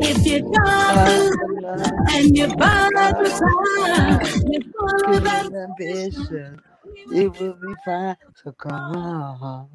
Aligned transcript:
If 0.00 0.26
you're 0.26 0.40
down 0.40 1.32
and 2.10 2.36
you're 2.36 2.56
by 2.56 2.88
the 2.92 3.30
time, 3.40 4.20
you're 4.50 4.62
full 4.72 5.16
of 5.16 5.54
ambition, 5.54 6.60
it 7.12 7.38
will 7.40 7.54
be 7.54 7.74
fine. 7.84 8.16
So 8.42 8.52
come 8.52 9.68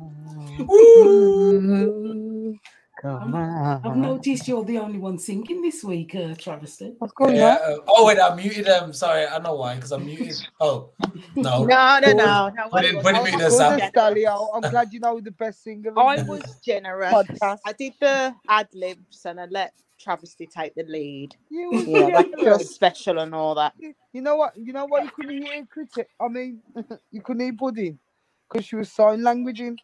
on, 3.05 3.31
come 3.31 3.91
I've 3.91 3.97
noticed 3.97 4.47
you're 4.47 4.63
the 4.63 4.77
only 4.77 4.97
one 4.97 5.17
singing 5.17 5.61
this 5.61 5.83
week, 5.83 6.15
uh, 6.15 6.35
Travesty. 6.35 6.93
What's 6.99 7.13
going 7.13 7.35
Yeah. 7.35 7.55
on? 7.55 7.73
uh, 7.73 7.77
oh 7.87 8.05
wait, 8.05 8.19
I 8.19 8.35
muted 8.35 8.65
them. 8.65 8.93
Sorry, 8.93 9.25
I 9.25 9.39
know 9.39 9.55
why. 9.55 9.75
Because 9.75 9.91
I 9.91 9.97
muted. 9.97 10.35
Oh 10.59 10.91
no. 11.35 11.63
No, 11.65 11.99
no, 11.99 12.13
no. 12.13 12.49
no 12.49 12.69
Put 12.69 12.85
it, 12.85 12.95
I, 12.95 13.01
put 13.01 13.15
it 13.15 13.21
was, 13.21 13.23
muted 13.23 13.23
Goodness, 13.31 13.53
yourself. 13.53 13.81
Stalio, 13.93 14.47
I'm 14.53 14.71
glad 14.71 14.93
you 14.93 14.99
know 14.99 15.19
the 15.19 15.31
best 15.31 15.63
singer. 15.63 15.91
I 15.97 16.21
was 16.23 16.41
generous. 16.65 17.13
podcast. 17.13 17.59
I 17.65 17.73
did 17.73 17.93
the 17.99 18.35
ad 18.49 18.67
libs 18.73 19.25
and 19.25 19.39
I 19.39 19.45
let 19.45 19.73
Travesty 19.99 20.47
take 20.47 20.75
the 20.75 20.83
lead. 20.83 21.35
You 21.49 21.71
was 21.71 21.87
Yeah, 21.87 22.09
that 22.09 22.39
feels 22.39 22.73
special 22.73 23.19
and 23.19 23.33
all 23.33 23.55
that. 23.55 23.73
You 23.79 24.21
know 24.21 24.35
what? 24.35 24.55
You 24.57 24.73
know 24.73 24.85
what? 24.85 25.03
You 25.03 25.11
couldn't 25.11 25.41
hear 25.43 25.65
critic. 25.65 26.07
I 26.21 26.27
mean, 26.27 26.61
you 27.11 27.21
couldn't 27.21 27.43
hear 27.43 27.53
pudding 27.53 27.99
because 28.49 28.65
she 28.65 28.75
was 28.75 28.91
sign 28.91 29.19
languaging. 29.21 29.77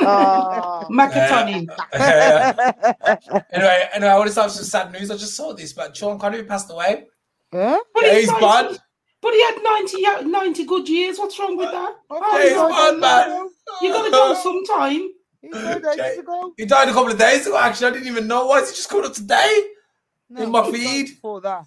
Oh, 0.00 0.86
Macatoni. 0.90 1.66
anyway, 3.52 3.88
anyway, 3.92 4.10
I 4.10 4.18
want 4.18 4.32
to 4.32 4.40
have 4.40 4.50
some 4.50 4.64
sad 4.64 4.92
news. 4.92 5.10
I 5.10 5.16
just 5.16 5.34
saw 5.36 5.52
this, 5.52 5.72
but 5.72 5.96
Sean 5.96 6.18
Connery 6.18 6.44
passed 6.44 6.70
away. 6.70 7.06
Huh? 7.52 7.78
But 7.94 8.04
Yeah, 8.04 8.12
he's 8.14 8.20
he's 8.22 8.28
90 8.30 8.44
bad. 8.46 8.78
But 9.20 9.32
he 9.34 9.42
had 9.42 9.58
90, 9.62 10.06
uh, 10.06 10.20
90 10.22 10.64
good 10.64 10.88
years. 10.88 11.18
What's 11.18 11.38
wrong 11.38 11.56
with 11.56 11.70
that? 11.70 11.94
Yeah, 12.10 12.18
oh, 12.22 12.38
he's 12.40 13.00
bad, 13.00 13.00
man. 13.00 13.48
You 13.82 13.92
gotta 13.92 14.10
go 14.10 14.34
sometime. 14.34 15.08
He 15.40 15.48
died 15.50 15.84
ages 16.00 16.18
ago. 16.18 16.52
He 16.56 16.64
died 16.66 16.88
a 16.88 16.92
couple 16.92 17.12
of 17.12 17.18
days 17.18 17.46
ago. 17.46 17.58
Actually, 17.58 17.88
I 17.88 17.90
didn't 17.94 18.08
even 18.08 18.26
know. 18.26 18.46
Why 18.46 18.60
is 18.60 18.70
he 18.70 18.76
just 18.76 18.88
coming 18.88 19.06
up 19.06 19.12
today? 19.14 19.62
No, 20.30 20.42
In 20.42 20.50
my 20.50 20.70
feed. 20.70 21.06
Before 21.08 21.40
that. 21.40 21.66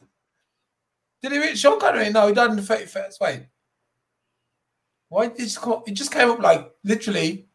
Did 1.22 1.32
he 1.34 1.40
reach 1.40 1.58
Sean 1.60 1.80
Connery? 1.80 2.10
No, 2.10 2.28
he 2.28 2.34
died 2.34 2.52
in 2.52 2.56
the 2.56 2.62
thirty 2.62 2.86
first. 2.86 3.20
Wait, 3.22 3.46
why 5.10 5.28
did 5.28 5.38
he 5.38 5.44
just 5.44 5.62
come? 5.62 5.74
Up? 5.74 5.88
It 5.88 5.94
just 5.94 6.12
came 6.12 6.30
up 6.30 6.40
like 6.40 6.72
literally. 6.84 7.48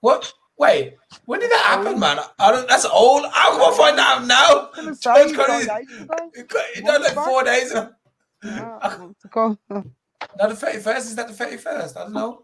What? 0.00 0.32
Wait, 0.58 0.96
when 1.26 1.38
did 1.38 1.50
that 1.52 1.64
happen, 1.64 2.00
man? 2.00 2.18
I 2.38 2.50
don't. 2.50 2.68
That's 2.68 2.84
old. 2.84 3.24
How 3.32 3.52
can 3.52 3.72
I 3.72 3.76
find 3.76 3.98
out 4.00 4.26
now? 4.26 4.70
I'm 4.74 4.84
gonna 4.86 4.94
say 4.96 5.14
George 5.14 5.30
he 5.30 5.36
died 5.36 5.46
Connery. 5.46 6.00
ago. 6.02 6.30
It 6.34 6.48
got- 6.48 6.64
it 6.74 6.84
died 6.84 7.00
like 7.02 7.14
four 7.14 7.44
days 7.44 7.70
ago. 7.70 7.90
Yeah. 8.42 9.08
Now 10.36 10.46
the 10.48 10.56
thirty 10.56 10.78
first 10.78 11.06
is 11.06 11.14
that 11.16 11.28
the 11.28 11.34
thirty 11.34 11.56
first? 11.58 11.96
I 11.96 12.02
don't 12.04 12.12
know. 12.12 12.42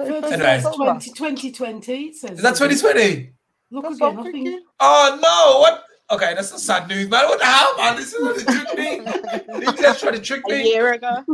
Anyway. 0.00 0.62
20, 0.74 1.10
2020, 1.12 1.92
it 2.06 2.16
says. 2.16 2.30
Is 2.38 2.42
that 2.42 2.56
twenty 2.56 2.76
twenty? 2.76 3.32
Look 3.70 3.84
That's 3.84 3.96
again, 3.96 4.16
what 4.16 4.16
I 4.16 4.18
I'm 4.18 4.22
think. 4.32 4.46
thinking. 4.46 4.64
Oh 4.80 5.18
no! 5.22 5.60
What? 5.60 5.84
Okay, 6.10 6.34
that's 6.34 6.50
not 6.50 6.60
sad 6.60 6.88
news, 6.88 7.08
man. 7.08 7.26
What 7.26 7.38
the 7.38 7.46
hell, 7.46 7.76
man? 7.78 7.96
This 7.96 8.12
is 8.12 8.20
what 8.20 8.36
they 8.36 8.44
tricked 8.52 8.76
me. 8.78 9.60
They 9.60 9.82
just 9.82 10.00
trying 10.00 10.12
to 10.14 10.20
trick 10.20 10.44
me. 10.46 10.60
a 10.60 10.64
year 10.64 10.92
ago. 10.92 11.24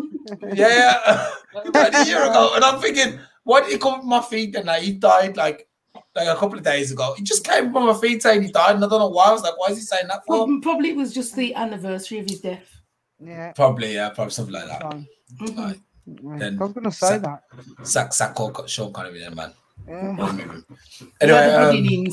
Yeah, 0.55 1.31
like 1.73 1.95
a 1.95 2.05
year 2.07 2.23
ago, 2.23 2.53
and 2.55 2.65
I'm 2.65 2.81
thinking, 2.81 3.19
why 3.49 3.61
did 3.63 3.73
he 3.73 3.79
come 3.79 3.95
up 3.95 4.05
my 4.05 4.21
feet? 4.21 4.55
And 4.57 4.67
like, 4.67 4.83
he 4.83 4.93
died 4.93 5.37
like 5.37 5.67
like 6.15 6.29
a 6.29 6.37
couple 6.37 6.59
of 6.59 6.65
days 6.65 6.93
ago. 6.93 7.15
He 7.17 7.23
just 7.23 7.45
came 7.45 7.69
up 7.69 7.77
on 7.77 7.87
my 7.87 7.95
feet 7.95 8.23
saying 8.23 8.43
he 8.43 8.53
died, 8.53 8.75
and 8.77 8.85
I 8.85 8.89
don't 8.89 9.01
know 9.01 9.09
why. 9.09 9.27
I 9.27 9.33
was 9.33 9.43
like, 9.43 9.59
why 9.59 9.69
is 9.69 9.79
he 9.79 9.83
saying 9.85 10.09
that 10.09 10.21
for? 10.27 10.47
Prob- 10.47 10.63
Probably 10.63 10.91
it 10.91 10.97
was 10.97 11.15
just 11.15 11.35
the 11.35 11.55
anniversary 11.55 12.19
of 12.19 12.29
his 12.29 12.41
death. 12.41 12.69
Yeah. 13.19 13.53
Probably, 13.53 13.95
yeah, 13.95 14.11
probably 14.11 14.31
something 14.33 14.55
like 14.55 14.67
that. 14.69 14.83
fine. 14.83 15.07
Mhm. 15.41 15.57
Like, 15.57 15.81
Right. 16.23 16.41
Then 16.41 16.59
I 16.59 16.65
was 16.65 16.73
gonna 16.73 16.91
say 16.93 17.07
sa- 17.07 17.19
that. 17.19 17.43
sack, 17.87 18.13
sack, 18.15 18.35
call, 18.35 18.67
Sean 18.67 18.93
Connery, 18.93 19.21
then, 19.21 19.35
man. 19.35 19.53
Yeah. 19.87 20.17
Anyway, 20.17 20.61
They 21.21 21.27
the 21.27 21.99
um, 21.99 22.07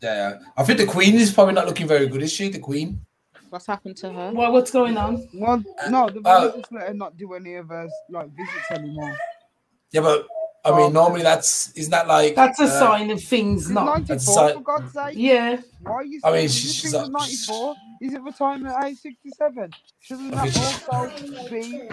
yeah, 0.00 0.14
yeah, 0.14 0.38
I 0.56 0.64
think 0.64 0.78
the 0.78 0.86
Queen 0.86 1.14
is 1.16 1.32
probably 1.32 1.54
not 1.54 1.66
looking 1.66 1.86
very 1.86 2.06
good, 2.08 2.22
is 2.22 2.32
she? 2.32 2.48
The 2.48 2.58
Queen. 2.58 3.00
What's 3.50 3.66
happened 3.66 3.96
to 3.98 4.12
her? 4.12 4.32
Well, 4.34 4.52
what's 4.52 4.70
going 4.70 4.96
on? 4.96 5.28
Well, 5.34 5.62
no, 5.88 6.08
the 6.10 6.20
Uh, 6.24 6.56
just 6.56 6.72
let 6.72 6.88
her 6.88 6.94
not 6.94 7.16
do 7.16 7.32
any 7.34 7.54
of 7.54 7.68
her 7.68 7.88
like 8.10 8.28
visits 8.36 8.70
anymore. 8.72 9.16
Yeah, 9.92 10.00
but 10.02 10.26
I 10.74 10.76
mean, 10.78 10.92
normally 10.92 11.22
that's 11.22 11.72
isn't 11.72 11.90
that 11.90 12.06
like 12.08 12.34
That's 12.34 12.60
a 12.60 12.64
uh, 12.64 12.78
sign 12.80 13.10
of 13.10 13.22
things 13.22 13.62
She's 13.64 13.70
not. 13.70 13.84
94, 14.08 14.16
That's 14.16 14.28
a- 14.36 14.54
for 14.54 14.60
God's 14.60 14.92
sake. 14.92 15.14
Yeah. 15.16 15.60
Why 15.82 15.92
are 15.92 16.04
you 16.04 16.20
I 16.24 16.30
mean, 16.32 16.36
saying 16.36 16.48
she's- 16.48 16.64
this 16.64 16.74
she's 16.74 16.92
thing 16.92 17.12
94? 17.12 17.74
Is 18.02 18.14
it 18.14 18.22
retirement 18.22 18.74
at 18.76 18.84
age 18.84 18.98
67? 18.98 19.70
Shouldn't 20.00 20.34
I 20.34 20.48
that 20.48 20.88
also 20.88 21.50
be 21.50 21.88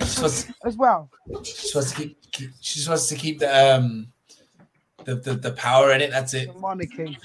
She's 0.00 0.08
supposed, 0.10 0.50
as 0.64 0.76
well? 0.76 1.10
she's 1.42 1.70
supposed 1.72 1.90
to 1.90 1.94
keep, 1.96 2.32
keep 2.32 2.50
she's 2.60 2.84
supposed 2.84 3.08
to 3.10 3.14
keep 3.16 3.38
the 3.40 3.74
um 3.76 4.08
the, 5.04 5.16
the, 5.16 5.34
the 5.34 5.52
power 5.52 5.92
in 5.92 6.00
it. 6.00 6.10
That's 6.10 6.32
it. 6.34 6.52
The 6.52 6.58
monarchy. 6.58 7.18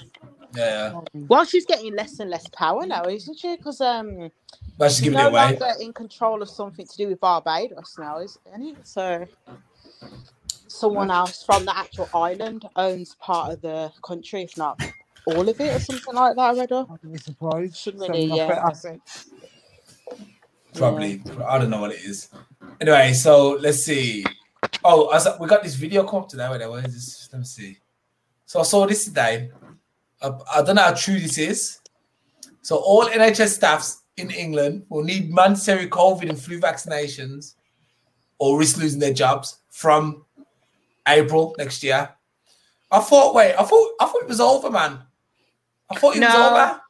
Yeah, 0.56 1.00
Well, 1.14 1.44
she's 1.44 1.64
getting 1.64 1.94
less 1.94 2.18
and 2.18 2.28
less 2.28 2.44
power 2.48 2.84
now, 2.84 3.04
isn't 3.04 3.38
she? 3.38 3.56
Because 3.56 3.80
um, 3.80 4.30
but 4.76 4.88
she's 4.88 4.96
she's 4.96 5.04
giving 5.04 5.18
no 5.18 5.26
it 5.26 5.28
away. 5.30 5.42
longer 5.56 5.72
in 5.80 5.92
control 5.92 6.42
of 6.42 6.50
something 6.50 6.84
to 6.84 6.96
do 6.96 7.06
with 7.08 7.20
Barbados 7.20 7.96
now, 8.00 8.18
isn't 8.18 8.40
it? 8.46 8.76
So 8.82 9.26
someone 10.70 11.10
else 11.10 11.42
from 11.42 11.64
the 11.64 11.76
actual 11.76 12.08
island 12.14 12.64
owns 12.76 13.16
part 13.16 13.52
of 13.52 13.60
the 13.60 13.92
country, 14.02 14.42
if 14.42 14.56
not 14.56 14.80
all 15.26 15.48
of 15.48 15.60
it, 15.60 15.76
or 15.76 15.80
something 15.80 16.14
like 16.14 16.36
that. 16.36 16.42
I 16.42 16.58
read 16.58 16.72
up. 16.72 16.90
I'd 16.90 17.12
be 17.12 17.18
surprised. 17.18 17.76
Shouldn't 17.76 18.08
really, 18.08 18.30
off 18.30 18.48
her 18.48 18.54
yeah. 18.54 18.66
assets. 18.66 19.30
Probably. 20.74 21.22
I 21.46 21.58
don't 21.58 21.70
know 21.70 21.80
what 21.80 21.92
it 21.92 22.00
is. 22.04 22.28
Anyway, 22.80 23.12
so 23.12 23.58
let's 23.60 23.84
see. 23.84 24.24
Oh, 24.84 25.08
I 25.10 25.18
saw, 25.18 25.36
we 25.38 25.48
got 25.48 25.62
this 25.62 25.74
video 25.74 26.04
come 26.04 26.20
up 26.20 26.28
today. 26.28 26.48
Wait, 26.48 26.68
where 26.70 26.86
is 26.86 26.94
this? 26.94 27.28
Let 27.32 27.40
me 27.40 27.44
see. 27.44 27.78
So 28.46 28.60
I 28.60 28.62
saw 28.62 28.86
this 28.86 29.04
today. 29.04 29.50
I, 30.22 30.30
I 30.54 30.62
don't 30.62 30.76
know 30.76 30.82
how 30.82 30.94
true 30.94 31.18
this 31.18 31.38
is. 31.38 31.78
So 32.62 32.76
all 32.76 33.06
NHS 33.06 33.48
staffs 33.48 34.02
in 34.16 34.30
England 34.30 34.84
will 34.88 35.02
need 35.02 35.32
mandatory 35.32 35.88
COVID 35.88 36.28
and 36.28 36.40
flu 36.40 36.60
vaccinations 36.60 37.54
or 38.38 38.58
risk 38.58 38.78
losing 38.78 39.00
their 39.00 39.12
jobs 39.12 39.58
from 39.70 40.24
April 41.10 41.54
next 41.58 41.82
year. 41.82 42.10
I 42.90 43.00
thought, 43.00 43.34
wait, 43.34 43.54
I 43.54 43.64
thought 43.64 43.92
I 44.00 44.06
thought 44.06 44.22
it 44.22 44.28
was 44.28 44.40
over, 44.40 44.70
man. 44.70 45.00
I 45.90 45.94
thought 45.96 46.16
it 46.16 46.24
was 46.24 46.34
over. 46.34 46.80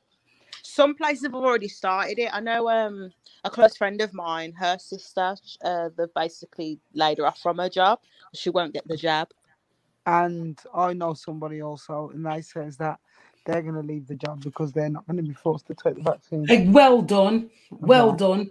Some 0.62 0.94
places 0.94 1.25
have 1.25 1.34
already 1.34 1.69
started 1.69 2.19
it. 2.19 2.31
I 2.32 2.41
know 2.41 2.69
um, 2.69 3.12
a 3.44 3.50
close 3.50 3.76
friend 3.76 4.00
of 4.00 4.14
mine, 4.14 4.53
her 4.58 4.78
sister, 4.78 5.36
uh, 5.64 5.91
they've 5.97 6.14
basically 6.14 6.81
laid 6.94 7.19
her 7.19 7.26
off 7.26 7.41
from 7.41 7.58
her 7.58 7.69
job. 7.69 8.00
She 8.34 8.50
won't 8.50 8.75
get 8.75 8.86
the 8.86 8.97
jab. 8.97 9.28
And 10.06 10.58
I 10.75 10.92
know 10.92 11.14
somebody 11.14 11.62
also, 11.62 12.10
and 12.14 12.25
they 12.26 12.42
says 12.42 12.76
that 12.78 12.98
they're 13.47 13.62
going 13.62 13.75
to 13.75 13.82
leave 13.82 14.06
the 14.06 14.14
job 14.14 14.42
because 14.42 14.72
they're 14.72 14.88
not 14.91 15.06
going 15.06 15.19
to 15.19 15.22
be 15.22 15.34
forced 15.34 15.66
to 15.69 15.75
take 15.75 15.97
the 15.97 16.02
vaccine. 16.02 16.47
Like, 16.47 16.64
well 16.69 17.02
done, 17.02 17.50
well 17.70 18.12
Mhm. 18.12 18.19
done. 18.19 18.50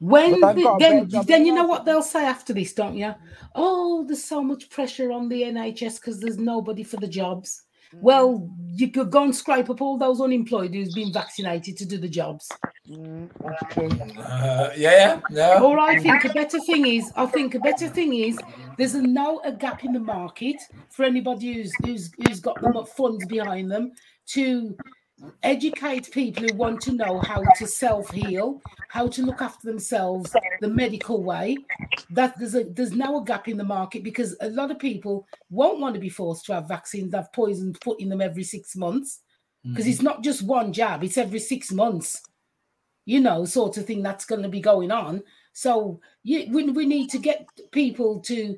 When 0.00 0.40
the- 0.40 0.76
then, 0.78 1.08
then 1.26 1.44
you 1.44 1.54
know 1.54 1.66
what 1.66 1.84
they'll 1.84 2.02
say 2.02 2.24
after 2.24 2.54
this, 2.54 2.72
don't 2.72 2.96
you? 2.96 3.14
Oh, 3.54 4.04
there's 4.06 4.24
so 4.24 4.42
much 4.42 4.70
pressure 4.70 5.12
on 5.12 5.28
the 5.28 5.42
NHS 5.42 6.00
because 6.00 6.18
there's 6.20 6.38
nobody 6.38 6.82
for 6.82 6.96
the 6.96 7.06
jobs. 7.06 7.62
Mm. 7.94 8.00
Well, 8.00 8.50
you 8.66 8.90
could 8.90 9.10
go 9.10 9.24
and 9.24 9.36
scrape 9.36 9.68
up 9.68 9.82
all 9.82 9.98
those 9.98 10.22
unemployed 10.22 10.74
who's 10.74 10.94
been 10.94 11.12
vaccinated 11.12 11.76
to 11.76 11.84
do 11.84 11.98
the 11.98 12.08
jobs. 12.08 12.48
Mm, 12.88 13.28
that's. 13.44 14.18
Uh, 14.18 14.72
yeah, 14.74 15.20
yeah. 15.30 15.60
Or 15.60 15.78
I 15.78 15.98
think 15.98 16.24
a 16.24 16.32
better 16.32 16.60
thing 16.60 16.86
is, 16.86 17.12
I 17.14 17.26
think 17.26 17.54
a 17.54 17.60
better 17.60 17.88
thing 17.88 18.14
is, 18.14 18.38
there's 18.78 18.94
a 18.94 19.02
now 19.02 19.40
a 19.44 19.52
gap 19.52 19.84
in 19.84 19.92
the 19.92 20.00
market 20.00 20.56
for 20.88 21.04
anybody 21.04 21.52
who's 21.54 21.74
who's 21.84 22.10
who's 22.26 22.40
got 22.40 22.60
the 22.62 22.86
funds 22.96 23.26
behind 23.26 23.70
them 23.70 23.92
to 24.28 24.76
educate 25.42 26.10
people 26.10 26.44
who 26.44 26.54
want 26.54 26.80
to 26.82 26.92
know 26.92 27.18
how 27.20 27.42
to 27.56 27.66
self 27.66 28.10
heal, 28.10 28.60
how 28.88 29.08
to 29.08 29.22
look 29.22 29.42
after 29.42 29.66
themselves 29.66 30.34
the 30.60 30.68
medical 30.68 31.22
way. 31.22 31.56
That 32.10 32.38
there's 32.38 32.54
a 32.54 32.64
there's 32.64 32.92
now 32.92 33.18
a 33.18 33.24
gap 33.24 33.48
in 33.48 33.56
the 33.56 33.64
market 33.64 34.02
because 34.02 34.36
a 34.40 34.50
lot 34.50 34.70
of 34.70 34.78
people 34.78 35.26
won't 35.50 35.80
want 35.80 35.94
to 35.94 36.00
be 36.00 36.08
forced 36.08 36.46
to 36.46 36.54
have 36.54 36.68
vaccines, 36.68 37.14
have 37.14 37.32
poison 37.32 37.74
put 37.80 38.00
in 38.00 38.08
them 38.08 38.20
every 38.20 38.44
six 38.44 38.76
months 38.76 39.20
because 39.64 39.86
mm. 39.86 39.90
it's 39.90 40.02
not 40.02 40.22
just 40.22 40.42
one 40.42 40.72
jab; 40.72 41.04
it's 41.04 41.18
every 41.18 41.38
six 41.38 41.72
months 41.72 42.22
you 43.10 43.20
know, 43.20 43.44
sort 43.44 43.76
of 43.76 43.86
thing 43.86 44.02
that's 44.02 44.24
going 44.24 44.42
to 44.42 44.48
be 44.48 44.60
going 44.60 44.92
on. 44.92 45.22
So 45.52 46.00
you, 46.22 46.46
we, 46.50 46.64
we 46.70 46.86
need 46.86 47.10
to 47.10 47.18
get 47.18 47.44
people 47.72 48.20
to 48.20 48.56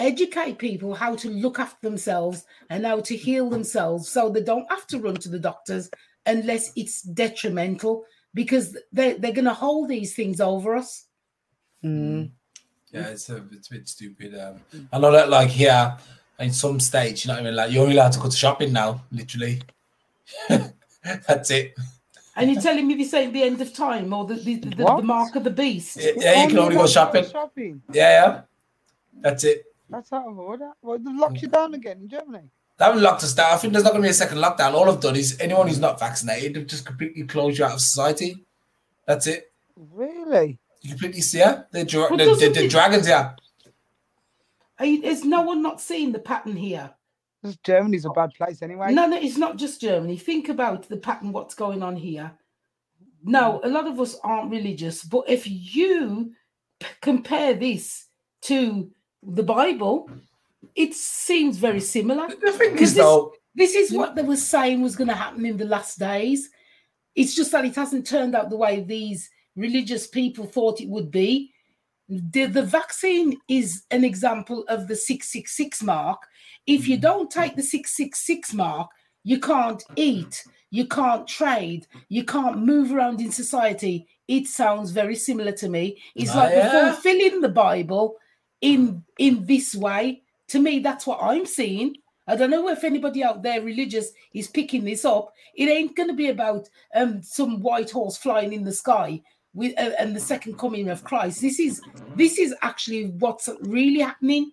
educate 0.00 0.58
people 0.58 0.94
how 0.94 1.14
to 1.14 1.28
look 1.28 1.58
after 1.58 1.88
themselves 1.88 2.44
and 2.70 2.84
how 2.84 3.00
to 3.00 3.14
heal 3.14 3.48
themselves 3.48 4.08
so 4.08 4.28
they 4.28 4.42
don't 4.42 4.68
have 4.70 4.86
to 4.88 4.98
run 4.98 5.14
to 5.14 5.28
the 5.28 5.38
doctors 5.38 5.90
unless 6.26 6.72
it's 6.74 7.02
detrimental 7.02 8.04
because 8.34 8.76
they, 8.92 9.14
they're 9.14 9.32
going 9.32 9.44
to 9.44 9.54
hold 9.54 9.88
these 9.88 10.14
things 10.14 10.40
over 10.40 10.74
us. 10.74 11.06
Mm. 11.84 12.30
Yeah, 12.90 13.08
it's 13.08 13.28
a, 13.30 13.44
it's 13.52 13.68
a 13.68 13.74
bit 13.74 13.88
stupid. 13.88 14.38
Um, 14.38 14.60
I 14.92 14.98
know 14.98 15.12
that, 15.12 15.28
like 15.28 15.48
here 15.48 15.96
in 16.40 16.52
some 16.52 16.80
states, 16.80 17.24
you 17.24 17.28
know 17.28 17.34
what 17.34 17.42
I 17.42 17.44
mean. 17.44 17.56
Like 17.56 17.70
you're 17.70 17.82
only 17.82 17.94
allowed 17.96 18.12
to 18.12 18.18
go 18.18 18.28
to 18.28 18.36
shopping 18.36 18.72
now, 18.72 19.02
literally. 19.12 19.62
That's 20.48 21.50
it. 21.50 21.74
And 22.36 22.50
you're 22.50 22.62
telling 22.62 22.86
me 22.86 22.94
this 22.94 23.12
ain't 23.14 23.32
the 23.32 23.42
end 23.42 23.60
of 23.60 23.72
time 23.72 24.12
or 24.12 24.24
the 24.26 24.34
the, 24.34 24.56
the, 24.56 24.70
the, 24.76 25.02
mark 25.02 25.36
of 25.36 25.44
the 25.44 25.50
beast? 25.50 25.98
Yeah, 26.00 26.12
yeah, 26.16 26.42
you 26.42 26.48
can 26.48 26.58
only 26.58 26.74
go 26.74 26.86
shopping. 26.86 27.24
shopping. 27.28 27.82
Yeah, 27.92 28.24
yeah. 28.24 28.40
That's 29.20 29.44
it. 29.44 29.69
That's 29.90 30.12
out 30.12 30.28
of 30.28 30.38
order. 30.38 30.70
Well, 30.82 30.98
they've 30.98 31.14
locked 31.14 31.34
mm. 31.34 31.42
you 31.42 31.48
down 31.48 31.74
again 31.74 31.98
in 32.02 32.08
Germany. 32.08 32.50
They 32.78 32.84
haven't 32.84 33.02
locked 33.02 33.24
us 33.24 33.34
down. 33.34 33.52
I 33.52 33.56
think 33.56 33.72
there's 33.72 33.84
not 33.84 33.90
going 33.90 34.02
to 34.02 34.06
be 34.06 34.10
a 34.10 34.14
second 34.14 34.38
lockdown. 34.38 34.72
All 34.72 34.90
I've 34.90 35.00
done 35.00 35.16
is 35.16 35.36
anyone 35.40 35.68
who's 35.68 35.80
not 35.80 36.00
vaccinated, 36.00 36.54
they've 36.54 36.66
just 36.66 36.86
completely 36.86 37.24
closed 37.24 37.58
you 37.58 37.64
out 37.64 37.72
of 37.72 37.80
society. 37.80 38.46
That's 39.06 39.26
it. 39.26 39.52
Really? 39.76 40.58
You 40.80 40.90
completely 40.90 41.20
see 41.20 41.40
it. 41.40 41.66
The, 41.72 41.84
dra- 41.84 42.06
But 42.08 42.18
the, 42.18 42.24
the, 42.24 42.30
doesn't 42.30 42.54
the 42.54 42.68
dragons, 42.68 43.06
yeah. 43.08 43.32
Are 44.78 44.86
you- 44.86 45.02
Is 45.02 45.24
no 45.24 45.42
one 45.42 45.62
not 45.62 45.80
seeing 45.80 46.12
the 46.12 46.18
pattern 46.18 46.56
here? 46.56 46.90
This 47.42 47.56
Germany's 47.64 48.04
a 48.04 48.10
oh. 48.10 48.14
bad 48.14 48.30
place 48.34 48.62
anyway. 48.62 48.92
No, 48.92 49.06
no, 49.06 49.18
it's 49.18 49.36
not 49.36 49.56
just 49.56 49.80
Germany. 49.80 50.16
Think 50.16 50.48
about 50.48 50.88
the 50.88 50.96
pattern, 50.96 51.32
what's 51.32 51.54
going 51.54 51.82
on 51.82 51.96
here. 51.96 52.32
No, 53.22 53.60
a 53.64 53.68
lot 53.68 53.86
of 53.86 54.00
us 54.00 54.16
aren't 54.24 54.50
religious, 54.50 55.04
but 55.04 55.24
if 55.28 55.46
you 55.46 56.32
p- 56.78 56.86
compare 57.02 57.54
this 57.54 58.06
to 58.42 58.90
the 59.22 59.42
Bible, 59.42 60.10
it 60.74 60.94
seems 60.94 61.56
very 61.58 61.80
similar. 61.80 62.28
The 62.28 62.52
thing 62.52 62.72
Because 62.72 62.90
is, 62.90 62.94
this- 62.94 63.04
though, 63.04 63.32
This 63.54 63.74
is 63.74 63.92
what 63.92 64.14
they 64.14 64.22
were 64.22 64.36
saying 64.36 64.80
was 64.82 64.96
going 64.96 65.08
to 65.08 65.14
happen 65.14 65.44
in 65.44 65.56
the 65.56 65.64
last 65.64 65.98
days. 65.98 66.48
It's 67.16 67.34
just 67.34 67.50
that 67.52 67.64
it 67.64 67.74
hasn't 67.74 68.06
turned 68.06 68.34
out 68.36 68.48
the 68.48 68.56
way 68.56 68.80
these 68.80 69.28
religious 69.56 70.06
people 70.06 70.46
thought 70.46 70.80
it 70.80 70.88
would 70.88 71.10
be. 71.10 71.52
The, 72.08 72.46
the 72.46 72.62
vaccine 72.62 73.36
is 73.48 73.84
an 73.90 74.04
example 74.04 74.64
of 74.68 74.86
the 74.88 74.96
666 74.96 75.82
mark. 75.82 76.22
If 76.66 76.86
you 76.88 76.96
don't 76.96 77.30
take 77.30 77.56
the 77.56 77.62
666 77.62 78.54
mark, 78.54 78.88
you 79.24 79.38
can't 79.40 79.82
eat, 79.96 80.44
you 80.70 80.86
can't 80.86 81.26
trade, 81.26 81.86
you 82.08 82.24
can't 82.24 82.64
move 82.64 82.92
around 82.92 83.20
in 83.20 83.30
society. 83.32 84.06
It 84.28 84.46
sounds 84.46 84.92
very 84.92 85.16
similar 85.16 85.52
to 85.52 85.68
me. 85.68 86.00
It's 86.14 86.30
Ah, 86.34 86.38
like 86.44 86.52
yeah? 86.52 86.92
fulfilling 86.92 87.40
the 87.40 87.48
Bible 87.48 88.16
in 88.60 89.02
in 89.18 89.46
this 89.46 89.74
way. 89.74 90.22
To 90.48 90.58
me, 90.58 90.80
that's 90.80 91.06
what 91.06 91.22
I'm 91.22 91.46
seeing. 91.46 91.96
I 92.26 92.36
don't 92.36 92.50
know 92.50 92.68
if 92.68 92.84
anybody 92.84 93.24
out 93.24 93.42
there 93.42 93.60
religious 93.62 94.10
is 94.34 94.48
picking 94.48 94.84
this 94.84 95.04
up. 95.04 95.32
It 95.54 95.68
ain't 95.68 95.96
going 95.96 96.08
to 96.08 96.14
be 96.14 96.28
about 96.28 96.68
um 96.94 97.22
some 97.22 97.60
white 97.60 97.90
horse 97.90 98.16
flying 98.16 98.52
in 98.52 98.64
the 98.64 98.72
sky 98.72 99.22
with 99.54 99.72
uh, 99.78 99.90
and 99.98 100.14
the 100.14 100.20
second 100.20 100.58
coming 100.58 100.88
of 100.88 101.04
Christ. 101.04 101.40
This 101.40 101.58
is 101.58 101.80
this 102.16 102.38
is 102.38 102.54
actually 102.62 103.06
what's 103.18 103.48
really 103.62 104.00
happening. 104.00 104.52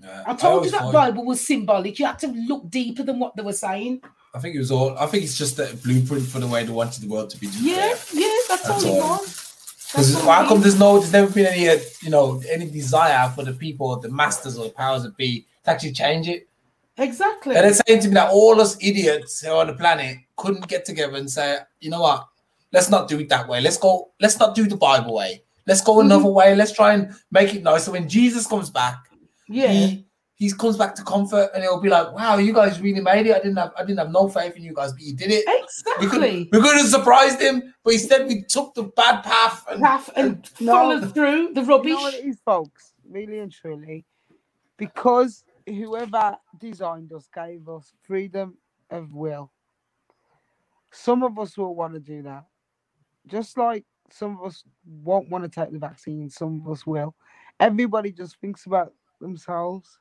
yeah, 0.00 0.24
I 0.26 0.34
told 0.34 0.64
you 0.64 0.70
that 0.70 0.80
find- 0.80 0.92
Bible 0.92 1.24
was 1.24 1.46
symbolic. 1.46 1.98
You 1.98 2.06
had 2.06 2.18
to 2.20 2.28
look 2.28 2.70
deeper 2.70 3.02
than 3.02 3.18
what 3.18 3.36
they 3.36 3.42
were 3.42 3.52
saying. 3.52 4.02
I 4.34 4.38
think 4.38 4.54
it 4.54 4.58
was 4.60 4.70
all. 4.70 4.96
I 4.98 5.06
think 5.06 5.24
it's 5.24 5.36
just 5.36 5.58
a 5.58 5.76
blueprint 5.84 6.26
for 6.26 6.38
the 6.38 6.46
way 6.46 6.64
they 6.64 6.72
wanted 6.72 7.02
the 7.02 7.08
world 7.08 7.28
to 7.30 7.38
be. 7.38 7.48
Yeah, 7.60 7.94
yeah, 8.14 8.28
that's, 8.48 8.62
That's 8.66 8.84
all 8.86 8.96
it 8.96 9.00
was. 9.02 9.41
Because 9.92 10.22
how 10.22 10.48
come 10.48 10.60
there's 10.60 10.78
no, 10.78 10.98
there's 10.98 11.12
never 11.12 11.30
been 11.30 11.46
any, 11.46 11.68
uh, 11.68 11.78
you 12.02 12.10
know, 12.10 12.42
any 12.50 12.68
desire 12.70 13.28
for 13.34 13.44
the 13.44 13.52
people, 13.52 13.94
the 14.00 14.08
masters 14.08 14.56
or 14.58 14.64
the 14.64 14.72
powers 14.72 15.02
that 15.02 15.16
be, 15.16 15.46
to 15.64 15.70
actually 15.70 15.92
change 15.92 16.28
it? 16.28 16.48
Exactly. 16.98 17.56
And 17.56 17.66
it's 17.66 17.80
saying 17.86 18.00
to 18.02 18.08
me 18.08 18.14
that 18.14 18.30
all 18.30 18.60
us 18.60 18.76
idiots 18.80 19.40
who 19.40 19.50
are 19.50 19.60
on 19.62 19.66
the 19.68 19.74
planet 19.74 20.18
couldn't 20.36 20.66
get 20.68 20.84
together 20.84 21.16
and 21.16 21.30
say, 21.30 21.58
you 21.80 21.90
know 21.90 22.00
what, 22.00 22.26
let's 22.72 22.90
not 22.90 23.08
do 23.08 23.18
it 23.20 23.28
that 23.28 23.46
way. 23.48 23.60
Let's 23.60 23.76
go. 23.78 24.10
Let's 24.20 24.38
not 24.38 24.54
do 24.54 24.66
the 24.66 24.76
Bible 24.76 25.14
way. 25.14 25.42
Let's 25.66 25.80
go 25.80 25.96
Mm-hmm. 25.96 26.06
another 26.06 26.28
way. 26.30 26.54
Let's 26.54 26.72
try 26.72 26.94
and 26.94 27.12
make 27.30 27.54
it 27.54 27.62
nice. 27.62 27.84
So 27.84 27.92
when 27.92 28.08
Jesus 28.08 28.46
comes 28.46 28.70
back, 28.70 28.96
yeah. 29.48 29.68
he 29.72 30.06
he 30.42 30.50
comes 30.52 30.76
back 30.76 30.94
to 30.96 31.04
comfort, 31.04 31.50
and 31.54 31.62
he'll 31.62 31.80
be 31.80 31.88
like, 31.88 32.12
"Wow, 32.12 32.36
you 32.38 32.52
guys 32.52 32.80
really 32.80 33.00
made 33.00 33.26
it. 33.26 33.34
I 33.36 33.38
didn't 33.38 33.56
have 33.58 33.72
I 33.78 33.84
didn't 33.84 33.98
have 34.00 34.10
no 34.10 34.28
faith 34.28 34.56
in 34.56 34.62
you 34.64 34.74
guys, 34.74 34.92
but 34.92 35.00
you 35.02 35.14
did 35.14 35.30
it. 35.30 35.44
We 36.00 36.06
could 36.08 36.22
Exactly. 36.24 36.48
we 36.50 36.60
could 36.60 36.76
have 36.76 36.86
surprised 36.88 37.40
him, 37.40 37.72
but 37.84 37.94
instead 37.94 38.26
we 38.26 38.42
took 38.42 38.74
the 38.74 38.84
bad 38.84 39.22
path 39.22 39.64
and 39.70 39.84
Half 39.84 40.10
and 40.16 40.50
No. 40.60 40.72
followed 40.72 41.14
through 41.14 41.54
the 41.54 41.60
You 41.62 41.66
rubbish. 41.68 41.90
know 41.92 42.00
what 42.00 42.14
it 42.14 42.24
is, 42.24 42.40
folks? 42.44 42.92
Really 43.08 43.38
and 43.38 43.52
truly, 43.52 44.04
because 44.76 45.44
whoever 45.66 46.36
designed 46.58 47.12
us 47.12 47.28
gave 47.32 47.68
us 47.68 47.92
freedom 48.02 48.56
of 48.90 49.12
will. 49.14 49.52
Some 50.90 51.22
of 51.22 51.38
us 51.38 51.56
will 51.56 51.74
want 51.74 51.94
to 51.94 52.00
do 52.00 52.22
that, 52.22 52.44
just 53.26 53.56
like 53.56 53.84
some 54.10 54.38
of 54.38 54.44
us 54.44 54.64
won't 54.84 55.28
want 55.30 55.44
to 55.44 55.48
take 55.48 55.72
the 55.72 55.78
vaccine. 55.78 56.28
Some 56.28 56.60
of 56.64 56.72
us 56.72 56.84
will. 56.86 57.14
Everybody 57.60 58.12
just 58.12 58.36
thinks 58.40 58.66
about 58.66 58.92
themselves. 59.20 59.98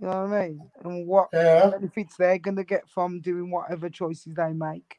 You 0.00 0.08
know 0.08 0.24
what 0.26 0.32
I 0.32 0.42
mean? 0.48 0.70
And 0.84 1.06
what 1.06 1.28
yeah. 1.32 1.70
benefits 1.70 2.16
they're 2.16 2.38
gonna 2.38 2.64
get 2.64 2.88
from 2.88 3.20
doing 3.20 3.50
whatever 3.50 3.88
choices 3.88 4.34
they 4.34 4.52
make. 4.52 4.98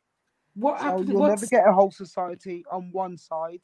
What 0.55 0.79
So 0.79 0.85
happened? 0.85 1.09
you'll 1.09 1.21
never 1.27 1.45
get 1.45 1.67
a 1.67 1.73
whole 1.73 1.91
society 1.91 2.65
on 2.71 2.91
one 2.91 3.17
side. 3.17 3.61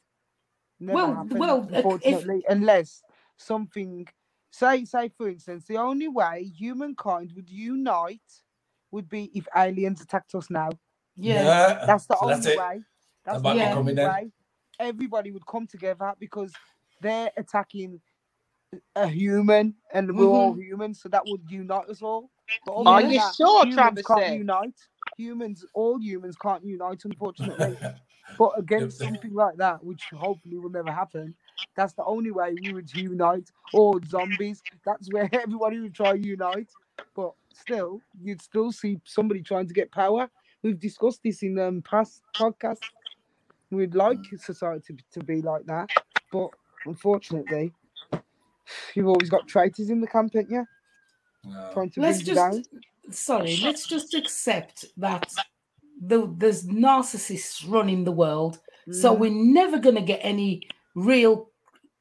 Never 0.78 0.96
Well, 0.96 1.14
happen, 1.14 1.38
well, 1.38 1.60
uh, 1.62 1.66
if- 1.70 1.74
unfortunately, 1.76 2.44
unless 2.48 3.02
something 3.36 4.06
say 4.50 4.84
say 4.84 5.08
for 5.08 5.28
instance, 5.28 5.66
the 5.66 5.76
only 5.78 6.06
way 6.08 6.44
humankind 6.56 7.32
would 7.34 7.50
unite 7.50 8.42
would 8.92 9.08
be 9.08 9.30
if 9.34 9.48
aliens 9.56 10.00
attacked 10.00 10.34
us 10.36 10.50
now. 10.50 10.70
yeah. 11.16 11.84
That's 11.86 12.06
the 12.06 12.16
So 12.16 12.26
only 12.26 12.42
that's 12.42 12.56
way. 12.56 12.82
That's 13.24 13.42
That 13.42 13.42
the 13.42 13.48
only 13.64 13.74
coming 13.74 13.94
then. 13.96 14.06
way. 14.08 14.32
Everybody 14.78 15.30
would 15.32 15.46
come 15.46 15.66
together 15.66 16.14
because 16.20 16.52
they're 17.00 17.30
attacking 17.36 18.00
a 18.96 19.08
human 19.08 19.74
and 19.92 20.16
we're 20.16 20.26
all 20.26 20.54
humans, 20.54 21.00
so 21.02 21.08
that 21.10 21.26
would 21.26 21.42
unite 21.50 21.88
us 21.88 22.02
all. 22.02 22.30
But 22.66 22.74
Are 22.86 23.02
you 23.02 23.14
that, 23.14 23.34
sure, 23.36 23.66
Travis? 23.66 24.06
can't 24.06 24.26
said? 24.26 24.32
unite. 24.32 24.78
Humans, 25.16 25.64
all 25.74 26.00
humans 26.00 26.36
can't 26.36 26.64
unite, 26.64 27.02
unfortunately. 27.04 27.78
But 28.38 28.52
against 28.58 29.02
something 29.02 29.34
like 29.34 29.56
that, 29.58 29.84
which 29.84 30.10
hopefully 30.12 30.58
will 30.58 30.70
never 30.70 30.90
happen, 30.92 31.34
that's 31.76 31.94
the 31.94 32.04
only 32.04 32.32
way 32.32 32.54
we 32.54 32.72
would 32.72 32.92
unite. 32.94 33.50
Or 33.72 34.00
zombies, 34.06 34.64
that's 34.84 35.10
where 35.12 35.28
everybody 35.34 35.80
would 35.80 35.94
try 35.94 36.14
to 36.18 36.26
unite. 36.28 36.70
But 37.16 37.32
still, 37.52 38.02
you'd 38.22 38.42
still 38.42 38.72
see 38.72 39.00
somebody 39.04 39.42
trying 39.42 39.68
to 39.68 39.74
get 39.74 39.92
power. 39.92 40.30
We've 40.62 40.80
discussed 40.80 41.22
this 41.24 41.42
in 41.42 41.58
um, 41.58 41.82
past 41.82 42.22
podcasts. 42.38 42.90
We'd 43.70 43.94
like 43.96 44.20
society 44.38 44.96
to 45.12 45.20
be 45.20 45.42
like 45.42 45.66
that, 45.66 45.90
but 46.32 46.50
unfortunately, 46.86 47.74
you've 48.94 49.08
always 49.08 49.30
got 49.30 49.46
traitors 49.46 49.90
in 49.90 50.00
the 50.00 50.06
camp, 50.06 50.34
ain't 50.36 50.50
you? 50.50 50.64
No. 51.44 51.70
Trying 51.72 51.90
to 51.90 52.00
let's 52.00 52.18
bring 52.22 52.28
you 52.28 52.34
down. 52.34 52.52
just 52.52 52.70
sorry 53.26 53.58
let's 53.62 53.86
just 53.86 54.14
accept 54.14 54.86
that 54.96 55.30
the, 56.00 56.32
there's 56.38 56.64
narcissists 56.66 57.62
running 57.70 58.02
the 58.04 58.12
world 58.12 58.60
so 58.90 59.14
Mm. 59.14 59.18
we're 59.18 59.30
never 59.30 59.78
going 59.78 59.94
to 59.94 60.00
get 60.00 60.20
any 60.22 60.62
real 60.94 61.50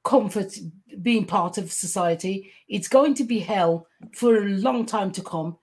comfort 0.05 0.53
being 1.01 1.25
part 1.25 1.58
of 1.58 1.72
society 1.74 2.51
it's 2.70 2.88
going 2.88 3.13
to 3.15 3.25
be 3.25 3.39
hell 3.39 3.86
for 4.15 4.38
a 4.38 4.50
long 4.50 4.86
time 4.86 5.12
to 5.12 5.22
come 5.22 5.58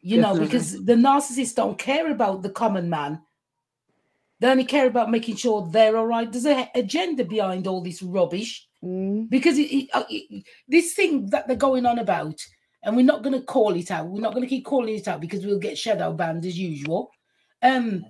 you 0.00 0.20
know 0.20 0.38
because 0.38 0.84
the 0.84 0.94
narcissists 0.94 1.56
don't 1.56 1.76
care 1.78 2.12
about 2.12 2.42
the 2.42 2.50
common 2.50 2.88
man 2.88 3.20
they 4.38 4.48
only 4.48 4.64
care 4.64 4.86
about 4.86 5.10
making 5.10 5.34
sure 5.34 5.68
they're 5.72 5.96
all 5.96 6.06
right 6.06 6.30
there's 6.30 6.46
a 6.46 6.70
agenda 6.76 7.24
behind 7.24 7.66
all 7.66 7.80
this 7.82 8.00
rubbish 8.00 8.67
Mm. 8.84 9.28
because 9.28 9.58
it, 9.58 9.72
it, 9.74 9.88
uh, 9.92 10.04
it- 10.08 10.44
this 10.68 10.94
thing 10.94 11.26
that 11.30 11.48
they're 11.48 11.56
going 11.56 11.84
on 11.84 11.98
about, 11.98 12.40
and 12.84 12.96
we're 12.96 13.02
not 13.04 13.24
going 13.24 13.38
to 13.38 13.44
call 13.44 13.74
it 13.74 13.90
out. 13.90 14.06
We're 14.06 14.20
not 14.20 14.32
going 14.34 14.44
to 14.44 14.48
keep 14.48 14.64
calling 14.64 14.94
it 14.94 15.08
out 15.08 15.20
because 15.20 15.44
we'll 15.44 15.58
get 15.58 15.76
shadow 15.76 16.12
banned 16.12 16.46
as 16.46 16.56
usual. 16.56 17.10
Um, 17.60 18.04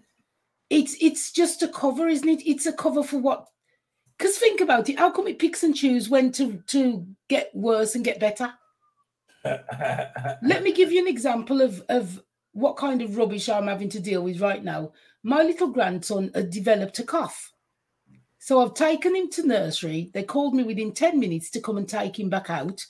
it's 0.68 0.94
it's 1.00 1.32
just 1.32 1.62
a 1.62 1.68
cover, 1.68 2.06
isn't 2.08 2.28
it? 2.28 2.46
It's 2.46 2.66
a 2.66 2.72
cover 2.74 3.02
for 3.02 3.16
what? 3.18 3.46
Because 4.18 4.36
think 4.36 4.60
about 4.60 4.90
it. 4.90 4.98
How 4.98 5.10
come 5.10 5.26
it 5.26 5.38
picks 5.38 5.62
and 5.62 5.74
chooses 5.74 6.10
when 6.10 6.32
to 6.32 6.62
to 6.66 7.06
get 7.28 7.50
worse 7.54 7.94
and 7.94 8.04
get 8.04 8.20
better? 8.20 8.52
Let 9.44 10.62
me 10.62 10.72
give 10.72 10.92
you 10.92 11.00
an 11.00 11.08
example 11.08 11.62
of 11.62 11.82
of 11.88 12.20
what 12.52 12.76
kind 12.76 13.00
of 13.00 13.16
rubbish 13.16 13.48
I'm 13.48 13.68
having 13.68 13.88
to 13.90 14.00
deal 14.00 14.22
with 14.22 14.40
right 14.40 14.62
now. 14.62 14.92
My 15.22 15.42
little 15.42 15.68
grandson 15.68 16.30
had 16.34 16.50
developed 16.50 16.98
a 16.98 17.04
cough. 17.04 17.52
So 18.48 18.62
I've 18.62 18.72
taken 18.72 19.14
him 19.14 19.28
to 19.32 19.46
nursery. 19.46 20.10
They 20.14 20.22
called 20.22 20.54
me 20.54 20.62
within 20.62 20.92
10 20.92 21.20
minutes 21.20 21.50
to 21.50 21.60
come 21.60 21.76
and 21.76 21.86
take 21.86 22.18
him 22.18 22.30
back 22.30 22.48
out. 22.48 22.82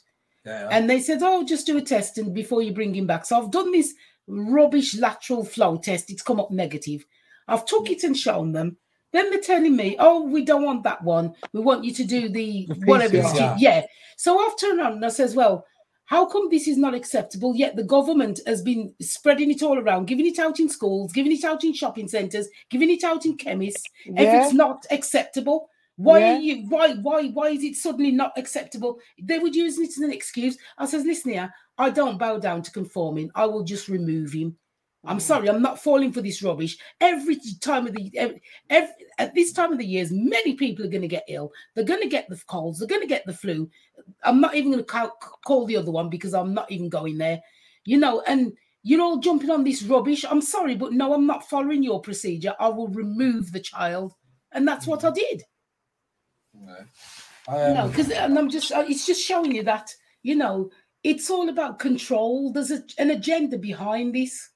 yeah. 0.47 0.69
And 0.71 0.89
they 0.89 1.01
said, 1.01 1.19
Oh, 1.21 1.45
just 1.45 1.67
do 1.67 1.77
a 1.77 1.83
test 1.83 2.17
and 2.17 2.33
before 2.33 2.63
you 2.63 2.73
bring 2.73 2.95
him 2.95 3.09
back. 3.09 3.27
So 3.27 3.37
I've 3.37 3.51
done 3.51 3.73
this 3.73 3.93
rubbish 4.29 4.97
lateral 4.97 5.45
flow 5.45 5.77
test. 5.77 6.13
It's 6.13 6.23
come 6.23 6.39
up 6.39 6.53
negative. 6.53 7.05
I've 7.49 7.65
took 7.65 7.91
it 7.91 8.05
and 8.05 8.17
shown 8.17 8.53
them. 8.53 8.77
Then 9.13 9.31
they're 9.31 9.41
telling 9.41 9.75
me, 9.75 9.97
Oh, 9.99 10.23
we 10.23 10.45
don't 10.45 10.63
want 10.63 10.85
that 10.85 11.03
one. 11.03 11.35
We 11.53 11.59
want 11.59 11.83
you 11.83 11.93
to 11.93 12.05
do 12.05 12.29
the, 12.29 12.67
The 12.67 12.75
whatever 12.85 13.17
PCR. 13.17 13.57
Yeah. 13.59 13.85
So 14.17 14.39
I've 14.39 14.57
turned 14.61 14.79
around 14.79 14.93
and 14.93 15.07
I 15.07 15.09
says, 15.09 15.35
Well, 15.35 15.67
how 16.09 16.25
come 16.25 16.49
this 16.49 16.67
is 16.67 16.79
not 16.79 16.95
acceptable? 16.95 17.55
Yet 17.55 17.77
the 17.77 17.85
government 17.85 18.41
has 18.47 18.63
been 18.63 18.95
spreading 18.99 19.51
it 19.51 19.63
all 19.63 19.79
around, 19.79 20.07
giving 20.07 20.25
it 20.25 20.39
out 20.39 20.59
in 20.59 20.67
schools, 20.67 21.13
giving 21.13 21.33
it 21.33 21.45
out 21.45 21.65
in 21.65 21.75
shopping 21.75 22.09
centres, 22.09 22.49
giving 22.71 22.89
it 22.89 23.05
out 23.05 23.27
in 23.27 23.37
chemists. 23.37 23.85
If 24.07 24.17
it's 24.17 24.55
not 24.55 24.87
acceptable, 24.91 25.69
why 25.97 26.21
Yeah. 26.21 26.33
are 26.33 26.41
you 26.41 26.57
why 26.71 26.95
why 26.95 27.29
why 27.29 27.49
is 27.51 27.63
it 27.63 27.77
suddenly 27.77 28.11
not 28.11 28.33
acceptable? 28.39 28.99
They 29.21 29.39
would 29.39 29.55
use 29.55 29.79
it 29.79 29.91
as 29.91 29.99
an 29.99 30.11
excuse. 30.11 30.57
I 30.79 30.87
says, 30.87 31.05
listen 31.05 31.33
here, 31.33 31.53
I 31.77 31.91
don't 31.91 32.17
bow 32.19 32.39
down 32.39 32.63
to 32.63 32.71
conforming. 32.71 33.31
I 33.35 33.45
will 33.45 33.63
just 33.63 33.89
remove 33.89 34.33
him. 34.33 34.57
I'm 35.09 35.21
sorry, 35.21 35.49
I'm 35.49 35.63
not 35.63 35.83
falling 35.83 36.13
for 36.13 36.21
this 36.21 36.43
rubbish. 36.43 36.77
Every 37.01 37.41
time 37.61 37.87
of 37.87 37.95
the 37.95 38.13
every, 38.17 38.43
every, 38.69 38.93
at 39.19 39.35
this 39.35 39.53
time 39.53 39.73
of 39.73 39.79
the 39.79 39.87
years, 39.87 40.13
many 40.13 40.55
people 40.55 40.85
are 40.85 40.91
going 40.91 41.03
to 41.03 41.09
get 41.09 41.25
ill. 41.29 41.51
They're 41.75 41.85
going 41.85 42.03
to 42.03 42.09
get 42.09 42.29
the 42.29 42.41
colds. 42.47 42.79
They're 42.79 42.89
going 42.89 43.01
to 43.01 43.09
get 43.09 43.25
the 43.25 43.33
flu. 43.33 43.71
I'm 44.23 44.41
not 44.41 44.55
even 44.55 44.73
going 44.73 44.85
to 44.85 44.91
call, 44.91 45.11
call 45.47 45.67
the 45.67 45.77
other 45.79 45.91
one 45.91 46.11
because 46.11 46.35
I'm 46.35 46.53
not 46.53 46.71
even 46.71 46.89
going 46.89 47.17
there. 47.17 47.41
You 47.87 47.99
know, 47.99 48.23
and 48.27 48.53
you're 48.83 49.01
all 49.01 49.19
jumping 49.19 49.51
on 49.51 49.65
this 49.65 49.83
rubbish. 49.83 50.25
I'm 50.29 50.43
sorry, 50.43 50.75
but 50.75 50.93
no, 50.93 51.15
I'm 51.15 51.27
not 51.27 51.49
following 51.49 51.83
your 51.83 52.01
procedure. 52.01 52.55
I 52.61 52.69
will 52.69 52.89
remove 52.89 53.51
the 53.51 53.61
child, 53.61 54.13
and 54.53 54.69
that's 54.69 54.87
what 54.87 55.05
I 55.05 55.11
did. 55.11 55.43
No, 56.55 56.77
Um, 57.49 57.91
because 57.91 58.11
and 58.11 58.39
I'm 58.39 58.51
just 58.51 58.73
uh, 58.73 58.85
it's 58.87 59.07
just 59.07 59.25
showing 59.25 59.55
you 59.55 59.63
that 59.63 59.91
you 60.23 60.35
know 60.35 60.71
it's 61.03 61.31
all 61.31 61.49
about 61.49 61.79
control. 61.79 62.53
There's 62.53 62.71
a, 62.71 62.83
an 62.99 63.11
agenda 63.11 63.57
behind 63.57 64.15
this. 64.15 64.51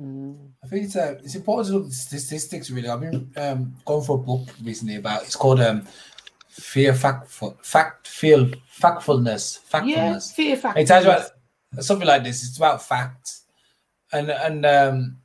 I 0.00 0.66
think 0.68 0.86
it's 0.86 0.96
uh, 0.96 1.18
it's 1.22 1.34
important 1.34 1.68
to 1.68 1.74
look 1.74 1.86
at 1.86 1.92
statistics. 1.92 2.70
Really, 2.70 2.88
I've 2.88 3.00
been 3.00 3.30
um, 3.36 3.74
going 3.84 4.04
for 4.04 4.16
a 4.16 4.22
book 4.22 4.48
recently 4.62 4.96
about 4.96 5.22
it's 5.24 5.36
called 5.36 5.60
um, 5.60 5.86
fear 6.48 6.92
factful 6.92 7.56
fact 7.62 8.08
feel 8.08 8.46
factfulness 8.80 9.58
Yeah, 9.84 10.14
factfulness. 10.14 10.32
fear 10.32 10.56
factor. 10.56 10.80
It 10.80 10.88
you 10.88 10.96
about 11.10 11.30
something 11.80 12.06
like 12.08 12.24
this. 12.24 12.42
It's 12.46 12.56
about 12.56 12.82
facts, 12.82 13.42
and 14.12 14.30
and 14.30 14.64
um, 14.64 15.16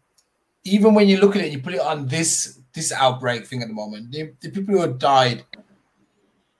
even 0.65 0.93
when 0.93 1.07
you 1.07 1.17
look 1.19 1.35
at 1.37 1.43
it, 1.43 1.51
you 1.53 1.59
put 1.59 1.73
it 1.73 1.79
on 1.81 2.07
this 2.07 2.59
this 2.73 2.91
outbreak 2.91 3.45
thing 3.47 3.61
at 3.61 3.69
the 3.69 3.73
moment. 3.73 4.11
The, 4.11 4.33
the 4.41 4.49
people 4.49 4.75
who 4.75 4.81
have 4.81 4.99
died, 4.99 5.45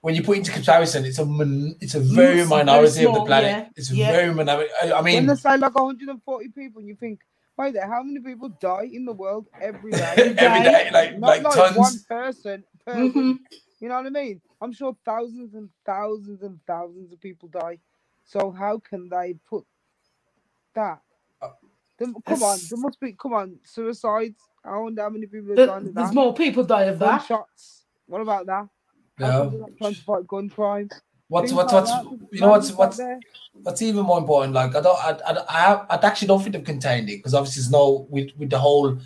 when 0.02 0.16
you 0.16 0.24
put 0.24 0.38
into 0.38 0.52
comparison, 0.52 1.04
it's 1.06 1.20
a 1.20 1.26
min, 1.26 1.76
it's 1.82 1.94
a 1.96 2.00
very 2.00 2.38
Mm, 2.38 2.48
very 2.48 2.64
minority 2.64 3.06
of 3.06 3.14
the 3.14 3.26
planet. 3.26 3.52
yeah, 3.52 3.70
It's 3.76 3.92
a 3.92 3.96
yeah. 3.96 4.12
very 4.14 4.34
minority. 4.34 4.70
I, 4.82 4.92
I 4.94 5.02
when 5.02 5.04
mean, 5.14 5.26
they 5.28 5.36
say 5.36 5.58
like 5.58 5.76
140 5.76 6.48
people, 6.50 6.80
and 6.80 6.88
you 6.88 6.96
think, 6.96 7.20
wait 7.58 7.74
there, 7.74 7.88
how 7.88 8.04
many 8.04 8.20
people 8.20 8.50
die 8.62 8.90
in 8.92 9.06
the 9.06 9.14
world 9.14 9.48
every 9.60 9.92
day? 10.02 10.14
every 10.18 10.34
day, 10.36 10.90
like 10.94 11.20
Not 11.20 11.28
like 11.28 11.44
like 11.44 11.54
tons. 11.56 11.78
one 11.78 12.00
person 12.08 12.64
per 12.86 12.94
Mhm. 12.96 13.16
week. 13.16 13.62
You 13.80 13.90
know 13.90 13.96
what 13.96 14.06
I 14.08 14.10
mean? 14.10 14.42
I'm 14.62 14.74
sure 14.74 14.96
thousands 15.06 15.54
and 15.54 15.70
thousands 15.86 16.42
and 16.44 16.60
thousands 16.66 17.12
of 17.14 17.20
people 17.22 17.50
die. 17.50 17.80
So 18.26 18.52
how 18.52 18.80
can 18.80 19.10
they 19.10 19.36
put 19.50 19.66
that? 20.76 21.02
Uh, 21.42 21.50
There- 22.00 22.14
come 22.26 22.44
on, 22.44 22.60
there 22.70 22.80
must 22.80 23.00
be. 23.00 23.14
Come 23.14 23.34
on, 23.34 23.60
suicides. 23.64 24.42
I 24.64 24.78
wonder 24.78 25.02
how 25.04 25.10
many 25.10 25.28
people 25.28 25.50
have 25.56 25.68
But 25.68 25.84
there's 25.96 26.10
that. 26.10 26.14
more 26.16 26.34
people 26.34 26.64
die 26.64 26.84
of 26.86 27.00
that. 27.00 27.20
Gunshots. 27.28 27.86
What 28.08 28.22
about 28.22 28.46
that? 28.48 28.68
No. 29.20 29.28
come 29.44 29.52
they're 29.52 29.60
not 29.62 29.78
trying 29.78 29.96
to 29.96 30.02
fight 30.04 30.28
gun 30.28 30.50
crime? 30.50 30.90
What's 31.30 31.52
what's 31.52 31.74
what's 31.74 31.92
you 32.32 32.40
know 32.40 32.50
what's 32.50 32.72
what's 32.72 33.02
what's 33.54 33.82
even 33.82 34.06
more 34.06 34.18
important? 34.18 34.54
Like 34.54 34.76
I 34.76 34.82
don't 34.82 34.98
I 34.98 35.12
I 35.26 35.44
I, 35.50 35.60
have, 35.60 35.86
I 35.90 36.00
actually 36.04 36.30
don't 36.30 36.42
think 36.42 36.54
they've 36.54 36.64
contained 36.64 37.10
it 37.10 37.18
because 37.18 37.34
obviously 37.34 37.62
there's 37.62 37.72
no 37.72 38.08
with 38.10 38.32
with 38.38 38.50
the 38.50 38.60
whole 38.60 38.98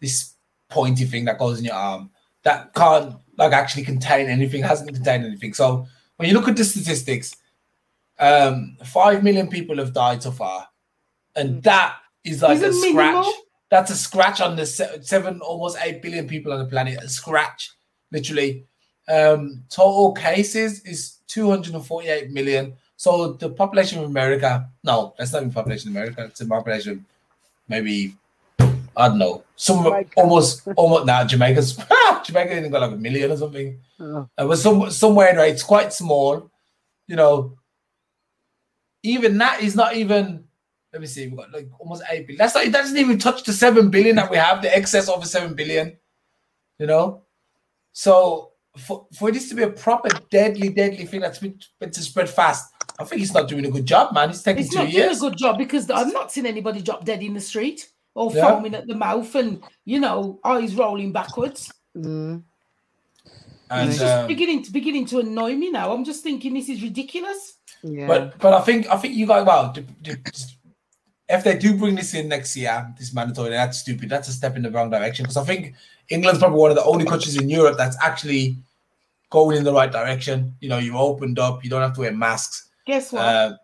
this 0.00 0.34
pointy 0.68 1.04
thing 1.04 1.24
that 1.24 1.38
goes 1.38 1.58
in 1.58 1.64
your 1.64 1.74
arm 1.74 2.10
that 2.42 2.74
can't 2.74 3.16
like 3.38 3.52
actually 3.52 3.84
contain 3.84 4.28
anything 4.28 4.62
hasn't 4.62 4.92
contained 4.92 5.24
anything. 5.24 5.54
So 5.54 5.86
when 6.16 6.28
you 6.28 6.34
look 6.34 6.48
at 6.48 6.56
the 6.56 6.64
statistics, 6.64 7.36
um, 8.18 8.76
five 8.84 9.22
million 9.22 9.48
people 9.48 9.78
have 9.78 9.94
died 9.94 10.22
so 10.22 10.30
far, 10.30 10.68
and 11.36 11.62
that 11.62 11.96
is 12.24 12.42
like 12.42 12.56
Is 12.56 12.62
a 12.62 12.72
scratch. 12.72 12.94
minimal? 12.94 13.32
That's 13.70 13.90
a 13.90 13.96
scratch 13.96 14.42
on 14.42 14.56
the 14.56 14.66
se- 14.66 14.98
seven, 15.00 15.40
almost 15.40 15.78
eight 15.82 16.02
billion 16.02 16.28
people 16.28 16.52
on 16.52 16.58
the 16.58 16.66
planet. 16.66 17.02
A 17.02 17.08
scratch, 17.08 17.70
literally. 18.10 18.66
Um, 19.08 19.64
total 19.68 20.12
cases 20.12 20.80
is 20.82 21.18
248 21.28 22.30
million. 22.30 22.74
So 22.96 23.32
the 23.32 23.50
population 23.50 23.98
of 23.98 24.04
America, 24.04 24.68
no, 24.84 25.14
that's 25.18 25.32
not 25.32 25.42
even 25.42 25.52
population 25.52 25.90
of 25.90 25.96
America. 25.96 26.24
It's 26.26 26.40
a 26.40 26.46
population, 26.46 27.04
maybe 27.68 28.14
I 28.96 29.08
don't 29.08 29.18
know, 29.18 29.42
some 29.56 29.84
Jamaica. 29.84 30.10
almost 30.16 30.68
almost 30.76 31.06
now 31.06 31.24
Jamaica's 31.24 31.76
Jamaica 32.24 32.58
even 32.58 32.70
got 32.70 32.82
like 32.82 32.92
a 32.92 32.96
million 32.96 33.32
or 33.32 33.36
something. 33.36 33.78
Oh. 33.98 34.28
It 34.38 34.44
was 34.44 34.62
some 34.62 34.90
somewhere 34.90 35.36
right. 35.36 35.52
It's 35.52 35.62
quite 35.62 35.92
small, 35.92 36.50
you 37.08 37.16
know. 37.16 37.56
Even 39.02 39.38
that 39.38 39.62
is 39.62 39.74
not 39.74 39.96
even. 39.96 40.44
Let 40.92 41.00
me 41.00 41.06
see. 41.08 41.26
We've 41.26 41.38
got 41.38 41.50
like 41.50 41.68
almost 41.78 42.02
eight 42.10 42.26
billion. 42.26 42.38
That's 42.38 42.54
not. 42.54 42.64
That 42.66 42.82
doesn't 42.82 42.98
even 42.98 43.18
touch 43.18 43.42
the 43.44 43.52
seven 43.52 43.90
billion 43.90 44.16
that 44.16 44.30
we 44.30 44.36
have. 44.36 44.60
The 44.62 44.76
excess 44.76 45.08
over 45.08 45.24
seven 45.24 45.54
billion. 45.54 45.96
You 46.78 46.86
know. 46.86 47.22
So 47.92 48.51
for, 48.76 49.06
for 49.18 49.30
this 49.30 49.48
to 49.50 49.54
be 49.54 49.62
a 49.62 49.70
proper 49.70 50.08
deadly, 50.30 50.68
deadly 50.70 51.04
thing 51.04 51.20
that's 51.20 51.38
been, 51.38 51.58
been 51.78 51.90
to 51.90 52.00
spread 52.00 52.28
fast, 52.28 52.72
I 52.98 53.04
think 53.04 53.20
he's 53.20 53.34
not 53.34 53.48
doing 53.48 53.64
a 53.66 53.70
good 53.70 53.86
job, 53.86 54.14
man. 54.14 54.28
He's 54.30 54.42
taking 54.42 54.62
It's 54.64 54.70
two 54.72 54.78
not 54.78 54.84
doing 54.90 54.94
years. 54.96 55.18
a 55.18 55.20
good 55.20 55.36
job 55.38 55.58
because 55.58 55.90
I've 55.90 56.12
not 56.12 56.32
seen 56.32 56.46
anybody 56.46 56.80
drop 56.80 57.04
dead 57.04 57.22
in 57.22 57.34
the 57.34 57.40
street 57.40 57.88
or 58.14 58.30
Yeah. 58.32 58.48
foaming 58.48 58.74
at 58.74 58.86
the 58.86 58.94
mouth 58.94 59.34
and 59.34 59.62
you 59.84 59.98
know 60.00 60.38
eyes 60.44 60.74
rolling 60.74 61.12
backwards. 61.12 61.72
Mm. 61.96 62.42
And, 63.70 63.88
it's 63.88 63.98
just 63.98 64.12
um, 64.14 64.26
beginning 64.26 64.62
to 64.64 64.70
beginning 64.72 65.06
to 65.06 65.20
annoy 65.20 65.54
me 65.54 65.70
now. 65.70 65.92
I'm 65.94 66.04
just 66.04 66.22
thinking 66.22 66.52
this 66.52 66.68
is 66.68 66.82
ridiculous. 66.82 67.56
Yeah. 67.82 68.06
But 68.06 68.38
but 68.38 68.52
I 68.52 68.60
think 68.60 68.86
I 68.88 68.96
think 68.98 69.14
you 69.14 69.26
guys 69.26 69.46
well 69.46 69.72
d- 69.72 69.86
d- 70.02 70.14
if 71.32 71.44
they 71.44 71.56
do 71.56 71.74
bring 71.76 71.94
this 71.94 72.12
in 72.12 72.28
next 72.28 72.54
year, 72.56 72.92
this 72.98 73.14
mandatory, 73.14 73.50
that's 73.50 73.78
stupid. 73.78 74.10
That's 74.10 74.28
a 74.28 74.32
step 74.32 74.54
in 74.54 74.62
the 74.62 74.70
wrong 74.70 74.90
direction 74.90 75.22
because 75.22 75.38
I 75.38 75.44
think 75.44 75.74
England's 76.10 76.38
probably 76.38 76.60
one 76.60 76.70
of 76.70 76.76
the 76.76 76.84
only 76.84 77.06
countries 77.06 77.38
in 77.38 77.48
Europe 77.48 77.78
that's 77.78 77.96
actually 78.02 78.58
going 79.30 79.56
in 79.56 79.64
the 79.64 79.72
right 79.72 79.90
direction. 79.90 80.54
You 80.60 80.68
know, 80.68 80.76
you 80.78 80.96
opened 80.96 81.38
up, 81.38 81.64
you 81.64 81.70
don't 81.70 81.80
have 81.80 81.94
to 81.94 82.00
wear 82.00 82.12
masks. 82.12 82.68
Guess 82.86 83.12
what? 83.12 83.22
Uh, 83.24 83.56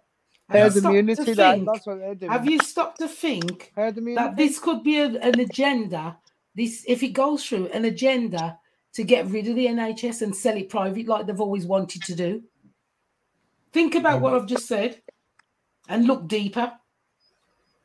Have 0.48 0.56
you 0.56 0.62
herd 0.62 0.72
stopped 0.72 0.82
to 0.82 0.98
immunity, 0.98 1.32
that, 1.34 1.54
think- 1.54 1.66
that's 1.66 1.86
what 1.86 1.98
they're 1.98 2.14
doing. 2.14 2.32
Have 2.32 2.46
you 2.46 2.58
stopped 2.60 2.98
to 3.00 3.08
think 3.08 3.72
that 3.76 4.34
this 4.36 4.58
could 4.58 4.82
be 4.82 4.98
a, 4.98 5.06
an 5.20 5.38
agenda? 5.38 6.16
This, 6.54 6.84
if 6.88 7.02
it 7.02 7.08
goes 7.08 7.44
through, 7.44 7.68
an 7.68 7.84
agenda 7.84 8.58
to 8.94 9.04
get 9.04 9.26
rid 9.26 9.46
of 9.46 9.56
the 9.56 9.66
NHS 9.66 10.22
and 10.22 10.34
sell 10.34 10.56
it 10.56 10.70
private, 10.70 11.06
like 11.06 11.26
they've 11.26 11.40
always 11.40 11.66
wanted 11.66 12.02
to 12.04 12.14
do. 12.14 12.42
Think 13.72 13.94
about 13.94 14.22
what 14.22 14.32
I've 14.32 14.46
just 14.46 14.66
said, 14.66 15.02
and 15.86 16.06
look 16.06 16.26
deeper. 16.26 16.72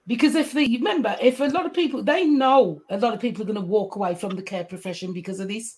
Because 0.06 0.36
if 0.36 0.52
they 0.52 0.66
remember, 0.68 1.16
if 1.22 1.40
a 1.40 1.46
lot 1.46 1.66
of 1.66 1.74
people 1.74 2.04
they 2.04 2.26
know 2.26 2.82
a 2.90 2.98
lot 2.98 3.14
of 3.14 3.20
people 3.22 3.42
are 3.42 3.46
going 3.46 3.56
to 3.56 3.62
walk 3.66 3.96
away 3.96 4.16
from 4.16 4.36
the 4.36 4.42
care 4.42 4.66
profession 4.66 5.14
because 5.14 5.40
of 5.40 5.48
this, 5.48 5.78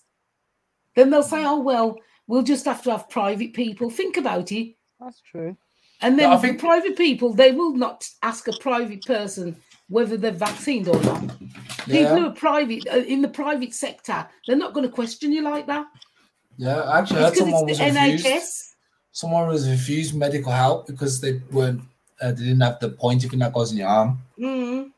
then 0.96 1.10
they'll 1.10 1.22
say, 1.22 1.44
"Oh 1.44 1.60
well, 1.60 1.96
we'll 2.26 2.42
just 2.42 2.64
have 2.64 2.82
to 2.84 2.90
have 2.90 3.08
private 3.08 3.54
people." 3.54 3.88
Think 3.88 4.16
about 4.16 4.50
it. 4.50 4.74
That's 4.98 5.20
true. 5.20 5.56
And 6.02 6.18
then 6.18 6.28
Yeah, 6.30 6.34
I 6.36 6.36
the 6.40 6.48
think- 6.48 6.60
private 6.60 6.96
people, 6.96 7.32
they 7.32 7.52
will 7.52 7.74
not 7.74 8.06
ask 8.22 8.48
a 8.48 8.52
private 8.58 9.02
person 9.06 9.56
whether 9.88 10.16
they're 10.16 10.32
vaccinated 10.32 10.88
or 10.94 11.00
not. 11.02 11.38
People 11.86 11.94
Yeah. 11.94 12.18
who 12.18 12.26
are 12.26 12.32
private 12.32 12.86
uh, 12.92 12.96
in 12.98 13.22
the 13.22 13.28
private 13.28 13.72
sector, 13.72 14.26
they're 14.46 14.56
not 14.56 14.74
going 14.74 14.86
to 14.86 14.92
question 14.92 15.32
you 15.32 15.42
like 15.42 15.66
that. 15.68 15.86
yeah, 16.58 16.80
I 16.80 16.98
actually 16.98 17.20
heard 17.20 17.28
It's 17.32 17.38
because 17.40 17.50
someone 17.52 17.70
it's 17.70 17.78
was 17.80 17.94
the 17.94 18.00
refused. 18.00 18.26
NHS. 18.26 18.74
Someone 19.12 19.48
was 19.48 19.70
refused 19.70 20.14
medical 20.14 20.52
help 20.52 20.86
because 20.86 21.20
they 21.20 21.40
weren't. 21.52 21.80
Uh, 22.20 22.32
they 22.32 22.44
didn't 22.44 22.60
have 22.60 22.80
the 22.80 22.90
pointy 22.90 23.28
thing 23.28 23.40
that 23.40 23.52
goes 23.52 23.72
in 23.72 23.78
your 23.78 23.88
arm. 23.88 24.18
Mm. 24.38 24.90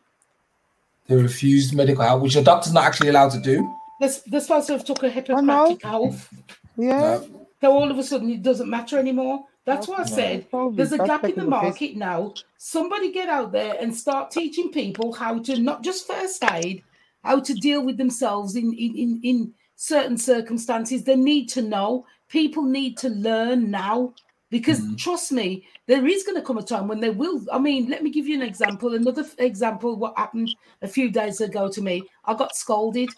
They 1.09 1.17
refused 1.17 1.75
medical 1.75 2.05
help, 2.05 2.23
which 2.23 2.37
a 2.37 2.43
doctor's 2.43 2.73
not 2.73 2.85
actually 2.85 3.09
allowed 3.09 3.31
to 3.31 3.41
do. 3.41 3.75
This 4.01 4.19
this 4.19 4.25
they're 4.27 4.41
supposed 4.41 4.67
to 4.69 4.75
have 4.75 4.85
took 4.85 5.03
a 5.03 5.07
know. 5.07 5.11
Hippocratic 5.13 5.81
oath. 5.85 6.33
Yeah. 6.77 7.01
No. 7.01 7.49
So 7.61 7.73
all 7.73 7.91
of 7.91 7.99
a 7.99 8.05
sudden 8.05 8.31
it 8.31 8.43
doesn't 8.43 8.71
matter 8.71 8.99
anymore. 8.99 9.45
That's 9.65 9.89
why 9.89 9.99
I 9.99 10.05
said 10.05 10.49
Probably 10.49 10.77
there's 10.77 10.93
a 10.93 10.99
gap 10.99 11.25
in 11.25 11.31
the 11.31 11.37
taking 11.37 11.45
the 11.45 11.51
market 11.51 11.97
now. 11.97 12.35
Somebody 12.57 13.13
get 13.13 13.29
out 13.29 13.53
there 13.53 13.77
and 13.81 13.95
start 13.95 14.31
teaching 14.31 14.71
people 14.71 15.13
how 15.13 15.41
to 15.41 15.59
not 15.59 15.83
just 15.83 16.07
first 16.07 16.43
aid, 16.53 16.83
how 17.25 17.41
to 17.41 17.55
deal 17.55 17.85
with 17.85 17.97
themselves 17.99 18.55
in 18.57 18.73
in, 18.73 18.97
in, 18.97 19.21
in 19.23 19.55
certain 19.77 20.17
circumstances. 20.17 21.05
They 21.05 21.17
need 21.17 21.49
to 21.51 21.63
know. 21.63 22.07
People 22.29 22.65
need 22.65 22.97
to 22.99 23.09
learn 23.09 23.71
now. 23.71 24.15
Because 24.51 24.81
Mhm. 24.81 24.97
trust 24.97 25.31
me, 25.33 25.67
there 25.87 26.07
is 26.07 26.25
going 26.25 26.37
to 26.37 26.43
come 26.47 26.59
a 26.59 26.63
time 26.63 26.89
when 26.89 27.01
they 27.01 27.11
will. 27.11 27.45
I 27.53 27.59
mean, 27.59 27.89
let 27.89 28.03
me 28.03 28.11
give 28.11 28.27
you 28.27 28.35
an 28.35 28.43
example. 28.43 28.95
Another 28.95 29.23
f- 29.23 29.35
example, 29.39 29.97
what 29.97 30.17
happened 30.17 30.55
a 30.83 30.89
few 30.89 31.11
days 31.11 31.41
ago 31.41 31.69
to 31.69 31.83
me. 31.83 32.09
I 32.25 32.35
got 32.35 32.57
scolded 32.57 33.15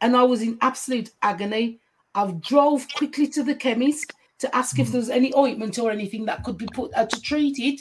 and 0.00 0.16
I 0.16 0.22
was 0.22 0.42
in 0.42 0.58
absolute 0.60 1.10
agony. 1.22 1.80
I 2.14 2.30
drove 2.32 2.92
quickly 2.92 3.26
to 3.28 3.42
the 3.42 3.54
chemist 3.54 4.14
to 4.38 4.54
ask 4.56 4.78
if 4.78 4.90
there 4.90 5.00
was 5.00 5.10
any 5.10 5.34
ointment 5.36 5.78
or 5.78 5.90
anything 5.90 6.24
that 6.26 6.44
could 6.44 6.58
be 6.58 6.68
put 6.68 6.92
uh, 6.94 7.06
to 7.06 7.20
treat 7.20 7.58
it. 7.58 7.80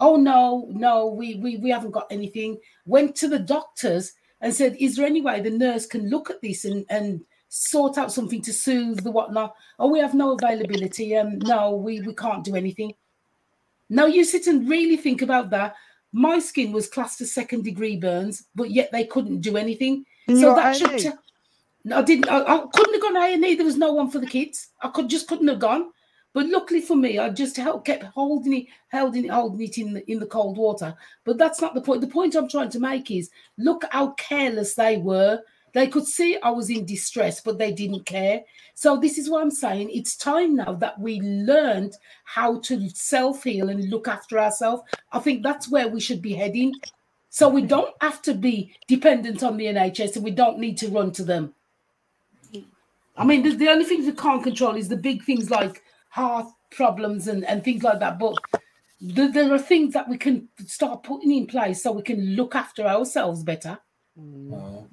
Oh 0.00 0.16
no, 0.16 0.68
no, 0.70 1.06
we, 1.08 1.34
we 1.36 1.56
we 1.58 1.70
haven't 1.70 1.90
got 1.92 2.06
anything. 2.10 2.58
Went 2.86 3.14
to 3.16 3.28
the 3.28 3.38
doctors 3.38 4.12
and 4.40 4.54
said, 4.54 4.76
"Is 4.80 4.96
there 4.96 5.06
any 5.06 5.20
way 5.20 5.40
the 5.40 5.50
nurse 5.50 5.86
can 5.86 6.08
look 6.08 6.30
at 6.30 6.40
this 6.40 6.64
and 6.64 6.86
and 6.90 7.24
sort 7.50 7.98
out 7.98 8.10
something 8.12 8.40
to 8.42 8.52
soothe 8.52 9.02
the 9.02 9.10
whatnot?" 9.10 9.54
Oh, 9.78 9.88
we 9.88 9.98
have 9.98 10.14
no 10.14 10.32
availability. 10.32 11.16
Um, 11.16 11.38
no, 11.40 11.76
we 11.76 12.00
we 12.00 12.14
can't 12.14 12.44
do 12.44 12.56
anything. 12.56 12.94
Now 13.90 14.06
you 14.06 14.24
sit 14.24 14.46
and 14.46 14.68
really 14.68 14.96
think 14.96 15.20
about 15.20 15.50
that. 15.50 15.74
My 16.12 16.38
skin 16.38 16.72
was 16.72 16.88
classed 16.88 17.20
as 17.20 17.32
second 17.32 17.64
degree 17.64 17.96
burns, 17.96 18.44
but 18.54 18.70
yet 18.70 18.90
they 18.90 19.04
couldn't 19.04 19.40
do 19.40 19.56
anything. 19.56 20.04
You 20.26 20.40
So 20.40 20.54
that 20.54 20.76
should. 20.76 20.98
T- 20.98 21.10
no, 21.84 21.98
I 21.98 22.02
didn't. 22.02 22.28
I, 22.28 22.42
I 22.42 22.66
couldn't 22.72 22.94
have 22.94 23.02
gone 23.02 23.16
A 23.16 23.34
and 23.34 23.44
E. 23.44 23.54
There 23.54 23.66
was 23.66 23.76
no 23.76 23.92
one 23.92 24.10
for 24.10 24.18
the 24.18 24.26
kids. 24.26 24.68
I 24.80 24.88
could 24.88 25.08
just 25.08 25.28
couldn't 25.28 25.48
have 25.48 25.58
gone. 25.60 25.90
But 26.32 26.46
luckily 26.46 26.80
for 26.80 26.94
me, 26.94 27.18
I 27.18 27.30
just 27.30 27.56
held, 27.56 27.84
kept 27.84 28.04
holding 28.04 28.52
it, 28.52 28.66
holding 28.92 29.24
it, 29.24 29.30
holding 29.30 29.66
it 29.66 29.78
in 29.78 29.94
the 29.94 30.10
in 30.10 30.20
the 30.20 30.26
cold 30.26 30.56
water. 30.56 30.94
But 31.24 31.38
that's 31.38 31.60
not 31.60 31.74
the 31.74 31.80
point. 31.80 32.00
The 32.02 32.06
point 32.06 32.36
I'm 32.36 32.48
trying 32.48 32.70
to 32.70 32.80
make 32.80 33.10
is 33.10 33.30
look 33.58 33.84
how 33.90 34.12
careless 34.12 34.74
they 34.74 34.98
were. 34.98 35.40
They 35.72 35.86
could 35.86 36.06
see 36.06 36.38
I 36.42 36.50
was 36.50 36.70
in 36.70 36.84
distress, 36.84 37.40
but 37.40 37.58
they 37.58 37.72
didn't 37.72 38.04
care. 38.04 38.42
So 38.74 38.96
this 38.96 39.18
is 39.18 39.30
what 39.30 39.42
I'm 39.42 39.50
saying. 39.50 39.90
It's 39.90 40.16
time 40.16 40.56
now 40.56 40.74
that 40.74 40.98
we 40.98 41.20
learned 41.20 41.94
how 42.24 42.60
to 42.60 42.88
self-heal 42.90 43.68
and 43.68 43.90
look 43.90 44.08
after 44.08 44.38
ourselves. 44.38 44.82
I 45.12 45.20
think 45.20 45.42
that's 45.42 45.70
where 45.70 45.88
we 45.88 46.00
should 46.00 46.22
be 46.22 46.34
heading. 46.34 46.74
So 47.30 47.48
we 47.48 47.62
don't 47.62 47.94
have 48.00 48.20
to 48.22 48.34
be 48.34 48.74
dependent 48.88 49.42
on 49.42 49.56
the 49.56 49.66
NHS 49.66 50.16
and 50.16 50.24
we 50.24 50.32
don't 50.32 50.58
need 50.58 50.76
to 50.78 50.88
run 50.88 51.12
to 51.12 51.24
them. 51.24 51.54
I 53.16 53.24
mean, 53.24 53.42
the, 53.42 53.50
the 53.50 53.68
only 53.68 53.84
things 53.84 54.06
we 54.06 54.12
can't 54.12 54.42
control 54.42 54.76
is 54.76 54.88
the 54.88 54.96
big 54.96 55.22
things 55.24 55.50
like 55.50 55.82
heart 56.08 56.46
problems 56.70 57.28
and, 57.28 57.44
and 57.44 57.62
things 57.62 57.82
like 57.82 58.00
that. 58.00 58.18
But 58.18 58.34
the, 59.00 59.28
there 59.28 59.52
are 59.52 59.58
things 59.58 59.94
that 59.94 60.08
we 60.08 60.18
can 60.18 60.48
start 60.66 61.02
putting 61.02 61.30
in 61.30 61.46
place 61.46 61.82
so 61.82 61.92
we 61.92 62.02
can 62.02 62.34
look 62.34 62.54
after 62.54 62.86
ourselves 62.86 63.42
better. 63.42 63.78
Oh. 64.18 64.86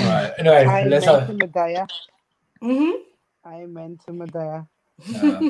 Right. 0.00 0.32
Anyway, 0.38 0.64
Amen 0.64 0.90
let's 0.90 1.04
to 1.04 1.20
have, 1.20 1.36
Medea. 1.36 1.86
hmm 2.60 2.90
Amen 3.46 3.98
to 4.06 4.12
Medea. 4.12 4.68
uh, 5.16 5.40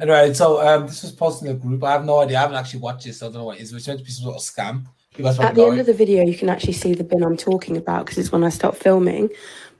anyway, 0.00 0.32
so 0.32 0.66
um, 0.66 0.86
this 0.86 1.02
was 1.02 1.12
posted 1.12 1.48
in 1.48 1.56
the 1.56 1.60
group. 1.60 1.84
I 1.84 1.92
have 1.92 2.04
no 2.04 2.20
idea. 2.20 2.38
I 2.38 2.42
haven't 2.42 2.56
actually 2.56 2.80
watched 2.80 3.04
this. 3.04 3.18
So 3.18 3.26
I 3.26 3.30
don't 3.30 3.38
know 3.38 3.44
what 3.44 3.58
it 3.58 3.62
is. 3.62 3.72
It's 3.72 3.86
meant 3.86 4.00
to 4.00 4.04
be 4.04 4.10
some 4.10 4.24
sort 4.24 4.36
of 4.36 4.42
scam. 4.42 4.86
At 5.18 5.54
the 5.54 5.62
know 5.62 5.70
end 5.70 5.80
of 5.80 5.86
the 5.86 5.94
video, 5.94 6.24
you 6.24 6.36
can 6.36 6.48
actually 6.48 6.74
see 6.74 6.94
the 6.94 7.02
bin 7.02 7.24
I'm 7.24 7.36
talking 7.36 7.76
about 7.76 8.06
because 8.06 8.18
it's 8.18 8.30
when 8.30 8.44
I 8.44 8.50
stopped 8.50 8.78
filming. 8.78 9.30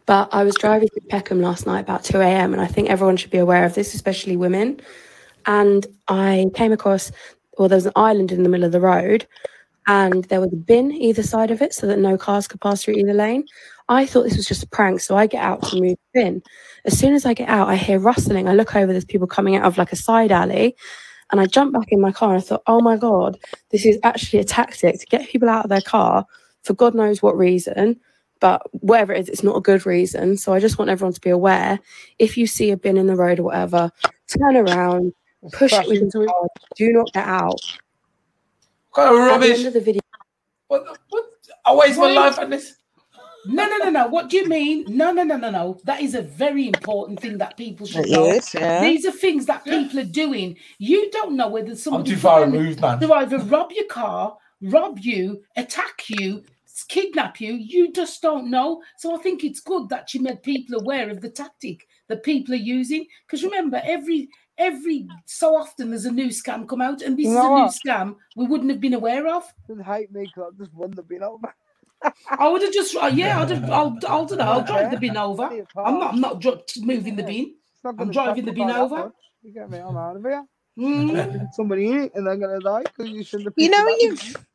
But 0.06 0.28
I 0.32 0.42
was 0.42 0.54
driving 0.56 0.88
through 0.88 1.08
Peckham 1.10 1.40
last 1.40 1.66
night 1.66 1.80
about 1.80 2.02
2 2.02 2.20
a.m. 2.20 2.52
and 2.52 2.62
I 2.62 2.66
think 2.66 2.88
everyone 2.88 3.16
should 3.16 3.30
be 3.30 3.38
aware 3.38 3.64
of 3.64 3.74
this, 3.74 3.94
especially 3.94 4.36
women. 4.36 4.80
And 5.46 5.86
I 6.08 6.46
came 6.54 6.72
across, 6.72 7.12
well, 7.56 7.68
there 7.68 7.76
was 7.76 7.86
an 7.86 7.92
island 7.94 8.32
in 8.32 8.42
the 8.42 8.48
middle 8.48 8.64
of 8.64 8.72
the 8.72 8.80
road 8.80 9.26
and 9.88 10.24
there 10.24 10.40
was 10.40 10.52
a 10.52 10.56
bin 10.56 10.92
either 10.92 11.22
side 11.22 11.50
of 11.50 11.62
it 11.62 11.72
so 11.72 11.86
that 11.86 11.98
no 11.98 12.16
cars 12.16 12.46
could 12.46 12.60
pass 12.60 12.84
through 12.84 12.94
either 12.94 13.14
lane. 13.14 13.44
I 13.88 14.04
thought 14.04 14.24
this 14.24 14.36
was 14.36 14.46
just 14.46 14.62
a 14.62 14.68
prank, 14.68 15.00
so 15.00 15.16
I 15.16 15.26
get 15.26 15.42
out 15.42 15.62
to 15.64 15.80
move 15.80 15.96
the 16.12 16.20
bin. 16.20 16.42
As 16.84 16.96
soon 16.96 17.14
as 17.14 17.24
I 17.24 17.32
get 17.32 17.48
out, 17.48 17.68
I 17.68 17.76
hear 17.76 17.98
rustling. 17.98 18.48
I 18.48 18.54
look 18.54 18.76
over, 18.76 18.92
there's 18.92 19.06
people 19.06 19.26
coming 19.26 19.56
out 19.56 19.64
of 19.64 19.78
like 19.78 19.90
a 19.90 19.96
side 19.96 20.30
alley. 20.30 20.76
And 21.30 21.40
I 21.40 21.46
jump 21.46 21.72
back 21.72 21.88
in 21.90 22.00
my 22.00 22.12
car 22.12 22.34
and 22.34 22.42
I 22.42 22.46
thought, 22.46 22.62
oh 22.66 22.80
my 22.80 22.96
God, 22.96 23.38
this 23.70 23.84
is 23.86 23.98
actually 24.02 24.40
a 24.40 24.44
tactic 24.44 25.00
to 25.00 25.06
get 25.06 25.28
people 25.28 25.48
out 25.48 25.64
of 25.64 25.70
their 25.70 25.80
car 25.80 26.26
for 26.64 26.74
God 26.74 26.94
knows 26.94 27.22
what 27.22 27.36
reason. 27.36 27.98
But 28.40 28.62
whatever 28.72 29.14
it 29.14 29.20
is, 29.20 29.28
it's 29.28 29.42
not 29.42 29.56
a 29.56 29.60
good 29.60 29.84
reason. 29.86 30.36
So 30.36 30.52
I 30.52 30.60
just 30.60 30.78
want 30.78 30.90
everyone 30.90 31.14
to 31.14 31.20
be 31.20 31.30
aware. 31.30 31.80
If 32.18 32.36
you 32.36 32.46
see 32.46 32.70
a 32.70 32.76
bin 32.76 32.98
in 32.98 33.06
the 33.06 33.16
road 33.16 33.40
or 33.40 33.44
whatever, 33.44 33.90
turn 34.38 34.56
around, 34.56 35.12
push 35.52 35.72
it 35.72 35.88
with 35.88 36.14
your 36.14 36.26
car. 36.26 36.48
Do 36.76 36.92
not 36.92 37.12
get 37.12 37.26
out. 37.26 37.60
What 38.98 39.30
kind 39.30 39.42
of 39.42 39.42
At 39.42 39.46
the 39.46 39.54
end 39.54 39.66
of 39.66 39.72
the 39.74 39.80
video, 39.80 40.00
What, 40.66 40.98
what? 41.10 41.24
I 41.64 41.74
waste 41.74 41.98
my 41.98 42.10
life 42.10 42.38
on 42.38 42.50
this. 42.50 42.74
No, 43.46 43.66
no, 43.66 43.76
no, 43.78 43.90
no. 43.90 44.06
What 44.08 44.28
do 44.28 44.36
you 44.36 44.46
mean? 44.48 44.84
No, 44.88 45.12
no, 45.12 45.22
no, 45.22 45.36
no, 45.36 45.50
no. 45.50 45.78
That 45.84 46.02
is 46.02 46.14
a 46.14 46.22
very 46.22 46.66
important 46.66 47.20
thing 47.20 47.38
that 47.38 47.56
people 47.56 47.86
should 47.86 48.06
It 48.06 48.10
know. 48.10 48.26
is, 48.26 48.52
yeah. 48.52 48.80
These 48.82 49.06
are 49.06 49.12
things 49.12 49.46
that 49.46 49.64
people 49.64 50.00
are 50.00 50.04
doing. 50.04 50.56
You 50.78 51.10
don't 51.10 51.36
know 51.36 51.48
whether 51.48 51.70
I'm 51.70 51.76
somebody 51.76 52.10
too 52.10 52.16
far 52.16 52.42
removed, 52.42 52.80
man. 52.80 53.00
to 53.00 53.12
either 53.14 53.38
rob 53.38 53.70
your 53.72 53.86
car, 53.86 54.36
rob 54.60 54.98
you, 54.98 55.42
attack 55.56 56.08
you, 56.08 56.42
kidnap 56.88 57.40
you. 57.40 57.54
You 57.54 57.92
just 57.92 58.20
don't 58.20 58.50
know. 58.50 58.82
So 58.98 59.14
I 59.14 59.18
think 59.22 59.44
it's 59.44 59.60
good 59.60 59.88
that 59.88 60.12
you 60.12 60.20
made 60.20 60.42
people 60.42 60.80
aware 60.80 61.08
of 61.08 61.20
the 61.20 61.30
tactic 61.30 61.86
that 62.08 62.24
people 62.24 62.54
are 62.54 62.58
using. 62.58 63.06
Because 63.26 63.44
remember, 63.44 63.80
every 63.84 64.28
every 64.58 65.08
so 65.24 65.56
often 65.56 65.90
there's 65.90 66.04
a 66.04 66.12
new 66.12 66.26
scam 66.28 66.68
come 66.68 66.80
out, 66.82 67.02
and 67.02 67.16
this 67.16 67.24
You 67.26 67.30
is 67.30 67.36
know 67.36 67.46
a 67.54 67.56
new 67.58 67.62
what? 67.64 67.72
scam 67.74 68.16
we 68.36 68.46
wouldn't 68.46 68.70
have 68.70 68.80
been 68.80 68.94
aware 68.94 69.26
of. 69.28 69.44
Don't 69.68 69.80
hate 69.82 70.12
me 70.12 70.24
because 70.26 70.52
I 70.54 70.58
just 70.62 70.74
won 70.74 70.90
the 70.90 71.02
bin 71.02 71.22
over. 71.22 71.54
I 72.30 72.48
would 72.48 72.62
have 72.62 72.72
just, 72.72 72.94
uh, 72.94 73.10
yeah, 73.12 73.40
I'd 73.40 73.50
have, 73.50 73.70
I'll, 73.70 73.98
I'll 74.06 74.24
do 74.24 74.36
that. 74.36 74.46
I'll 74.46 74.62
drive 74.64 74.90
the 74.92 74.98
bin 74.98 75.16
over. 75.16 75.50
I'm 75.76 75.98
not. 75.98 76.14
I'm 76.14 76.20
not 76.20 76.40
dri- 76.40 76.62
moving 76.82 77.16
the 77.16 77.24
bin. 77.24 77.54
I'm 77.84 78.10
driving 78.10 78.44
the 78.44 78.52
bin 78.52 78.70
over. 78.70 78.96
much. 78.96 79.12
You 79.42 79.52
get 79.52 79.70
me? 79.70 79.78
I'm 79.78 79.96
out 79.96 80.16
of 80.16 80.22
here. 80.22 80.44
Mm. 80.78 81.52
Somebody 81.54 81.88
in 81.88 82.00
it 82.02 82.12
and 82.14 82.24
they're 82.26 82.36
gonna 82.36 82.60
die 82.60 82.82
because 82.84 83.10
you 83.10 83.24
shouldn't 83.24 83.46
have. 83.48 83.54
You 83.56 83.68
know 83.68 83.84
it 83.84 83.86
when 83.86 84.00
you 84.00 84.16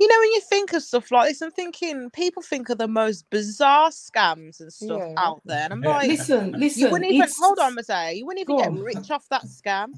you 0.00 0.08
know 0.08 0.16
when 0.18 0.32
you 0.32 0.40
think 0.40 0.72
of 0.72 0.82
stuff 0.82 1.10
like 1.10 1.28
this, 1.28 1.40
I'm 1.42 1.50
thinking 1.50 2.10
people 2.10 2.42
think 2.42 2.68
of 2.68 2.78
the 2.78 2.88
most 2.88 3.28
bizarre 3.30 3.90
scams 3.90 4.60
and 4.60 4.72
stuff 4.72 5.00
Yeah. 5.00 5.14
out 5.16 5.40
there, 5.44 5.64
and 5.64 5.72
I'm 5.74 5.82
Yeah. 5.84 5.90
like, 5.90 6.08
Listen, 6.08 6.52
listen. 6.52 6.82
you 6.82 6.90
wouldn't 6.90 7.10
even 7.10 7.22
it's- 7.22 7.38
hold 7.38 7.58
on, 7.58 7.74
Mateo. 7.74 8.10
You 8.10 8.26
wouldn't 8.26 8.40
even 8.42 8.56
Go 8.56 8.62
get 8.62 8.68
on. 8.70 8.80
rich 8.82 9.10
off 9.10 9.28
that 9.30 9.44
scam. 9.44 9.92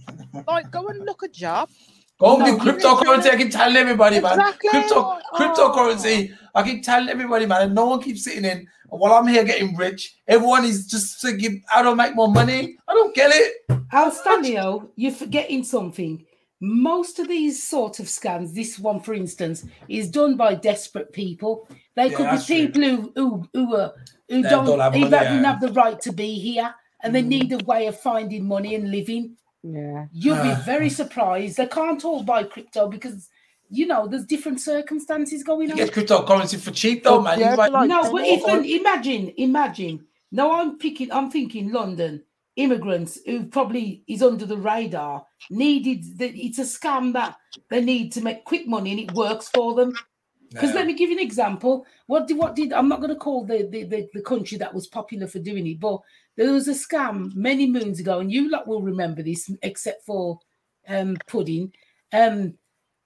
Like, 0.47 0.71
go 0.71 0.87
and 0.89 1.05
look 1.05 1.23
a 1.23 1.29
job. 1.29 1.69
Go 2.21 2.37
and 2.37 2.45
No, 2.45 2.59
do 2.59 2.73
cryptocurrency. 2.73 3.31
I 3.31 3.37
keep 3.37 3.51
telling 3.51 3.77
everybody, 3.77 4.21
man. 4.21 4.39
Crypto, 4.59 4.95
Oh. 4.97 5.21
cryptocurrency. 5.35 6.33
I 6.55 6.63
keep 6.63 6.85
telling 6.85 7.09
everybody, 7.09 7.47
man. 7.47 7.63
And 7.63 7.75
no 7.75 7.87
one 7.87 8.01
keeps 8.01 8.23
sitting 8.25 8.45
in. 8.45 8.59
And 8.91 9.01
while 9.01 9.15
I'm 9.15 9.27
here 9.27 9.43
getting 9.43 9.75
rich, 9.77 10.17
everyone 10.29 10.65
is 10.65 10.87
just 10.87 11.21
thinking, 11.21 11.63
how 11.67 11.83
do 11.83 11.91
I 11.91 11.95
make 11.95 12.15
more 12.15 12.29
money? 12.29 12.77
I 12.87 12.95
don't 12.95 13.15
get 13.15 13.33
it. 13.35 13.55
Al 13.91 14.13
Stanlio, 14.13 14.63
oh, 14.65 14.91
you're 14.95 15.11
forgetting 15.13 15.65
something. 15.65 16.25
Most 16.67 17.19
of 17.19 17.29
these 17.29 17.63
sort 17.63 18.01
of 18.01 18.07
scams, 18.07 18.55
this 18.55 18.79
one 18.79 19.01
for 19.01 19.13
instance, 19.15 19.67
is 19.89 20.11
done 20.11 20.37
by 20.37 20.55
desperate 20.55 21.13
people. 21.13 21.69
They 21.95 22.07
Yeah, 22.11 22.17
could 22.17 22.25
be 22.25 22.31
that's 22.31 22.47
true. 22.47 22.57
people 22.67 22.83
who 22.83 23.13
who 23.17 23.49
who, 23.53 23.77
are, 23.77 23.93
who 24.31 24.43
don't, 24.43 24.67
don't 24.67 24.81
have 24.81 24.97
even 24.97 25.11
money, 25.11 25.25
yeah. 25.25 25.43
have 25.53 25.61
the 25.61 25.73
right 25.73 26.01
to 26.03 26.13
be 26.13 26.39
here, 26.39 26.75
and 27.03 27.15
they 27.15 27.23
Mm. 27.23 27.27
need 27.37 27.53
a 27.53 27.65
way 27.65 27.87
of 27.87 28.01
finding 28.01 28.47
money 28.49 28.75
and 28.75 28.91
living. 28.91 29.37
Yeah. 29.63 30.07
You'll 30.13 30.43
be 30.43 30.51
Ah. 30.53 30.63
very 30.65 30.91
surprised. 30.91 31.57
They 31.59 31.67
can't 31.67 32.05
all 32.05 32.23
buy 32.23 32.45
crypto 32.45 32.89
because 32.89 33.29
you 33.71 33.87
know 33.87 34.07
there's 34.07 34.27
different 34.27 34.61
circumstances 34.61 35.43
going 35.43 35.69
You 35.69 35.73
on. 35.73 35.79
get 35.79 35.93
cryptocurrency 35.93 36.59
for 36.61 36.71
cheap, 36.71 37.03
though, 37.05 37.21
man. 37.21 37.39
Yeah, 37.41 37.51
You 37.53 37.57
buy- 37.57 37.69
but 37.71 37.73
like- 37.73 37.89
no, 37.89 38.13
but 38.13 38.25
even 38.27 38.65
imagine, 38.65 39.33
imagine. 39.37 40.07
Now 40.31 40.53
I'm 40.61 40.79
picking, 40.79 41.11
I'm 41.13 41.31
thinking 41.31 41.71
London 41.73 42.23
immigrants 42.57 43.19
who 43.27 43.47
probably 43.47 44.03
is 44.07 44.23
under 44.23 44.47
the 44.47 44.57
radar 44.57 45.25
needed. 45.51 46.19
The, 46.19 46.29
it's 46.29 46.59
a 46.59 46.63
scam 46.63 47.13
that 47.15 47.37
they 47.71 47.81
need 47.81 48.13
to 48.13 48.21
make 48.21 48.45
quick 48.45 48.67
money 48.67 48.93
and 48.93 49.01
it 49.01 49.13
works 49.13 49.49
for 49.49 49.75
them. 49.75 49.95
Because 50.51 50.73
let 50.73 50.87
me 50.87 50.95
give 50.95 51.11
you 51.11 51.17
an 51.17 51.23
example. 51.23 51.85
What 52.07 52.29
did 52.29 52.39
what 52.39 52.55
did 52.55 52.73
I'm 52.73 52.89
not 52.89 53.01
going 53.01 53.13
to 53.13 53.19
call 53.19 53.45
the, 53.45 53.69
the 53.69 53.85
the 53.85 54.09
the 54.15 54.23
country 54.23 54.57
that 54.59 54.73
was 54.73 54.87
popular 54.87 55.27
for 55.27 55.41
doing 55.41 55.67
it, 55.67 55.81
but 55.81 55.99
there 56.37 56.53
was 56.53 56.69
a 56.69 56.75
scam 56.75 57.35
many 57.35 57.69
moons 57.69 57.99
ago, 57.99 58.21
and 58.21 58.31
you 58.31 58.49
lot 58.49 58.69
will 58.69 58.81
remember 58.81 59.21
this, 59.21 59.51
except 59.63 60.07
for 60.07 60.39
um 60.89 61.17
pudding. 61.27 61.73
Um, 62.13 62.55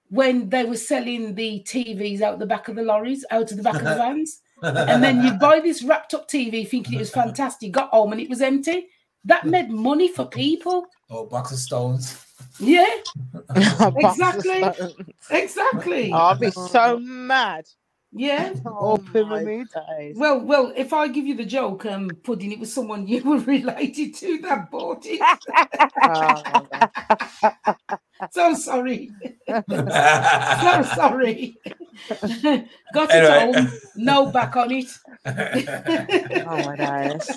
when 0.09 0.49
they 0.49 0.63
were 0.63 0.77
selling 0.77 1.33
the 1.33 1.63
TVs 1.67 2.21
out 2.21 2.37
the 2.37 2.45
back 2.45 2.67
of 2.67 2.75
the 2.75 2.83
lorries, 2.83 3.25
out 3.31 3.49
of 3.51 3.57
the 3.57 3.63
back 3.63 3.75
of 3.75 3.83
the 3.83 3.95
vans, 3.95 4.41
and 4.61 5.03
then 5.03 5.23
you 5.23 5.33
buy 5.33 5.59
this 5.59 5.81
wrapped 5.81 6.13
up 6.13 6.27
TV 6.27 6.67
thinking 6.67 6.95
it 6.95 6.99
was 6.99 7.09
fantastic, 7.23 7.71
got 7.71 7.89
home 7.89 8.11
and 8.11 8.21
it 8.21 8.29
was 8.29 8.41
empty. 8.41 8.87
That 9.25 9.45
made 9.45 9.69
money 9.69 10.07
for 10.07 10.25
people. 10.25 10.85
oh, 11.09 11.25
box 11.25 11.51
of 11.51 11.59
stones. 11.59 12.25
Yeah, 12.59 12.85
Exactly. 13.55 14.63
exactly. 15.29 16.11
I'll 16.13 16.35
be 16.37 16.51
so 16.51 16.99
mad. 16.99 17.65
Yeah. 18.11 18.53
Oh, 18.65 18.69
Or 18.93 18.97
pyramid. 18.97 19.67
my. 19.75 20.13
Well, 20.15 20.39
well, 20.39 20.73
if 20.75 20.93
I 20.93 21.07
give 21.09 21.27
you 21.27 21.35
the 21.35 21.45
joke, 21.45 21.85
um, 21.85 22.09
pudding, 22.23 22.51
it 22.51 22.59
was 22.59 22.73
someone 22.73 23.07
you 23.07 23.23
were 23.23 23.37
related 23.55 24.15
to 24.15 24.39
that 24.39 24.71
bought 24.71 25.03
it. 25.05 25.21
Oh, 26.03 26.67
so 28.31 28.53
sorry. 28.55 29.11
So 29.47 30.83
sorry. 30.95 31.55
Got 32.93 33.09
it 33.11 33.11
Anyway. 33.11 33.53
home. 33.61 33.71
No 33.95 34.31
back 34.31 34.55
on 34.55 34.71
it. 34.71 34.87
oh 36.47 36.63
my 36.65 36.75
days. 36.75 37.29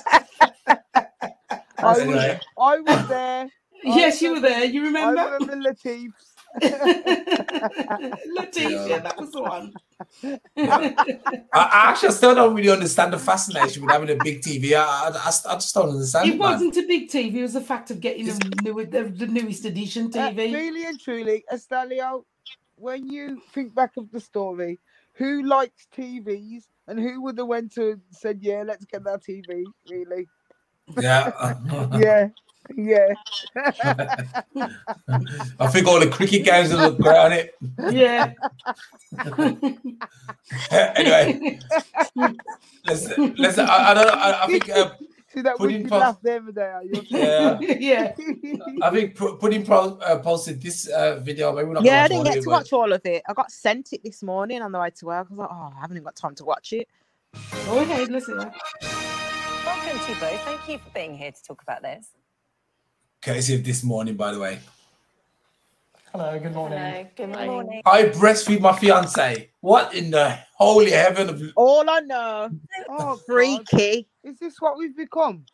I 1.82 2.06
was, 2.06 2.40
I 2.58 2.78
was 2.80 3.08
there. 3.08 3.48
yes, 3.84 4.22
you 4.22 4.34
were 4.34 4.40
there. 4.40 4.64
You 4.64 4.84
remember? 4.84 5.20
I 5.20 5.24
remember? 5.24 5.52
remember 5.52 5.70
Latif's. 5.70 6.28
Letitia, 8.36 9.00
that 9.00 9.14
was 9.18 9.32
the 9.32 9.42
one. 9.42 9.72
I, 10.56 11.40
I 11.54 11.90
actually 11.90 12.12
still 12.12 12.34
don't 12.34 12.54
really 12.54 12.70
understand 12.70 13.12
the 13.12 13.18
fascination 13.18 13.82
with 13.82 13.90
having 13.90 14.10
a 14.10 14.22
big 14.22 14.42
TV. 14.42 14.74
I, 14.74 15.08
I, 15.08 15.08
I, 15.08 15.52
I 15.52 15.54
just 15.56 15.74
don't 15.74 15.90
understand 15.90 16.28
it, 16.28 16.34
It 16.34 16.38
man. 16.38 16.52
wasn't 16.52 16.76
a 16.76 16.86
big 16.86 17.08
TV. 17.08 17.36
It 17.36 17.42
was 17.42 17.54
the 17.54 17.60
fact 17.60 17.90
of 17.90 18.00
getting 18.00 18.26
the, 18.26 18.56
new, 18.62 18.84
the, 18.84 19.04
the 19.04 19.26
newest 19.26 19.64
edition 19.64 20.06
Uh, 20.06 20.30
TV. 20.30 20.52
really 20.52 20.84
and 20.84 21.00
truly, 21.00 21.44
Estalio, 21.52 22.24
when 22.76 23.08
you 23.08 23.40
think 23.52 23.74
back 23.74 23.92
of 23.96 24.10
the 24.10 24.20
story, 24.20 24.78
who 25.14 25.42
likes 25.44 25.86
TVs 25.96 26.64
and 26.88 26.98
who 26.98 27.22
would 27.22 27.38
have 27.38 27.46
went 27.46 27.72
to 27.74 27.92
and 27.92 28.00
said, 28.10 28.38
"Yeah, 28.42 28.62
let's 28.66 28.84
get 28.84 29.04
that 29.04 29.22
TV"? 29.22 29.64
Really? 29.88 30.26
Yeah. 31.00 31.54
Yeah, 31.98 32.28
yeah. 32.76 33.14
I 35.58 35.66
think 35.68 35.86
all 35.86 36.00
the 36.00 36.08
cricket 36.10 36.44
games 36.44 36.72
will 36.72 36.80
look 36.80 36.98
great 36.98 37.16
on 37.16 37.32
it. 37.32 37.54
yeah. 37.90 38.32
anyway, 40.96 41.58
let's 42.86 43.18
let's. 43.18 43.58
I, 43.58 43.90
I 43.90 43.94
don't 43.94 44.06
know. 44.06 44.12
I, 44.12 44.44
I 44.44 44.46
think 44.46 44.68
uh, 44.70 44.90
See 45.32 45.40
that 45.40 45.56
Put 45.56 45.70
in 45.70 45.76
wicked 45.78 45.90
pos- 45.90 46.00
laugh 46.00 46.20
the 46.22 46.36
other 46.36 46.52
day. 46.52 47.04
Yeah. 47.08 47.58
yeah. 47.60 48.12
I 48.82 48.90
think 48.90 49.16
Pu- 49.16 49.38
Pudding 49.38 49.64
Pro 49.64 49.96
uh, 49.96 50.18
posted 50.18 50.60
this 50.60 50.88
uh, 50.88 51.20
video. 51.20 51.54
Maybe 51.54 51.68
we're 51.68 51.74
not 51.74 51.84
Yeah, 51.84 52.04
I 52.04 52.08
didn't 52.08 52.24
get 52.24 52.36
of 52.36 52.44
to 52.44 52.50
it, 52.50 52.52
watch 52.52 52.72
all 52.74 52.92
of 52.92 53.00
it. 53.06 53.22
I 53.26 53.32
got 53.32 53.50
sent 53.50 53.94
it 53.94 54.02
this 54.04 54.22
morning 54.22 54.60
on 54.60 54.72
the 54.72 54.78
way 54.78 54.90
to 54.90 55.06
work. 55.06 55.28
I 55.30 55.32
was 55.32 55.38
like, 55.38 55.48
oh, 55.50 55.72
I 55.74 55.80
haven't 55.80 55.96
even 55.96 56.04
got 56.04 56.16
time 56.16 56.34
to 56.34 56.44
watch 56.44 56.74
it. 56.74 56.86
Go 57.64 57.78
ahead, 57.78 58.10
listen. 58.10 58.52
Welcome 59.64 59.98
to 60.00 60.12
you 60.12 60.18
both. 60.20 60.40
Thank 60.42 60.68
you 60.68 60.78
for 60.78 60.90
being 60.94 61.16
here 61.16 61.30
to 61.32 61.42
talk 61.44 61.62
about 61.62 61.82
this. 61.82 62.08
but- 62.12 63.26
Courtesy 63.26 63.54
of 63.54 63.64
this 63.64 63.84
morning, 63.84 64.16
by 64.16 64.32
the 64.32 64.38
way. 64.40 64.58
Hello, 66.10 66.38
good 66.38 66.52
morning. 66.54 66.78
Hello, 66.78 67.06
good 67.16 67.28
morning. 67.46 67.82
I 67.86 68.04
breastfeed 68.04 68.60
my 68.60 68.72
fiance. 68.76 69.50
What 69.60 69.94
in 69.94 70.10
the 70.10 70.38
holy 70.56 70.90
heaven 70.90 71.28
of 71.30 71.42
All 71.56 71.88
I 71.88 72.00
know, 72.00 72.50
Oh, 72.90 72.98
God. 72.98 73.20
freaky. 73.26 74.08
Is 74.24 74.38
this 74.38 74.60
what 74.60 74.76
we've 74.76 74.96
become? 74.96 75.44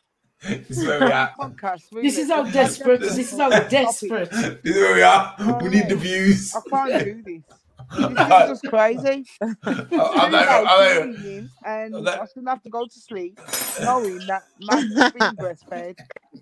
this 0.43 0.69
is 0.79 0.85
where 0.85 0.99
we 1.01 1.11
are? 1.11 1.31
Podcast. 1.39 1.83
This 2.01 2.17
is 2.17 2.29
how 2.29 2.43
desperate. 2.43 3.01
This 3.01 3.17
is 3.17 3.37
how 3.37 3.49
desperate. 3.49 4.31
This 4.31 4.75
is 4.75 4.75
where 4.75 4.95
we 4.95 5.01
are. 5.03 5.35
We 5.61 5.69
need 5.69 5.87
the 5.89 5.95
views. 5.95 6.53
I 6.55 6.61
can't 6.69 7.05
do 7.05 7.21
this. 7.23 7.43
This 7.97 8.09
is 8.09 8.61
just 8.61 8.63
crazy. 8.65 9.25
I'm 9.41 9.55
Two 9.63 10.01
I'm 10.01 10.31
not- 10.31 11.07
evening, 11.09 11.49
and 11.65 11.95
I'm 11.95 12.03
not- 12.03 12.21
I 12.21 12.25
shouldn't 12.25 12.49
have 12.49 12.61
to 12.63 12.69
go 12.69 12.85
to 12.85 12.99
sleep 12.99 13.39
knowing 13.81 14.19
that 14.27 14.43
man 14.61 14.83
is 14.91 15.11
being 15.11 15.31
breastfed 15.35 15.97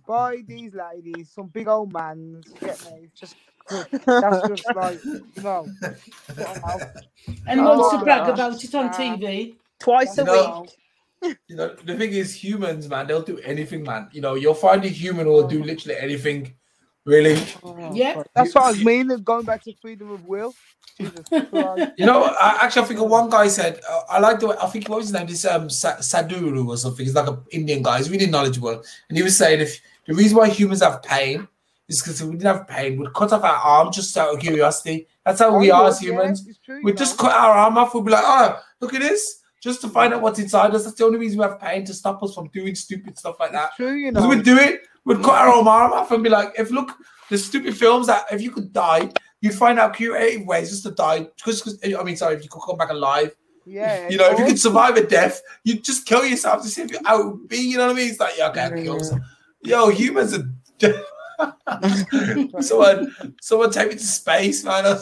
by 0.05 0.37
these 0.47 0.73
ladies, 0.73 1.29
some 1.33 1.47
big 1.47 1.67
old 1.67 1.93
man. 1.93 2.41
Get 2.59 2.83
me? 2.91 3.09
Just 3.15 3.35
that's 3.69 4.47
just 4.47 4.75
like 4.75 4.99
no. 5.43 5.65
And 7.47 7.59
Oh, 7.59 7.77
wants 7.77 7.95
to 7.95 8.01
oh, 8.01 8.03
brag 8.03 8.29
about 8.29 8.63
it 8.63 8.75
on 8.75 8.89
TV. 8.89 9.55
Twice 9.79 10.17
a 10.17 10.23
know- 10.23 10.61
week. 10.61 11.37
You 11.47 11.55
know, 11.55 11.75
the 11.83 11.97
thing 11.97 12.11
is, 12.11 12.31
humans, 12.35 12.87
man, 12.87 13.07
they'll 13.07 13.23
do 13.23 13.39
anything, 13.39 13.81
man. 13.83 14.07
You 14.11 14.21
know, 14.21 14.35
you'll 14.35 14.53
find 14.53 14.85
a 14.85 14.87
human 14.87 15.25
who 15.25 15.31
will 15.31 15.47
do 15.47 15.63
literally 15.63 15.97
anything. 15.99 16.53
Really, 17.07 17.41
Yeah. 17.93 18.21
That's 18.35 18.53
what 18.53 18.75
I 18.75 18.83
mean. 18.83 19.09
of 19.11 19.23
Going 19.23 19.45
back 19.45 19.63
to 19.63 19.73
freedom 19.81 20.11
of 20.11 20.27
will. 20.27 20.53
Jesus 20.99 21.25
you 21.31 22.05
know. 22.05 22.23
I, 22.23 22.59
actually, 22.63 22.81
I 22.81 22.85
think 22.85 22.99
one 23.01 23.29
guy 23.29 23.47
said, 23.47 23.79
uh, 23.89 24.01
"I 24.09 24.19
like 24.19 24.39
the 24.41 24.47
way." 24.47 24.55
I 24.61 24.67
think 24.67 24.89
what 24.89 24.97
was 24.97 25.05
his 25.07 25.13
name? 25.13 25.25
This 25.27 25.45
um 25.45 25.69
Sa- 25.69 25.97
Sadhguru 25.97 26.67
or 26.67 26.75
something. 26.75 27.05
He's 27.05 27.15
like 27.15 27.27
an 27.29 27.37
Indian 27.51 27.81
guy. 27.81 27.99
He's 27.99 28.09
really 28.09 28.25
knowledgeable, 28.25 28.83
and 29.07 29.17
he 29.17 29.23
was 29.23 29.37
saying 29.37 29.61
if 29.61 29.79
the 30.05 30.13
reason 30.15 30.37
why 30.37 30.49
humans 30.49 30.81
have 30.83 31.01
pain 31.01 31.47
is 31.87 32.01
because 32.01 32.19
if 32.19 32.27
we 32.27 32.33
didn't 32.35 32.53
have 32.57 32.67
pain, 32.67 32.97
we'd 32.99 33.13
cut 33.13 33.31
off 33.31 33.43
our 33.43 33.55
arm 33.55 33.91
just 33.93 34.17
out 34.17 34.33
of 34.33 34.39
curiosity. 34.41 35.07
That's 35.25 35.39
how 35.39 35.57
we 35.57 35.71
Oh, 35.71 35.75
are 35.83 35.87
as 35.87 35.99
humans. 35.99 36.45
it's 36.45 36.57
true, 36.59 36.81
We'd 36.83 36.97
just 36.97 37.17
cut 37.17 37.31
our 37.31 37.53
arm 37.53 37.77
off. 37.77 37.93
We'd 37.93 38.03
be 38.05 38.11
like, 38.11 38.23
"Oh, 38.25 38.59
look 38.81 38.93
at 38.93 38.99
this." 39.01 39.43
Just 39.61 39.81
to 39.81 39.89
find 39.89 40.13
out 40.13 40.21
what's 40.21 40.39
inside 40.39 40.73
us. 40.75 40.83
That's 40.85 40.95
the 40.97 41.05
only 41.05 41.17
reason 41.19 41.39
we 41.39 41.43
have 41.45 41.59
pain 41.59 41.83
to 41.85 41.93
stop 41.93 42.21
us 42.23 42.33
from 42.35 42.47
doing 42.49 42.75
stupid 42.75 43.17
stuff 43.17 43.39
like 43.39 43.51
that. 43.53 43.69
It's 43.69 43.75
true, 43.77 43.93
you 43.93 44.11
Because 44.11 44.23
know. 44.23 44.29
we'd 44.29 44.43
do 44.45 44.57
it, 44.57 44.81
we'd 45.05 45.17
cut 45.23 45.35
our 45.35 45.49
own 45.49 45.67
arm 45.67 45.93
off 45.93 46.11
and 46.11 46.23
be 46.23 46.29
like, 46.29 46.53
if 46.57 46.69
look, 46.71 46.91
the 47.29 47.37
stupid 47.37 47.75
films 47.75 48.07
that 48.07 48.25
if 48.31 48.41
you 48.41 48.51
could 48.51 48.71
die, 48.71 49.09
you'd 49.41 49.53
find 49.55 49.79
out 49.79 49.95
creative 49.95 50.45
ways 50.47 50.69
just 50.69 50.83
to 50.83 50.91
die. 50.91 51.27
Because, 51.43 51.79
I 51.83 52.03
mean, 52.03 52.15
sorry, 52.17 52.35
if 52.35 52.43
you 52.43 52.49
could 52.49 52.61
come 52.61 52.77
back 52.77 52.91
alive, 52.91 53.35
Yeah. 53.65 54.07
you 54.09 54.17
know, 54.17 54.29
if 54.31 54.37
you 54.39 54.45
could 54.45 54.59
survive 54.59 54.95
a 54.95 55.05
death, 55.05 55.41
you'd 55.63 55.83
just 55.83 56.05
kill 56.05 56.23
yourself 56.23 56.61
to 56.63 56.69
see 56.69 56.83
if 56.83 56.91
you 56.91 56.99
how 57.03 57.19
it 57.21 57.25
would 57.25 57.47
be. 57.49 57.57
You 57.57 57.77
know 57.77 57.87
what 57.87 57.95
I 57.95 57.99
mean? 57.99 58.09
It's 58.11 58.19
like, 58.19 58.37
yeah, 58.37 58.49
okay, 58.49 58.61
I'll 58.61 58.71
kill 58.71 58.99
some. 59.03 59.21
Yo, 59.63 59.89
humans 59.89 60.33
are. 60.37 60.43
someone, 62.61 63.13
someone 63.41 63.71
take 63.71 63.89
me 63.89 63.95
to 63.95 63.99
space, 64.03 64.63
man. 64.63 64.97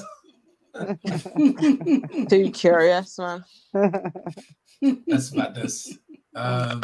Too 2.29 2.51
curious, 2.51 3.17
man. 3.17 3.43
That's 5.07 5.33
madness. 5.33 5.97
Um, 6.35 6.81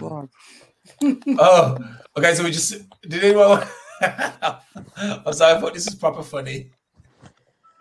oh, 1.40 1.78
okay. 2.18 2.34
So 2.36 2.44
we 2.44 2.52
just 2.52 2.76
did 3.02 3.24
anyone? 3.24 3.66
I'm 4.02 5.34
sorry. 5.34 5.58
I 5.58 5.60
thought 5.60 5.74
this 5.74 5.86
was 5.86 5.96
proper 5.96 6.24
funny. 6.24 6.72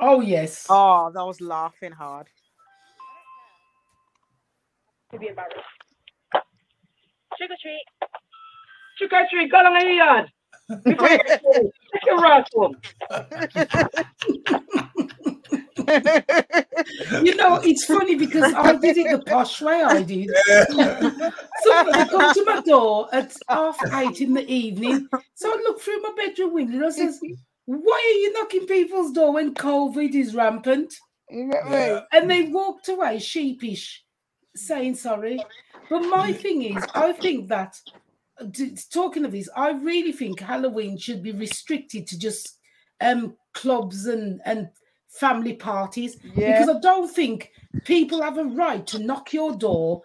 Oh 0.01 0.20
yes. 0.20 0.66
Oh, 0.68 1.12
that 1.14 1.25
was 1.25 1.40
laughing 1.40 1.92
hard. 1.92 2.27
To 5.12 5.18
be 5.18 5.29
embarrassed. 5.29 5.55
Trick 7.37 7.51
or 7.51 7.57
treat. 7.61 7.85
Trick 8.99 9.12
or 9.12 9.27
treat, 9.31 9.51
go 9.51 9.59
lang 9.59 9.75
ngayon 9.75 9.96
yan. 9.96 10.27
Take 11.90 12.07
your 12.07 12.20
rascal. 12.20 12.75
You 17.22 17.35
know, 17.37 17.61
it's 17.62 17.85
funny 17.85 18.14
because 18.14 18.53
I 18.55 18.74
did 18.76 18.96
it 18.96 19.11
the 19.11 19.22
posh 19.24 19.61
way. 19.61 19.83
I 19.83 20.03
did. 20.03 20.31
Somebody 21.62 22.11
come 22.11 22.35
to 22.35 22.44
my 22.44 22.61
door 22.62 23.09
at 23.12 23.37
half 23.48 23.79
eight 23.94 24.20
in 24.20 24.35
the 24.35 24.48
evening. 24.50 25.09
So 25.35 25.50
I 25.50 25.57
look 25.57 25.81
through 25.81 26.00
my 26.03 26.12
bedroom 26.16 26.55
window 26.55 26.76
and 26.76 26.87
I 26.87 26.90
says, 26.90 27.20
"Why 27.66 28.14
are 28.14 28.18
you 28.20 28.33
knocking 28.33 28.66
people's 28.66 29.12
door 29.12 29.33
when 29.35 29.55
COVID 29.55 30.14
is 30.14 30.35
rampant?" 30.35 30.94
You 31.29 31.50
get 31.50 31.64
me? 31.66 31.72
Yeah. 31.72 32.00
And 32.12 32.31
they 32.31 32.44
walked 32.44 32.88
away 32.88 33.18
sheepish, 33.18 34.05
saying 34.55 34.96
sorry. 34.96 35.42
But 35.88 36.00
my 36.00 36.33
thing 36.33 36.62
is, 36.62 36.85
I 36.94 37.12
think 37.12 37.48
that 37.48 37.76
talking 38.92 39.24
of 39.24 39.33
this, 39.33 39.48
I 39.57 39.70
really 39.70 40.12
think 40.12 40.40
Halloween 40.40 40.98
should 40.98 41.22
be 41.22 41.33
restricted 41.33 42.07
to 42.09 42.18
just 42.18 42.57
um 43.00 43.37
clubs 43.55 44.07
and 44.07 44.40
and 44.44 44.68
family 45.11 45.55
parties 45.55 46.16
Yeah. 46.37 46.53
because 46.53 46.77
I 46.77 46.81
don't 46.81 47.11
think 47.11 47.53
people 47.85 48.23
have 48.23 48.38
a 48.38 48.44
right 48.44 48.87
to 48.88 48.99
knock 48.99 49.33
your 49.33 49.57
door 49.57 50.03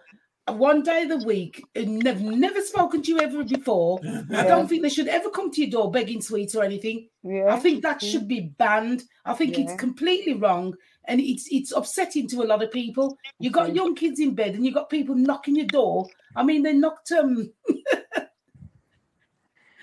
one 0.48 0.82
day 0.82 1.02
of 1.02 1.08
the 1.08 1.26
week 1.26 1.64
and 1.74 2.00
they've 2.02 2.20
never 2.20 2.60
spoken 2.60 3.02
to 3.02 3.10
you 3.10 3.20
ever 3.20 3.42
before. 3.42 3.98
I 4.32 4.44
don't 4.44 4.68
think 4.68 4.82
they 4.82 4.88
should 4.88 5.08
ever 5.08 5.28
come 5.30 5.50
to 5.50 5.60
your 5.60 5.70
door 5.70 5.90
begging 5.90 6.22
sweets 6.22 6.54
or 6.54 6.62
anything. 6.62 7.08
Yeah. 7.24 7.52
I 7.52 7.58
think 7.58 7.82
that 7.82 8.00
should 8.00 8.28
be 8.28 8.52
banned. 8.58 9.02
I 9.24 9.34
think 9.34 9.58
it's 9.58 9.74
completely 9.74 10.34
wrong 10.34 10.74
and 11.06 11.20
it's 11.20 11.48
it's 11.50 11.72
upsetting 11.72 12.28
to 12.28 12.42
a 12.42 12.46
lot 12.46 12.62
of 12.62 12.70
people. 12.70 13.18
You 13.40 13.50
got 13.50 13.74
young 13.74 13.94
kids 13.96 14.20
in 14.20 14.34
bed 14.34 14.54
and 14.54 14.64
you 14.64 14.72
got 14.72 14.90
people 14.90 15.16
knocking 15.16 15.56
your 15.56 15.66
door. 15.66 16.06
I 16.36 16.44
mean, 16.44 16.62
they 16.62 16.74
knocked 16.74 17.10
um 17.12 17.50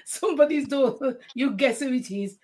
somebody's 0.05 0.67
door. 0.67 1.17
You 1.33 1.51
guess 1.51 1.79
who 1.79 1.93
it 1.93 2.11
is. 2.11 2.37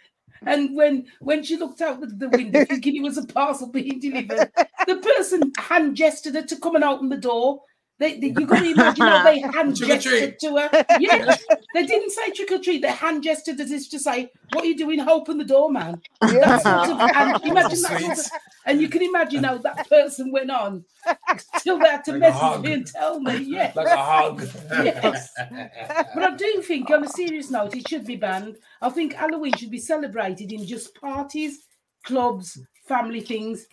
And 0.46 0.76
when 0.76 1.06
when 1.20 1.44
she 1.44 1.58
looked 1.58 1.82
out 1.82 2.00
the, 2.02 2.30
window 2.30 2.66
thinking 2.66 2.96
it 2.96 3.04
was 3.04 3.18
a 3.18 3.26
parcel 3.26 3.68
being 3.68 4.00
delivered, 4.00 4.52
the 4.88 4.98
person 4.98 5.52
hand 5.58 5.96
gestured 5.96 6.36
her 6.36 6.44
to 6.44 6.56
come 6.58 6.76
and 6.76 6.84
open 6.84 7.10
the 7.10 7.18
door. 7.18 7.62
They, 8.00 8.18
they, 8.18 8.28
you 8.28 8.46
got 8.46 8.60
to 8.60 8.72
imagine 8.72 9.06
how 9.06 9.24
they 9.24 9.40
hand 9.40 9.76
Trick 9.78 10.02
gestured 10.02 10.40
to 10.40 10.56
her. 10.56 10.86
Yeah, 11.00 11.36
they 11.74 11.86
didn't 11.86 12.12
say 12.12 12.32
trick 12.32 12.52
or 12.52 12.60
treat. 12.60 12.82
They 12.82 12.92
hand 12.92 13.24
gestured 13.24 13.60
as 13.60 13.72
if 13.72 13.90
to 13.90 14.00
say, 14.00 14.32
"What 14.54 14.64
are 14.64 14.68
you 14.68 14.78
doing? 14.78 15.02
Open 15.02 15.38
the 15.38 15.44
door, 15.44 15.70
man." 15.70 16.02
That 16.22 16.62
sort 16.62 16.90
of, 16.90 17.00
and 17.02 17.44
imagine 17.44 17.82
that 17.82 18.00
sort 18.02 18.18
of, 18.18 18.26
and 18.66 18.82
you 18.82 18.88
can 18.88 19.02
imagine 19.02 19.44
how 19.44 19.58
that 19.58 19.90
person 19.90 20.32
went 20.32 20.50
on 20.50 20.86
till 21.62 21.78
they 21.78 21.90
had 21.90 22.06
to 22.06 22.12
Like 22.12 22.18
a 22.18 22.20
message 22.20 22.62
me 22.64 22.74
and 22.74 22.88
tell 22.88 23.20
me. 23.20 23.38
Yeah, 23.38 23.74
Like 23.76 23.88
a 23.88 23.98
hug. 23.98 24.48
Yes. 24.72 25.30
but 26.14 26.24
I 26.24 26.36
do 26.38 26.62
think, 26.62 26.90
on 26.90 27.04
a 27.04 27.10
serious 27.10 27.52
note, 27.52 27.76
it 27.76 27.88
should 27.88 28.06
be 28.06 28.16
banned. 28.16 28.58
I 28.82 28.90
think 28.90 29.14
Halloween 29.14 29.54
should 29.58 29.72
be 29.72 29.80
celebrated 29.80 30.52
in 30.52 30.66
just 30.66 30.96
parties, 30.96 31.60
clubs, 32.06 32.58
family 32.88 33.22
things. 33.22 33.66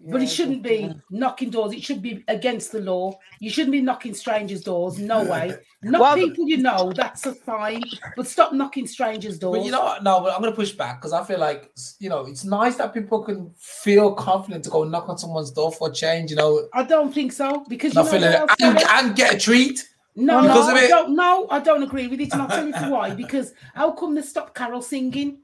But 0.00 0.22
it 0.22 0.28
shouldn't 0.28 0.62
be 0.62 0.94
knocking 1.10 1.50
doors. 1.50 1.72
It 1.72 1.82
should 1.82 2.00
be 2.00 2.24
against 2.28 2.70
the 2.70 2.80
law. 2.80 3.18
You 3.40 3.50
shouldn't 3.50 3.72
be 3.72 3.80
knocking 3.80 4.14
strangers' 4.14 4.62
doors. 4.62 4.96
No 4.98 5.24
way. 5.24 5.56
Not 5.82 6.00
Well, 6.00 6.14
people 6.14 6.48
you 6.48 6.58
know. 6.58 6.92
That's 6.94 7.26
a 7.26 7.34
fine. 7.34 7.82
But 8.16 8.28
stop 8.28 8.52
knocking 8.52 8.86
strangers' 8.86 9.38
doors. 9.38 9.58
But 9.58 9.66
you 9.66 9.72
know 9.72 9.82
what? 9.82 10.04
No, 10.04 10.20
but 10.20 10.32
I'm 10.32 10.40
gonna 10.40 10.54
push 10.54 10.70
back 10.70 11.00
because 11.00 11.12
I 11.12 11.24
feel 11.24 11.40
like 11.40 11.72
you 11.98 12.08
know 12.08 12.26
it's 12.26 12.44
nice 12.44 12.76
that 12.76 12.94
people 12.94 13.22
can 13.22 13.52
feel 13.56 14.12
confident 14.14 14.62
to 14.64 14.70
go 14.70 14.84
knock 14.84 15.08
on 15.08 15.18
someone's 15.18 15.50
door 15.50 15.72
for 15.72 15.90
a 15.90 15.92
change. 15.92 16.30
You 16.30 16.36
know, 16.36 16.68
I 16.74 16.84
don't 16.84 17.12
think 17.12 17.32
so 17.32 17.64
because 17.68 17.94
you 17.94 18.02
know 18.02 18.08
feeling 18.08 18.32
what 18.32 18.50
it 18.50 18.62
else 18.62 18.86
and, 18.94 19.06
and 19.06 19.16
get 19.16 19.34
a 19.34 19.38
treat. 19.38 19.88
No, 20.14 20.40
no, 20.40 20.50
of 20.50 20.68
I 20.74 20.84
it. 20.84 20.88
don't. 20.88 21.14
No, 21.14 21.46
I 21.50 21.58
don't 21.58 21.82
agree 21.82 22.06
with 22.06 22.20
it. 22.20 22.32
And 22.32 22.42
I'll 22.42 22.48
tell 22.48 22.66
you 22.66 22.92
why. 22.92 23.10
Because 23.14 23.52
how 23.74 23.92
come 23.92 24.14
they 24.14 24.22
stop 24.22 24.54
carol 24.54 24.82
singing? 24.82 25.38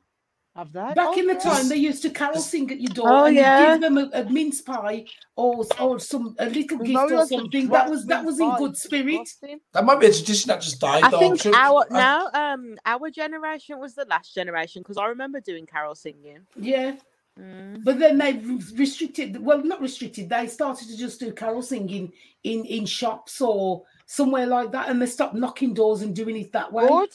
Have 0.57 0.73
that? 0.73 0.95
Back 0.95 1.09
Oh, 1.11 1.19
in 1.19 1.27
the 1.27 1.33
yeah. 1.35 1.39
time, 1.41 1.69
they 1.69 1.77
used 1.77 2.03
to 2.03 2.11
carol 2.11 2.39
sing 2.41 2.71
at 2.71 2.81
your 2.81 2.93
door 2.95 3.09
Oh, 3.09 3.25
and 3.25 3.35
yeah. 3.35 3.59
you 3.61 3.73
give 3.73 3.81
them 3.81 3.99
a, 3.99 4.09
a 4.21 4.25
mince 4.31 4.61
pie 4.61 5.05
or 5.35 5.65
or 5.81 5.99
some 5.99 6.37
a 6.39 6.47
little 6.47 6.79
gift 6.79 6.91
no 6.93 7.09
or 7.23 7.27
something. 7.27 7.69
That 7.69 7.91
was 7.91 8.07
that 8.07 8.25
was 8.25 8.39
in 8.39 8.55
good 8.57 8.77
spirit. 8.77 9.29
That 9.73 9.85
might 9.85 9.99
be 9.99 10.07
a 10.07 10.13
tradition 10.13 10.49
that 10.49 10.61
just 10.63 10.81
died. 10.81 11.03
I 11.03 11.11
though. 11.11 11.19
think 11.19 11.41
Should- 11.41 11.55
our 11.57 11.85
I- 11.91 11.95
now 11.99 12.29
um 12.35 12.77
our 12.87 13.11
generation 13.11 13.81
was 13.81 13.95
the 13.97 14.05
last 14.09 14.33
generation 14.33 14.83
because 14.83 14.97
I 14.97 15.07
remember 15.07 15.41
doing 15.41 15.67
carol 15.67 15.97
singing. 15.97 16.47
Yeah. 16.57 16.97
Mm. 17.37 17.83
But 17.83 17.99
then 17.99 18.19
they 18.19 18.35
restricted, 18.77 19.45
well, 19.45 19.61
not 19.65 19.81
restricted, 19.81 20.29
they 20.29 20.47
started 20.47 20.87
to 20.87 20.97
just 20.97 21.19
do 21.19 21.33
carol 21.33 21.63
singing 21.63 22.13
in, 22.45 22.65
in 22.65 22.87
shops 22.87 23.41
or 23.41 23.83
somewhere 24.07 24.47
like 24.47 24.71
that, 24.71 24.89
and 24.89 25.03
they 25.03 25.07
stopped 25.07 25.35
knocking 25.35 25.75
doors 25.75 26.03
and 26.03 26.15
doing 26.15 26.37
it 26.37 26.53
that 26.53 26.73
way. 26.73 26.87
Good. 26.87 27.11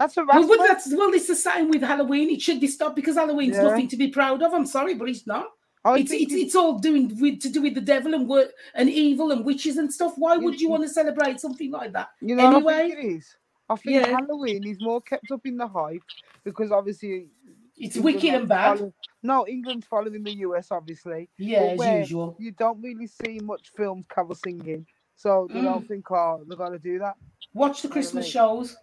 That's 0.00 0.16
a 0.16 0.24
Well, 0.24 0.48
but 0.48 0.66
that's 0.66 0.92
well, 0.94 1.12
it's 1.12 1.26
the 1.28 1.36
same 1.36 1.68
with 1.68 1.82
Halloween. 1.82 2.30
It 2.30 2.40
should 2.40 2.58
be 2.58 2.66
stopped 2.68 2.96
because 2.96 3.16
Halloween's 3.16 3.56
Yeah. 3.56 3.64
nothing 3.64 3.86
to 3.88 3.96
be 3.98 4.08
proud 4.08 4.42
of. 4.42 4.54
I'm 4.54 4.64
sorry, 4.64 4.94
but 4.94 5.10
it's 5.10 5.26
not. 5.26 5.46
I 5.84 5.98
it's 5.98 6.10
it's, 6.10 6.32
it's 6.32 6.54
all 6.56 6.78
doing 6.78 7.14
with 7.20 7.40
to 7.40 7.50
do 7.50 7.60
with 7.60 7.74
the 7.74 7.82
devil 7.82 8.14
and 8.14 8.26
work 8.26 8.50
and 8.74 8.88
evil 8.88 9.30
and 9.30 9.44
witches 9.44 9.76
and 9.76 9.92
stuff. 9.92 10.14
Why 10.16 10.38
would 10.38 10.54
you 10.58 10.66
You- 10.68 10.70
want 10.70 10.82
to 10.84 10.88
celebrate 10.88 11.38
something 11.38 11.70
like 11.70 11.92
that? 11.92 12.08
You 12.22 12.34
know 12.34 12.56
Anyway- 12.56 12.88
it 12.96 13.04
is? 13.04 13.36
I 13.68 13.76
think 13.76 13.96
Yeah. 13.96 14.06
Halloween 14.18 14.66
is 14.66 14.78
more 14.80 15.02
kept 15.02 15.30
up 15.30 15.44
in 15.44 15.58
the 15.58 15.68
hype 15.68 16.02
because 16.44 16.72
obviously 16.72 17.28
It's 17.76 17.96
England 17.96 18.04
wicked 18.14 18.34
and 18.34 18.48
bad. 18.48 18.78
follow- 18.78 18.94
No, 19.22 19.46
England's 19.46 19.86
following 19.86 20.22
the 20.22 20.34
US 20.48 20.70
obviously. 20.70 21.28
Yeah, 21.38 21.76
as 21.78 22.00
usual. 22.08 22.36
You 22.38 22.52
don't 22.52 22.80
really 22.82 23.06
see 23.06 23.38
much 23.42 23.70
films 23.76 24.06
cover 24.08 24.34
singing, 24.34 24.86
so 25.14 25.46
they 25.52 25.60
don't 25.60 25.84
Mm. 25.84 25.88
think 25.88 26.10
oh 26.10 26.42
they're 26.46 26.56
gonna 26.58 26.78
do 26.78 26.98
that. 27.00 27.16
Watch 27.54 27.82
the 27.82 27.88
know 27.88 27.90
what 27.90 27.92
I 27.92 28.00
Christmas 28.00 28.26
shows. 28.26 28.76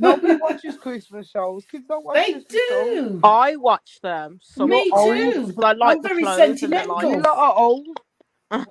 Nobody 0.00 0.36
watches 0.36 0.76
Christmas 0.76 1.28
shows. 1.30 1.64
Kids 1.66 1.86
don't 1.88 2.04
watch 2.04 2.16
They 2.16 2.32
Christmas 2.32 2.52
shows. 2.68 2.96
do. 3.12 3.20
I 3.22 3.56
watch 3.56 4.00
them. 4.02 4.38
Some 4.42 4.70
Me 4.70 4.90
are 4.92 4.98
old, 5.00 5.34
too. 5.34 5.52
but 5.54 5.64
I 5.66 5.72
like 5.72 5.96
I'm 5.96 6.02
the 6.02 6.08
very 6.08 6.22
clothes 6.22 6.38
and 6.40 6.54
the 6.54 6.58
sentimental. 6.58 6.86
You 7.02 7.08
lighting. 7.08 7.22
lot 7.22 7.38
are 7.38 7.54
old. 7.56 7.86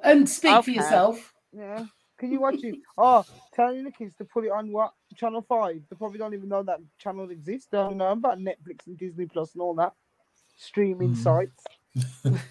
And 0.04 0.28
speak 0.30 0.52
for 0.52 0.58
Okay. 0.60 0.74
yourself. 0.74 1.34
Yeah. 1.54 1.86
Can 2.18 2.32
you 2.34 2.42
watch 2.42 2.63
it? 2.63 2.76
Oh, 2.98 3.26
telling 3.54 3.86
the 3.86 3.92
kids 3.92 4.13
to 4.18 4.26
put 4.26 4.44
it 4.44 4.52
on 4.52 4.72
what 4.72 4.92
channel 5.15 5.42
five? 5.48 5.82
They 5.89 5.96
probably 5.96 6.20
don't 6.20 6.34
even 6.34 6.50
know 6.50 6.63
that 6.63 6.80
channel 6.98 7.30
exists. 7.32 7.68
They 7.72 7.78
don't 7.78 7.96
know 7.98 8.12
about 8.12 8.39
Netflix 8.39 8.88
and 8.88 8.98
Disney 8.98 9.26
Plus 9.26 9.54
and 9.54 9.62
all 9.62 9.74
that 9.76 9.94
streaming 10.58 11.13
Mm. 11.13 11.18
sites. 11.24 11.63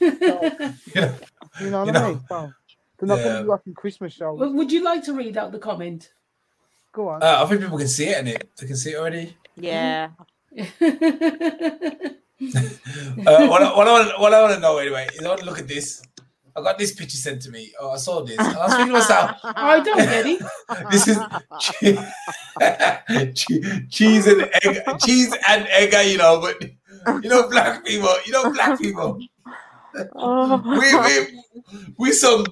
Yeah. 0.01 1.15
You 1.61 1.71
know 1.71 1.85
what 1.85 1.87
You 1.87 1.93
I 1.93 2.01
know, 2.01 2.09
mean? 2.09 2.21
So, 2.29 2.53
they're 2.99 3.09
not 3.09 3.17
going 3.17 3.27
yeah. 3.27 3.37
to 3.39 3.43
be 3.43 3.49
watching 3.49 3.75
Christmas 3.75 4.13
shows. 4.13 4.39
Well, 4.39 4.53
Would 4.53 4.71
you 4.73 4.83
like 4.85 5.03
to 5.05 5.13
read 5.13 5.37
out 5.37 5.51
the 5.53 5.59
comment? 5.59 6.13
Go 6.99 7.11
on. 7.11 7.23
Uh, 7.23 7.45
I 7.45 7.47
think 7.47 7.61
people 7.61 7.79
can 7.79 7.87
see 7.87 8.09
it 8.09 8.19
in 8.19 8.27
it. 8.27 8.51
They 8.59 8.67
can 8.67 8.75
see 8.77 8.91
it 8.91 8.97
already. 8.99 9.37
Yeah. 9.55 10.11
Uh, 12.41 13.49
what, 13.49 13.63
I, 13.63 13.77
what, 13.77 13.89
I 13.89 13.93
want, 13.93 14.21
what 14.21 14.33
I 14.33 14.41
want 14.43 14.55
to 14.55 14.61
know 14.61 14.79
anyway 14.79 15.09
is 15.13 15.25
I 15.25 15.29
want 15.29 15.41
to 15.41 15.47
look 15.47 15.59
at 15.59 15.67
this. 15.67 16.01
I 16.57 16.63
got 16.63 16.79
this 16.79 16.95
picture 16.95 17.17
sent 17.17 17.43
to 17.43 17.51
me. 17.51 17.73
Oh, 17.81 17.91
I 17.91 17.97
saw 17.97 18.23
this. 18.23 18.39
And 18.39 18.57
I 18.57 18.65
was 18.65 18.75
thinking 18.75 18.87
to 18.87 18.93
myself, 18.93 19.31
I 19.43 19.81
don't 19.81 19.97
get 19.97 20.27
it. 20.27 20.43
this 20.93 21.09
is 21.09 21.19
che- 21.59 21.99
cheese 23.91 24.27
and 24.29 24.49
egg, 24.63 24.99
cheese 25.01 25.35
and 25.49 25.67
egg, 25.69 25.95
you 26.09 26.19
know, 26.19 26.41
but 26.41 26.63
you 27.25 27.29
know, 27.29 27.49
black 27.49 27.85
people, 27.85 28.15
you 28.25 28.33
know, 28.33 28.53
black 28.53 28.79
people. 28.81 29.19
We 29.95 30.95
we 30.97 31.43
we 31.99 32.13
some 32.13 32.45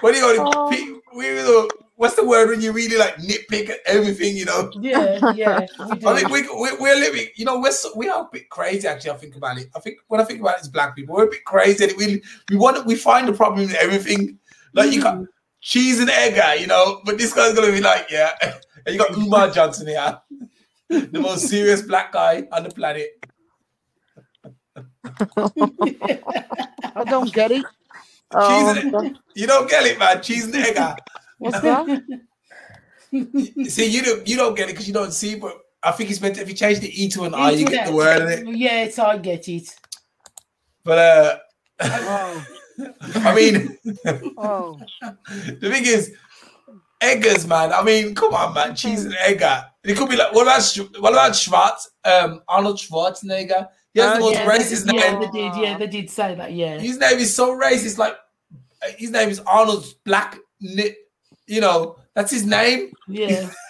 what 0.00 0.12
do 0.12 0.18
you 0.18 0.36
call 0.38 0.70
it? 0.72 0.76
Pe- 0.78 1.16
We 1.16 1.24
the- 1.34 1.68
what's 1.98 2.14
the 2.14 2.24
word 2.24 2.48
when 2.48 2.60
you 2.60 2.70
really 2.70 2.96
like 2.96 3.16
nitpick 3.16 3.68
at 3.68 3.80
everything, 3.84 4.36
you 4.36 4.44
know? 4.44 4.70
Yeah, 4.80 5.32
yeah. 5.34 5.66
We. 5.78 6.06
I 6.06 6.14
think 6.16 6.28
we, 6.28 6.42
we, 6.42 6.76
we're 6.78 6.94
living, 6.94 7.26
you 7.34 7.44
know, 7.44 7.58
we're 7.58 7.72
so, 7.72 7.90
we 7.96 8.08
are 8.08 8.22
a 8.22 8.28
bit 8.32 8.48
crazy. 8.50 8.86
Actually, 8.86 9.10
I 9.10 9.16
think 9.16 9.34
about 9.36 9.58
it. 9.58 9.68
I 9.74 9.80
think 9.80 9.98
when 10.06 10.20
I 10.20 10.24
think 10.24 10.40
about 10.40 10.56
it, 10.56 10.60
as 10.60 10.68
black 10.68 10.94
people, 10.94 11.16
we're 11.16 11.26
a 11.26 11.30
bit 11.30 11.44
crazy. 11.44 11.84
and 11.84 11.94
We 11.96 12.22
we 12.50 12.56
want 12.56 12.86
we 12.86 12.94
find 12.94 13.28
a 13.28 13.32
problem 13.32 13.68
in 13.68 13.76
everything. 13.76 14.38
Like 14.74 14.92
you 14.92 15.02
got 15.02 15.16
mm. 15.16 15.26
cheese 15.60 15.98
and 15.98 16.08
egg, 16.08 16.36
guy, 16.36 16.54
you 16.54 16.68
know, 16.68 17.00
but 17.04 17.18
this 17.18 17.34
guy's 17.34 17.54
gonna 17.54 17.72
be 17.72 17.80
like, 17.80 18.06
yeah. 18.10 18.32
And 18.86 18.94
you 18.94 18.98
got 18.98 19.16
Umar 19.16 19.50
Johnson 19.56 19.88
here, 19.88 20.20
the 20.88 21.20
most 21.20 21.48
serious 21.48 21.82
black 21.82 22.12
guy 22.12 22.46
on 22.52 22.62
the 22.62 22.70
planet. 22.70 23.08
I 26.96 27.04
don't 27.04 27.32
get 27.32 27.50
it. 27.50 27.64
Cheese 28.32 28.84
and, 28.84 28.94
oh, 28.94 29.14
you 29.34 29.46
don't 29.46 29.68
get 29.68 29.84
it, 29.84 29.98
man. 29.98 30.22
Cheese 30.22 30.44
and 30.44 30.54
egg. 30.54 30.78
Guy. 31.40 31.44
What's 31.50 31.60
that? 31.60 32.20
See, 33.70 33.86
you 33.86 34.02
don't 34.02 34.28
you 34.28 34.36
don't 34.36 34.54
get 34.54 34.68
it 34.68 34.72
because 34.72 34.86
you 34.86 34.94
don't 34.94 35.12
see, 35.12 35.36
but 35.36 35.58
I 35.82 35.92
think 35.92 36.10
it's 36.10 36.20
meant 36.20 36.34
to, 36.36 36.42
if 36.42 36.48
you 36.48 36.54
change 36.54 36.80
the 36.80 36.90
E 37.02 37.08
to 37.10 37.24
an 37.24 37.34
I, 37.34 37.50
you 37.52 37.66
get 37.66 37.86
the 37.86 37.92
word 37.92 38.22
in 38.22 38.48
it. 38.48 38.56
Yes, 38.56 38.98
I 38.98 39.16
get 39.18 39.48
it. 39.48 39.74
But 40.84 40.98
uh 40.98 41.38
Oh, 41.80 42.46
I 43.14 43.34
mean 43.34 43.78
oh. 44.36 44.78
the 45.26 45.70
thing 45.70 45.86
is, 45.86 46.12
Eggers, 47.00 47.46
man. 47.46 47.72
I 47.72 47.82
mean, 47.82 48.14
come 48.14 48.34
on, 48.34 48.52
man. 48.54 48.74
Cheese 48.74 49.04
and 49.04 49.14
Egger. 49.20 49.64
It 49.84 49.96
could 49.96 50.08
be 50.10 50.16
like 50.16 50.34
what 50.34 50.42
about 50.42 50.62
Sch- 50.62 50.80
what 51.00 51.12
about 51.12 51.34
Schwarz? 51.34 51.88
Um, 52.04 52.42
Arnold 52.48 52.76
Schwarzenegger. 52.78 53.68
He 53.94 54.00
has 54.00 54.18
the 54.18 54.24
Oh, 54.24 54.26
most 54.26 54.34
yeah, 54.34 54.46
racist 54.50 54.84
they, 54.84 54.98
yeah, 54.98 55.10
name. 55.12 55.20
they 55.20 55.30
did. 55.30 55.56
Yeah, 55.62 55.78
they 55.78 55.86
did 55.86 56.10
say 56.10 56.34
that. 56.34 56.52
Yeah. 56.52 56.78
His 56.78 56.98
name 56.98 57.18
is 57.18 57.34
so 57.34 57.56
racist. 57.58 57.96
Like 57.96 58.16
his 58.98 59.10
name 59.10 59.28
is 59.30 59.40
Arnold 59.40 59.86
Black. 60.04 60.36
Ni- 60.60 60.94
You 61.48 61.60
know, 61.62 61.96
that's 62.14 62.30
his 62.30 62.44
name. 62.44 62.92
Yeah. 63.08 63.50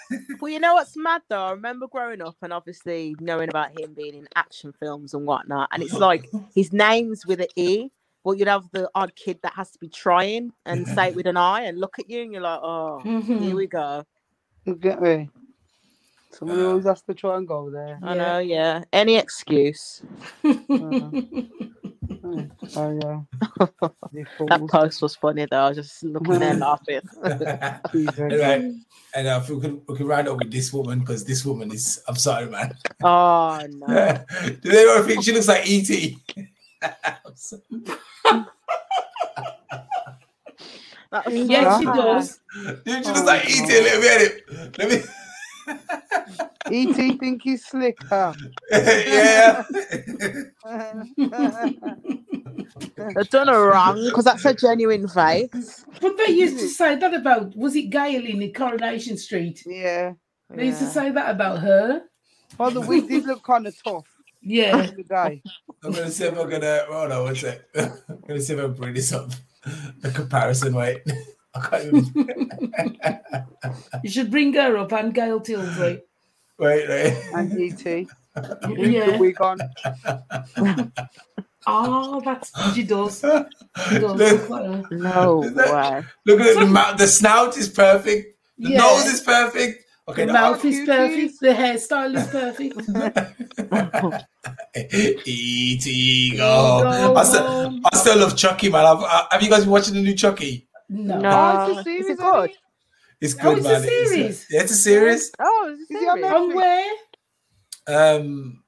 Well, 0.41 0.51
you 0.51 0.59
know 0.59 0.73
what's 0.73 0.97
mad 0.97 1.21
though? 1.29 1.43
I 1.43 1.51
remember 1.51 1.85
growing 1.87 2.19
up 2.21 2.35
and 2.41 2.51
obviously 2.51 3.13
knowing 3.19 3.49
about 3.49 3.79
him 3.79 3.93
being 3.93 4.15
in 4.15 4.27
action 4.35 4.73
films 4.79 5.13
and 5.13 5.23
whatnot. 5.27 5.69
And 5.71 5.83
it's 5.83 5.93
like 5.93 6.29
his 6.55 6.73
name's 6.73 7.27
with 7.27 7.41
an 7.41 7.47
E, 7.55 7.89
but 8.23 8.31
you'd 8.39 8.47
have 8.47 8.63
the 8.71 8.89
odd 8.95 9.13
kid 9.15 9.37
that 9.43 9.53
has 9.53 9.69
to 9.71 9.77
be 9.79 9.87
trying 9.89 10.51
and 10.65 10.87
say 10.87 11.09
it 11.09 11.15
with 11.15 11.27
an 11.27 11.37
I 11.37 11.63
and 11.63 11.79
look 11.79 11.99
at 11.99 12.09
you 12.09 12.21
and 12.23 12.31
you're 12.31 12.41
like, 12.41 12.59
oh, 12.63 13.01
Mhm. 13.05 13.41
here 13.43 13.55
we 13.55 13.67
go. 13.81 14.03
You 14.65 14.75
get 14.75 14.99
me? 15.01 15.29
Somebody 16.31 16.61
always 16.63 16.85
has 16.85 17.01
to 17.03 17.13
try 17.13 17.37
and 17.37 17.47
go 17.47 17.69
there. 17.69 17.99
I 18.01 18.15
know, 18.15 18.39
yeah. 18.39 18.83
Any 18.91 19.17
excuse. 19.17 20.01
Oh 20.43 21.13
yeah. 22.23 23.21
You 24.11 24.25
That 24.47 24.59
fools. 24.59 24.71
post 24.71 25.01
was 25.01 25.15
funny 25.15 25.47
though. 25.49 25.57
I 25.57 25.69
was 25.69 25.77
just 25.77 26.03
looking 26.03 26.39
there 26.39 26.53
laughing. 26.55 27.01
anyway, 28.17 28.75
and 29.15 29.27
uh, 29.27 29.39
if 29.41 29.49
we 29.49 29.59
could 29.61 29.81
we 29.87 29.97
could 29.97 30.07
round 30.07 30.27
up 30.27 30.37
with 30.37 30.51
this 30.51 30.71
woman 30.73 30.99
because 30.99 31.25
this 31.25 31.45
woman 31.45 31.71
is. 31.71 32.01
I'm 32.07 32.15
sorry, 32.15 32.47
man. 32.47 32.75
oh 33.03 33.59
no. 33.69 33.87
Do 34.61 34.71
they 34.71 34.87
ever 34.89 35.07
think 35.07 35.23
she 35.23 35.31
looks 35.33 35.47
like 35.47 35.63
ET? 35.69 36.13
That 41.11 41.31
Yes, 41.31 41.79
she 41.79 41.85
does. 41.85 42.39
Dude, 42.85 43.05
she 43.05 43.11
looks 43.11 43.23
like 43.23 43.45
ET 43.45 43.69
a 43.69 43.81
little 43.81 44.01
bit. 44.01 44.77
Let 44.77 44.89
me. 44.89 45.03
E.T. 46.71 47.17
Think 47.17 47.41
he's 47.43 47.65
slick, 47.65 47.97
huh? 48.09 48.33
yeah. 48.71 49.63
They've 53.15 53.29
done 53.29 53.47
her 53.47 53.69
wrong 53.71 54.03
because 54.05 54.25
that's 54.25 54.45
a 54.45 54.53
genuine 54.53 55.07
face. 55.07 55.85
But 56.01 56.17
they 56.17 56.31
used 56.33 56.59
to 56.59 56.67
say 56.67 56.95
that 56.95 57.13
about 57.13 57.55
was 57.55 57.75
it 57.75 57.89
Gail 57.89 58.25
in 58.25 58.51
Coronation 58.53 59.17
Street? 59.17 59.63
Yeah. 59.65 60.13
They 60.49 60.67
used 60.67 60.79
to 60.79 60.85
Yeah. 60.85 60.91
say 60.91 61.11
that 61.11 61.29
about 61.29 61.59
her. 61.59 62.03
Well, 62.57 62.71
the 62.71 62.81
wig 62.81 63.07
did 63.07 63.25
look 63.25 63.43
kind 63.43 63.67
of 63.67 63.75
tough 63.83 64.07
Yeah. 64.41 64.87
the 64.87 65.03
day. 65.03 65.41
I'm 65.83 65.91
gonna 65.91 66.11
see 66.11 66.25
if 66.25 66.37
I'm 66.37 66.49
gonna. 66.49 66.85
Hold 66.89 67.11
on 67.11 67.23
one 67.23 67.35
sec. 67.35 67.61
I'm 67.75 68.21
gonna 68.27 68.41
see 68.41 68.53
if 68.53 68.59
I 68.59 68.63
can 68.63 68.73
bring 68.73 68.93
this 68.93 69.11
up. 69.13 69.31
The 70.01 70.11
comparison, 70.11 70.73
wait. 70.73 71.01
I 71.55 71.59
can't 71.67 71.93
even. 71.93 73.27
You 74.03 74.09
should 74.09 74.29
bring 74.31 74.53
her 74.53 74.77
up 74.77 74.91
and 74.93 75.13
Gail 75.13 75.39
Tilsley. 75.39 75.89
And 75.91 76.01
Wait, 76.59 76.87
wait. 76.89 77.23
And 77.33 77.59
E.T. 77.59 78.07
with 78.35 78.43
the 78.61 78.89
Yeah. 78.91 79.17
wig 79.17 79.39
on. 79.41 79.57
Oh, 81.67 82.21
that's 82.23 82.51
she 82.73 82.83
does. 82.83 83.19
She 83.21 83.99
does 83.99 84.15
look 84.19 84.49
like. 84.49 84.91
No 84.91 85.49
that- 85.55 85.73
way. 85.73 86.03
Look 86.25 86.41
at 86.41 86.59
the 86.59 86.65
mouth. 86.67 86.97
The 86.97 87.07
snout 87.07 87.57
is 87.57 87.69
perfect. 87.69 88.37
The 88.57 88.69
Yeah. 88.71 88.79
nose 88.79 89.05
is 89.05 89.21
perfect. 89.21 89.85
Okay, 90.07 90.25
The 90.25 90.33
mouth 90.33 90.63
is 90.65 90.75
cute 90.75 90.87
perfect. 90.87 91.39
The 91.39 91.49
hairstyle 91.49 92.15
is 92.17 92.27
perfect. 92.27 92.75
E.T. 95.25 96.37
Go. 96.37 97.13
I 97.15 97.23
still, 97.23 97.79
I 97.85 97.95
still 97.97 98.17
love 98.19 98.35
Chucky, 98.35 98.69
man. 98.69 98.85
I've, 98.85 99.03
uh, 99.03 99.25
have 99.31 99.41
you 99.43 99.49
guys 99.49 99.61
been 99.61 99.69
watching 99.71 99.93
the 99.93 100.01
new 100.01 100.15
Chucky? 100.15 100.67
No. 100.89 101.19
No. 101.21 101.29
Oh, 101.31 101.69
it's 101.69 101.77
a 101.77 101.79
Is 101.79 101.83
series, 101.83 102.05
it 102.05 102.11
isn't 102.13 102.25
good? 102.25 102.49
it? 102.49 102.57
It's 103.21 103.35
Oh, 103.35 103.41
good, 103.43 103.57
it's 103.59 103.67
a 103.67 103.69
man. 103.71 103.83
It 103.83 103.87
is, 103.87 104.11
uh, 104.11 104.15
series? 104.15 104.47
yeah, 104.49 104.61
it's 104.61 104.71
a 104.71 104.75
series. 104.75 105.31
Oh, 105.39 105.69
is 105.73 105.79
it 105.79 105.93
Is 105.93 105.99
he 106.01 106.07
on 106.07 106.17
serious? 106.17 106.33
On 106.33 106.55
where? 106.55 106.93
Um, 107.87 108.63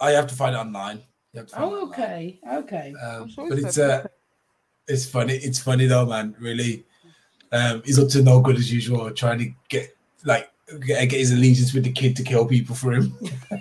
I 0.00 0.10
have 0.12 0.26
to 0.28 0.34
find 0.34 0.54
it 0.54 0.58
online. 0.58 1.02
You 1.32 1.40
have 1.40 1.48
it 1.48 1.54
Oh, 1.56 1.64
online. 1.82 1.88
okay. 1.90 2.40
Okay. 2.52 2.94
Um, 3.04 3.28
sure 3.28 3.48
but 3.48 3.58
it's 3.58 3.66
it's 3.68 3.78
uh, 3.78 4.06
it's 4.86 5.06
funny. 5.06 5.34
It's 5.34 5.58
funny 5.58 5.86
though, 5.86 6.06
man. 6.06 6.34
Really, 6.38 6.84
um, 7.52 7.82
he's 7.84 7.98
up 7.98 8.08
to 8.10 8.22
no 8.22 8.40
good 8.40 8.56
as 8.56 8.72
usual, 8.72 9.10
trying 9.10 9.38
to 9.40 9.50
get 9.68 9.90
like 10.24 10.50
get, 10.86 11.08
get 11.08 11.18
his 11.18 11.32
allegiance 11.32 11.74
with 11.74 11.84
the 11.84 11.92
kid 11.92 12.16
to 12.16 12.22
kill 12.22 12.46
people 12.46 12.74
for 12.74 12.92
him. 12.92 13.12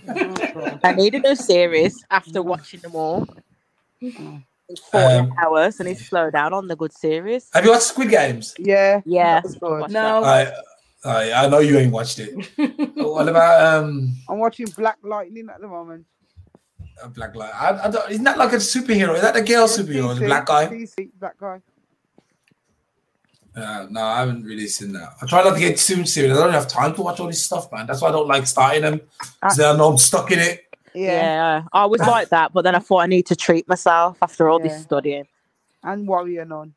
I 0.83 0.93
need 0.95 1.15
a 1.15 1.19
new 1.19 1.35
series 1.35 2.05
after 2.11 2.41
watching 2.41 2.79
them 2.81 2.95
all. 2.95 3.27
It's 4.69 4.81
40 4.89 5.05
Um, 5.05 5.33
hours 5.41 5.79
and 5.79 5.87
he's 5.87 6.05
slow 6.07 6.29
down 6.29 6.53
on 6.53 6.67
the 6.67 6.75
good 6.75 6.91
series. 6.93 7.49
Have 7.53 7.63
you 7.65 7.71
watched 7.71 7.83
Squid 7.83 8.09
Games? 8.09 8.53
Yeah. 8.59 9.01
Yeah. 9.05 9.41
No. 9.89 10.23
I, 10.23 10.51
I 11.05 11.31
I 11.45 11.47
know 11.49 11.59
you 11.59 11.77
ain't 11.77 11.91
watched 11.93 12.19
it. 12.19 12.33
what 12.95 13.29
about 13.29 13.61
um 13.77 14.13
I'm 14.27 14.39
watching 14.39 14.65
Black 14.75 14.97
Lightning 15.03 15.47
at 15.53 15.61
the 15.61 15.67
moment. 15.67 16.05
uh, 17.01 17.07
Black 17.07 17.33
Light? 17.35 17.53
I, 17.53 17.85
I 17.87 17.91
don't, 17.91 18.11
isn't 18.11 18.23
that 18.25 18.37
like 18.37 18.51
a 18.53 18.57
superhero? 18.57 19.15
Is 19.15 19.21
that 19.21 19.35
the 19.35 19.41
girl 19.41 19.67
superhero, 19.67 20.13
the 20.15 20.21
DC, 20.21 20.27
black 20.27 20.45
guy? 20.45 20.67
DC, 20.67 21.09
black 21.19 21.37
guy. 21.39 21.61
Uh, 23.55 23.87
no, 23.89 24.01
I 24.03 24.19
haven't 24.19 24.43
really 24.43 24.67
seen 24.67 24.93
that. 24.93 25.13
I 25.19 25.25
try 25.25 25.43
not 25.43 25.53
to 25.55 25.59
get 25.59 25.77
too 25.77 26.05
serious. 26.05 26.37
I 26.37 26.41
don't 26.43 26.53
have 26.53 26.67
time 26.67 26.93
to 26.93 27.01
watch 27.01 27.19
all 27.19 27.25
this 27.27 27.43
stuff, 27.43 27.71
man. 27.71 27.87
That's 27.87 28.01
why 28.01 28.09
I 28.09 28.11
don't 28.11 28.27
like 28.27 28.45
starting 28.45 28.83
them. 28.83 29.01
Because 29.41 29.59
I 29.59 29.75
know 29.75 29.89
I'm 29.89 29.97
stuck 29.97 30.29
in 30.31 30.37
it. 30.39 30.66
Yeah. 30.97 31.21
Yeah. 31.21 31.63
I 31.73 31.85
was 31.85 32.01
like 32.01 32.29
that, 32.29 32.53
but 32.53 32.63
then 32.63 32.75
I 32.75 32.79
thought 32.79 32.99
I 32.99 33.07
need 33.07 33.25
to 33.27 33.35
treat 33.35 33.67
myself 33.67 34.17
after 34.21 34.49
all 34.49 34.59
Yeah. 34.61 34.69
this 34.69 34.81
studying. 34.83 35.27
And 35.83 36.07
Warrior 36.07 36.47
on. 36.51 36.73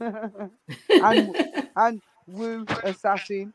and 0.00 1.36
and 1.76 2.02
Woo 2.26 2.64
Assassin. 2.84 3.52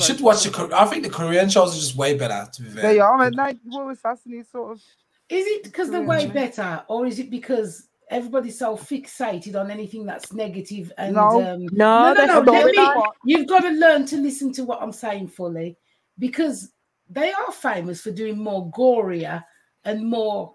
should 0.00 0.20
watch 0.20 0.44
the. 0.44 0.70
I 0.74 0.84
think 0.86 1.02
the 1.04 1.10
Korean 1.10 1.48
shows 1.48 1.72
are 1.76 1.80
just 1.80 1.96
way 1.96 2.16
better. 2.16 2.48
To 2.52 2.62
be 2.62 2.68
fair. 2.70 2.82
They 2.82 3.00
are, 3.00 3.22
and 3.22 3.36
they 3.36 3.56
were 3.70 3.90
assassinated 3.92 4.50
sort 4.50 4.72
of. 4.72 4.82
Is 5.28 5.46
it 5.46 5.64
because 5.64 5.90
they're 5.90 6.02
way 6.02 6.26
better, 6.26 6.82
or 6.88 7.06
is 7.06 7.18
it 7.18 7.30
because 7.30 7.88
everybody's 8.10 8.58
so 8.58 8.76
fixated 8.76 9.58
on 9.58 9.70
anything 9.70 10.04
that's 10.04 10.32
negative 10.32 10.92
and 10.98 11.14
No. 11.14 11.42
um, 11.42 11.66
No, 11.72 12.12
no, 12.12 12.14
that's 12.14 12.46
no, 12.46 12.52
let 12.52 12.66
me- 12.66 13.02
you've 13.24 13.48
got 13.48 13.60
to 13.60 13.70
learn 13.70 14.04
to 14.06 14.16
listen 14.18 14.52
to 14.52 14.64
what 14.64 14.82
I'm 14.82 14.92
saying 14.92 15.28
fully 15.28 15.76
because 16.18 16.70
they 17.08 17.32
are 17.32 17.52
famous 17.52 18.00
for 18.00 18.10
doing 18.10 18.38
more 18.38 18.70
gorier 18.70 19.44
and 19.84 20.08
more 20.08 20.54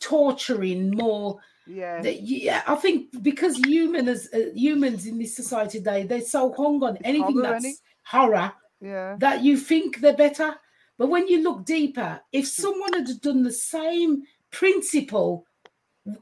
torturing, 0.00 0.90
more. 0.90 1.38
Yeah. 1.66 2.02
Yeah, 2.02 2.62
I 2.66 2.74
think 2.74 3.22
because 3.22 3.56
human 3.58 4.08
as 4.08 4.28
uh, 4.34 4.50
humans 4.54 5.06
in 5.06 5.18
this 5.18 5.36
society 5.36 5.78
today, 5.78 6.02
they're 6.04 6.20
so 6.20 6.52
hung 6.52 6.82
on 6.82 6.96
anything 6.98 7.34
horror, 7.34 7.42
that's 7.42 7.66
innit? 7.66 7.74
horror 8.04 8.52
Yeah. 8.80 9.16
that 9.20 9.42
you 9.42 9.56
think 9.56 10.00
they're 10.00 10.16
better. 10.16 10.54
But 10.98 11.08
when 11.08 11.28
you 11.28 11.42
look 11.42 11.64
deeper, 11.64 12.20
if 12.32 12.46
someone 12.46 12.92
had 12.92 13.20
done 13.22 13.42
the 13.42 13.52
same 13.52 14.24
principle 14.50 15.46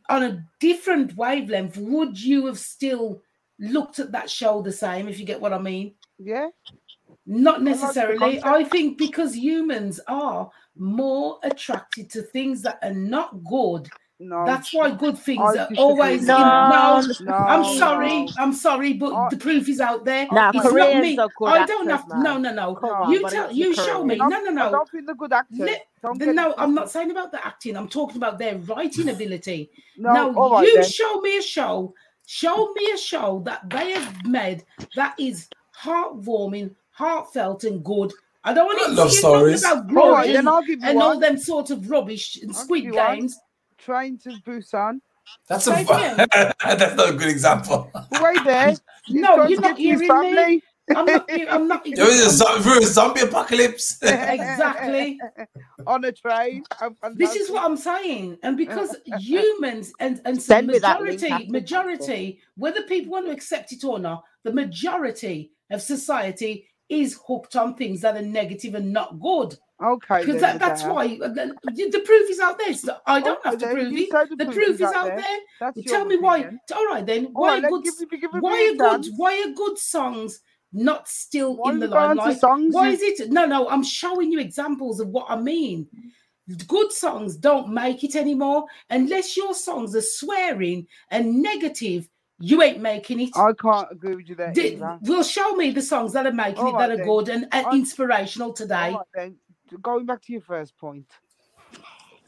on 0.08 0.22
a 0.22 0.44
different 0.60 1.16
wavelength, 1.16 1.76
would 1.78 2.20
you 2.20 2.46
have 2.46 2.58
still 2.58 3.22
looked 3.58 3.98
at 3.98 4.12
that 4.12 4.30
show 4.30 4.62
the 4.62 4.70
same, 4.70 5.08
if 5.08 5.18
you 5.18 5.24
get 5.24 5.40
what 5.40 5.52
I 5.52 5.58
mean? 5.58 5.94
Yeah. 6.18 6.48
Not 7.28 7.62
necessarily. 7.62 8.42
I 8.42 8.64
think 8.64 8.96
because 8.96 9.36
humans 9.36 10.00
are 10.08 10.50
more 10.76 11.38
attracted 11.42 12.08
to 12.10 12.22
things 12.22 12.62
that 12.62 12.78
are 12.82 12.94
not 12.94 13.44
good. 13.44 13.88
No. 14.20 14.44
That's 14.44 14.74
why 14.74 14.90
good 14.90 15.16
things 15.16 15.40
I 15.40 15.58
are 15.64 15.68
always 15.76 16.22
with 16.22 16.22
in. 16.22 16.26
that. 16.26 17.20
No, 17.20 17.30
No, 17.30 17.34
I'm 17.34 17.78
sorry. 17.78 18.22
no. 18.24 18.28
I'm 18.38 18.52
sorry, 18.52 18.94
but 18.94 19.14
I- 19.14 19.28
the 19.30 19.36
proof 19.36 19.68
is 19.68 19.78
out 19.80 20.04
there. 20.04 20.26
Nah, 20.32 20.50
it's 20.52 20.64
not 20.64 20.74
me. 21.02 21.16
are 21.18 21.28
good 21.36 21.48
I 21.48 21.66
don't 21.66 21.88
actors, 21.88 22.12
have. 22.12 22.22
No, 22.24 22.32
man. 22.38 22.42
no, 22.42 22.52
no. 22.54 22.76
On, 22.88 23.12
you 23.12 23.28
tell. 23.28 23.52
You 23.52 23.76
the 23.76 23.82
show 23.82 24.02
me. 24.04 24.16
No, 24.16 24.26
no, 24.28 24.50
no. 24.50 24.70
don't 24.72 24.88
think 24.90 25.06
they're 25.06 25.14
good 25.14 25.32
actors. 25.32 25.58
Let- 25.60 25.86
The- 26.16 26.32
no, 26.32 26.54
I'm 26.58 26.74
not 26.74 26.90
saying 26.90 27.10
about 27.12 27.30
the 27.30 27.46
acting. 27.46 27.76
I'm 27.76 27.88
talking 27.88 28.16
about 28.16 28.38
their 28.38 28.56
writing 28.58 29.10
ability. 29.10 29.70
No, 29.98 30.12
now, 30.12 30.34
all 30.34 30.52
right 30.52 30.66
you 30.66 30.74
then. 30.80 30.84
show 30.88 31.20
me 31.20 31.38
a 31.38 31.42
show. 31.42 31.92
Show 32.26 32.72
me 32.74 32.90
a 32.92 32.96
show 32.96 33.40
that 33.44 33.68
they 33.70 33.92
have 33.92 34.24
made 34.24 34.64
that 34.96 35.14
is 35.18 35.48
heartwarming, 35.76 36.74
heartfelt, 36.98 37.64
and 37.64 37.84
good. 37.84 38.12
I 38.44 38.52
don't 38.52 38.66
want 38.66 38.80
I 38.80 38.86
to 38.86 38.92
love 38.92 39.10
hear 39.10 39.18
stories. 39.18 39.64
about 39.64 39.76
All 39.76 39.82
right, 39.82 40.24
glory 40.24 40.32
then 40.32 40.48
I'll 40.48 40.62
give 40.62 40.80
you 40.82 40.88
and 40.88 41.02
all 41.02 41.18
them 41.18 41.38
sort 41.38 41.70
of 41.70 41.88
rubbish 41.90 42.36
and 42.42 42.50
I'll 42.50 42.56
Squid 42.56 42.82
give 42.82 42.92
you 42.92 42.98
one. 42.98 43.18
Games. 43.18 43.38
Train 43.78 44.18
to 44.24 44.30
Busan. 44.46 45.00
That's 45.48 45.64
Say 45.66 45.82
a. 45.82 45.86
that's 46.64 46.96
not 46.96 47.10
a 47.10 47.12
good 47.12 47.28
example. 47.28 47.90
But 47.92 48.22
wait 48.22 48.44
there. 48.44 48.74
No, 49.10 49.46
you're 49.46 49.58
not 49.62 49.76
get 49.76 49.76
to 49.78 49.82
his 49.82 50.00
hearing 50.02 50.34
me. 50.34 50.62
I'm 50.94 51.06
not. 51.06 51.30
I'm 51.48 51.68
not. 51.68 51.86
There 52.00 52.10
is 52.10 52.26
a, 52.26 52.30
zo- 52.30 52.60
through 52.60 52.80
a 52.82 52.86
zombie 52.86 53.22
apocalypse. 53.22 53.98
exactly. 54.02 55.18
On 55.86 56.04
a 56.04 56.12
train. 56.12 56.64
How 56.78 56.94
This 57.14 57.34
is 57.34 57.50
what 57.50 57.64
I'm 57.64 57.76
saying, 57.78 58.36
and 58.42 58.58
because 58.58 58.96
humans 59.18 59.92
and 59.98 60.20
and 60.26 60.42
Send 60.42 60.66
some 60.66 60.66
link 60.66 60.82
majority, 60.82 61.46
majority, 61.48 62.40
whether 62.56 62.82
people 62.82 63.12
want 63.12 63.26
to 63.26 63.32
accept 63.32 63.72
it 63.72 63.82
or 63.84 63.98
not, 63.98 64.24
the 64.44 64.52
majority 64.52 65.52
of 65.70 65.80
society 65.80 66.67
is 66.88 67.18
hooked 67.26 67.56
on 67.56 67.74
things 67.74 68.00
that 68.00 68.16
are 68.16 68.22
negative 68.22 68.74
and 68.74 68.92
not 68.92 69.20
good. 69.20 69.56
Okay. 69.82 70.24
Because 70.24 70.40
that, 70.40 70.58
that's 70.58 70.82
why 70.82 71.18
uh, 71.22 71.28
the, 71.28 71.54
the 71.64 72.02
proof 72.04 72.30
is 72.30 72.40
out 72.40 72.58
there. 72.58 72.74
Not- 72.84 73.02
I 73.06 73.20
don't 73.20 73.38
Okay, 73.38 73.50
have 73.50 73.58
to 73.58 73.66
prove 73.68 73.92
it. 73.92 74.10
say 74.10 74.24
The 74.36 74.52
proof 74.52 74.80
is 74.80 74.82
out 74.82 75.06
there. 75.06 75.38
That's 75.60 75.82
tell 75.84 76.04
me 76.04 76.16
why. 76.16 76.50
All 76.74 76.86
right 76.86 77.06
then. 77.06 77.28
Why 77.32 77.60
right, 77.60 77.64
are 77.64 77.70
good? 77.70 77.84
give, 77.84 78.20
give 78.20 78.30
Why 78.40 78.74
are 78.74 78.98
good? 78.98 79.06
Why 79.16 79.44
are 79.46 79.52
good 79.52 79.78
songs 79.78 80.40
not 80.72 81.08
still 81.08 81.56
Why 81.56 81.72
in 81.72 81.78
the 81.78 81.86
limelight? 81.86 82.40
songs 82.40 82.74
Why 82.74 82.88
is 82.88 83.02
it? 83.02 83.30
No, 83.30 83.46
no. 83.46 83.68
I'm 83.68 83.84
showing 83.84 84.32
you 84.32 84.40
examples 84.40 84.98
of 84.98 85.08
what 85.08 85.26
I 85.28 85.36
mean. 85.36 85.86
Good 86.66 86.92
songs 86.92 87.36
don't 87.36 87.68
make 87.68 88.02
it 88.02 88.16
anymore 88.16 88.64
unless 88.90 89.36
your 89.36 89.54
songs 89.54 89.94
are 89.94 90.00
swearing 90.00 90.86
and 91.10 91.42
negative. 91.42 92.08
You 92.40 92.62
ain't 92.62 92.80
making 92.80 93.20
it. 93.20 93.36
I 93.36 93.52
can't 93.60 93.88
agree 93.90 94.14
with 94.14 94.28
you 94.28 94.34
there. 94.36 94.52
Di- 94.52 94.74
either. 94.74 94.98
Will 95.02 95.24
show 95.24 95.54
me 95.54 95.70
the 95.70 95.82
songs 95.82 96.12
that 96.12 96.26
are 96.26 96.32
making 96.32 96.60
All 96.66 96.72
it 96.72 96.72
right 96.74 96.88
that 96.88 96.90
are 96.92 96.96
then. 96.98 97.06
good 97.06 97.28
and, 97.28 97.48
and 97.52 97.66
inspirational 97.72 98.52
today. 98.52 98.74
All 98.92 98.98
right, 98.98 99.06
then. 99.14 99.36
Going 99.82 100.06
back 100.06 100.22
to 100.22 100.32
your 100.32 100.40
first 100.42 100.76
point. 100.78 101.06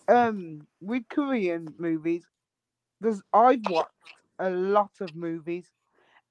Um, 0.08 0.66
with 0.80 1.04
Korean 1.08 1.72
movies, 1.78 2.26
there's 3.00 3.22
I've 3.32 3.62
watched 3.70 3.88
a 4.40 4.50
lot 4.50 4.90
of 5.00 5.14
movies, 5.14 5.70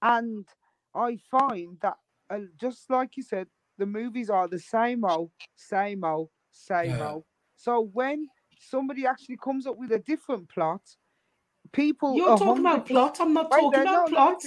and 0.01 0.45
I 0.93 1.17
find 1.31 1.77
that 1.81 1.95
uh, 2.29 2.39
just 2.59 2.89
like 2.89 3.15
you 3.15 3.23
said, 3.23 3.47
the 3.77 3.85
movies 3.85 4.29
are 4.29 4.47
the 4.49 4.59
same 4.59 5.05
old, 5.05 5.31
same 5.55 6.03
old, 6.03 6.29
same 6.51 6.91
Yeah. 6.91 7.11
old. 7.11 7.23
So 7.55 7.89
when 7.93 8.27
somebody 8.59 9.05
actually 9.05 9.37
comes 9.37 9.65
up 9.65 9.77
with 9.77 9.93
a 9.93 9.99
different 9.99 10.49
plot, 10.49 10.81
people 11.71 12.15
You're 12.15 12.37
talking 12.37 12.59
about 12.65 12.85
100% 12.85 12.87
plot. 12.87 13.17
I'm 13.19 13.33
not 13.33 13.51
talking 13.51 13.71
there, 13.71 13.81
about 13.83 14.09
no, 14.09 14.15
plots. 14.15 14.45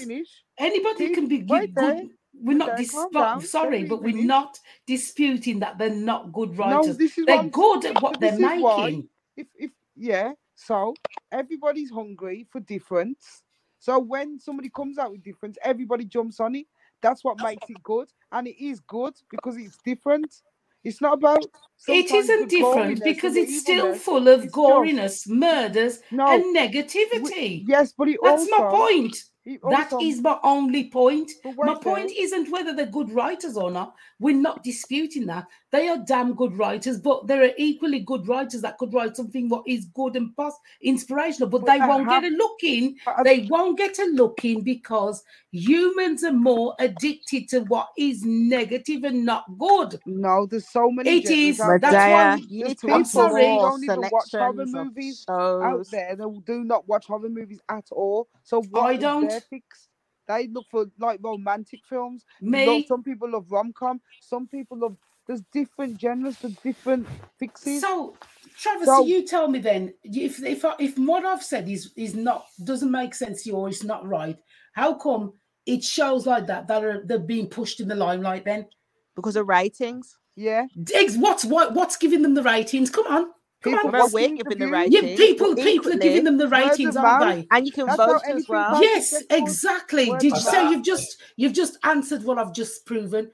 Anybody 0.59 1.09
See, 1.09 1.15
can 1.15 1.29
be 1.29 1.39
good. 1.39 1.75
there, 1.75 2.03
We're 2.35 2.57
not 2.57 2.77
dis- 2.77 2.95
down, 3.13 3.41
sorry, 3.43 3.85
but 3.85 4.03
we're 4.03 4.13
finish. 4.13 4.25
not 4.27 4.59
disputing 4.87 5.61
that 5.61 5.79
they're 5.79 5.91
not 5.91 6.33
good 6.33 6.57
No, 6.59 6.65
writers. 6.65 6.99
is 6.99 7.15
they're 7.27 7.45
good 7.45 7.85
at 7.87 8.03
what 8.03 8.19
they're 8.21 8.35
is 8.35 8.41
why- 8.41 8.85
making. 8.87 9.09
if 9.37 9.47
if 9.59 9.71
yeah 9.97 10.33
so 10.55 10.95
everybody's 11.31 11.91
hungry 11.91 12.47
for 12.51 12.61
difference 12.61 13.43
so 13.79 13.99
when 13.99 14.39
somebody 14.39 14.69
comes 14.71 14.99
out 14.99 15.11
with 15.11 15.23
difference 15.23 15.57
everybody 15.63 16.05
jumps 16.05 16.41
on 16.41 16.55
it 16.55 16.67
that's 17.03 17.23
what 17.25 17.39
makes 17.43 17.69
it 17.69 17.83
good 17.83 18.09
and 18.33 18.47
it 18.47 18.57
is 18.63 18.81
good 18.81 19.15
because 19.31 19.57
it's 19.57 19.79
different 19.85 20.43
it's 20.85 21.01
not 21.01 21.15
about 21.15 21.45
It 21.89 22.11
isn't 22.13 22.49
different 22.49 23.03
because 23.03 23.35
it's 23.37 23.61
still 23.61 23.95
full 23.95 24.29
of 24.29 24.45
goriness, 24.45 25.29
murders, 25.29 25.99
no 26.11 26.27
and 26.29 26.43
we- 26.45 26.55
negativity. 26.59 27.65
yes 27.67 27.93
but 27.97 28.09
it 28.09 28.19
That's 28.23 28.43
also 28.43 28.59
my 28.59 28.71
point. 28.71 29.17
It 29.45 29.61
That 29.71 29.93
also- 29.93 30.07
is 30.07 30.21
my 30.21 30.39
only 30.45 30.89
point. 30.91 31.31
My 31.57 31.75
point 31.75 32.09
there, 32.09 32.25
isn't 32.25 32.51
whether 32.51 32.73
they're 32.73 32.87
good 32.87 33.11
writers 33.11 33.57
or 33.57 33.71
not. 33.71 33.95
We're 34.21 34.37
not 34.37 34.63
disputing 34.63 35.27
that. 35.27 35.47
They 35.73 35.89
are 35.89 35.99
damn 35.99 36.35
good 36.35 36.57
writers, 36.57 36.99
but 37.01 37.27
there 37.27 37.43
are 37.43 37.51
equally 37.59 38.01
good 38.01 38.29
writers 38.29 38.61
that 38.63 38.79
could 38.79 38.93
write 38.95 39.17
something 39.17 39.49
what 39.49 39.65
is 39.67 39.87
good 39.87 40.17
and 40.17 40.37
pos- 40.37 40.53
inspirational, 40.83 41.49
but, 41.49 41.63
But 41.63 41.73
they 41.73 41.79
they 41.81 41.87
won't 41.87 42.09
have- 42.09 42.23
get 42.23 42.33
a 42.33 42.37
look 42.37 42.63
in. 42.63 42.97
I- 43.07 43.23
They 43.25 43.47
won't 43.51 43.79
get 43.79 43.99
a 43.99 44.05
look 44.05 44.45
in 44.45 44.63
because 44.63 45.25
humans 45.51 46.23
are 46.25 46.33
more 46.33 46.75
addicted 46.79 47.49
to 47.51 47.61
what 47.63 47.89
is 47.99 48.25
negative 48.25 49.05
and 49.05 49.25
not 49.25 49.45
good. 49.59 49.99
no 50.07 50.47
there's 50.47 50.69
so 50.69 50.91
many 50.91 51.19
It 51.19 51.27
genres 51.27 51.39
is. 51.57 51.61
out 51.61 51.81
That's 51.81 51.95
why 51.95 52.31
Medea, 52.37 52.37
we- 52.37 52.43
you 52.43 52.59
need 52.59 52.67
There's 52.67 52.77
to 52.81 52.87
people 52.87 53.05
sorry. 53.05 53.43
some 53.43 53.51
who 53.53 53.59
don't 53.61 53.85
even 53.85 54.01
watch 54.13 54.31
horror 54.33 54.67
movies 54.67 55.25
out 55.29 55.87
there 55.91 56.17
that 56.17 56.43
do 56.47 56.65
not 56.65 56.87
watch 56.89 57.07
horror 57.07 57.29
movies 57.29 57.61
at 57.69 57.89
all. 57.91 58.29
So 58.45 58.63
what 58.71 58.83
I 58.87 58.97
don't. 58.97 59.32
Their 59.33 59.41
fix? 59.41 59.89
They 60.29 60.47
look 60.49 60.67
for 60.71 60.87
like 60.99 61.21
romantic 61.23 61.81
films. 61.89 62.25
Lo- 62.41 62.51
Me, 62.51 62.87
Some 62.87 63.03
people 63.03 63.31
love 63.31 63.51
rom 63.51 63.73
com. 63.73 64.01
Some 64.21 64.47
people 64.47 64.79
love. 64.79 64.97
There's 65.27 65.43
different 65.53 66.01
genres 66.01 66.37
for 66.37 66.49
different 66.65 67.07
fixes. 67.39 67.81
So, 67.81 68.17
Travis, 68.59 68.87
So- 68.87 69.05
you 69.05 69.25
tell 69.27 69.49
me 69.49 69.59
then 69.61 69.95
if 70.05 70.43
if 70.43 70.65
if 70.79 70.99
what 70.99 71.25
I've 71.25 71.43
said 71.45 71.69
is 71.69 71.93
is 71.97 72.15
not 72.15 72.47
doesn't 72.65 72.91
make 72.91 73.15
sense 73.15 73.43
to 73.43 73.51
you 73.51 73.57
or 73.57 73.69
it's 73.69 73.85
not 73.85 74.07
right. 74.07 74.39
How 74.75 74.95
come 74.95 75.33
it 75.67 75.83
shows 75.85 76.27
like 76.27 76.47
that 76.47 76.67
that 76.69 76.85
are 76.85 77.03
they're 77.07 77.19
being 77.19 77.49
pushed 77.49 77.81
in 77.81 77.89
the 77.89 77.95
limelight? 77.95 78.45
Then, 78.45 78.67
Because 79.15 79.37
of 79.37 79.47
ratings. 79.49 80.19
yeah, 80.35 80.67
Diggs, 80.83 81.17
what's 81.19 81.45
what 81.45 81.73
what's 81.75 81.97
giving 81.97 82.23
them 82.23 82.35
the 82.35 82.43
ratings? 82.43 82.91
Come 82.91 83.07
on, 83.07 83.25
come 83.25 83.33
People 83.63 83.89
on. 83.89 83.93
Well, 83.93 84.03
watch 84.05 84.13
we're 84.13 84.29
the 84.29 84.45
giving. 84.45 84.71
Yeah, 84.93 85.01
people 85.17 85.55
people 85.57 85.93
are 85.93 85.97
giving 85.99 86.25
them 86.25 86.37
the 86.39 86.45
Word 86.45 86.53
of 86.55 86.69
ratings, 86.71 86.97
aren't 86.97 87.21
they? 87.43 87.49
And 87.51 87.67
you 87.67 87.73
can 87.73 87.87
That's 87.87 87.97
vote 87.99 88.23
as 88.37 88.49
well. 88.49 88.83
Yes, 88.83 89.13
exactly. 89.31 90.11
Word 90.11 90.21
Did 90.21 90.33
you 90.33 90.41
say 90.41 90.63
mouth. 90.65 90.73
you've 90.73 90.85
just 90.85 91.21
you've 91.37 91.53
just 91.53 91.79
answered 91.85 92.25
what 92.25 92.39
I've 92.39 92.55
just 92.55 92.87
proven? 92.87 93.31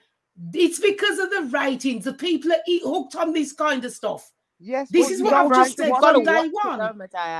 It's 0.54 0.78
because 0.80 1.18
of 1.18 1.30
the 1.30 1.42
ratings. 1.52 2.04
The 2.04 2.14
people 2.14 2.52
are 2.52 2.58
hooked 2.84 3.16
on 3.16 3.32
this 3.32 3.52
kind 3.52 3.84
of 3.84 3.92
stuff. 3.92 4.30
Yes, 4.60 4.88
This 4.90 5.10
is 5.10 5.22
what 5.22 5.34
I've 5.34 5.46
have 5.54 5.66
just 5.66 5.76
to 5.76 5.82
said 5.84 5.90
watch 5.90 6.02
from 6.14 6.24
day 6.24 6.48
one. 6.50 6.78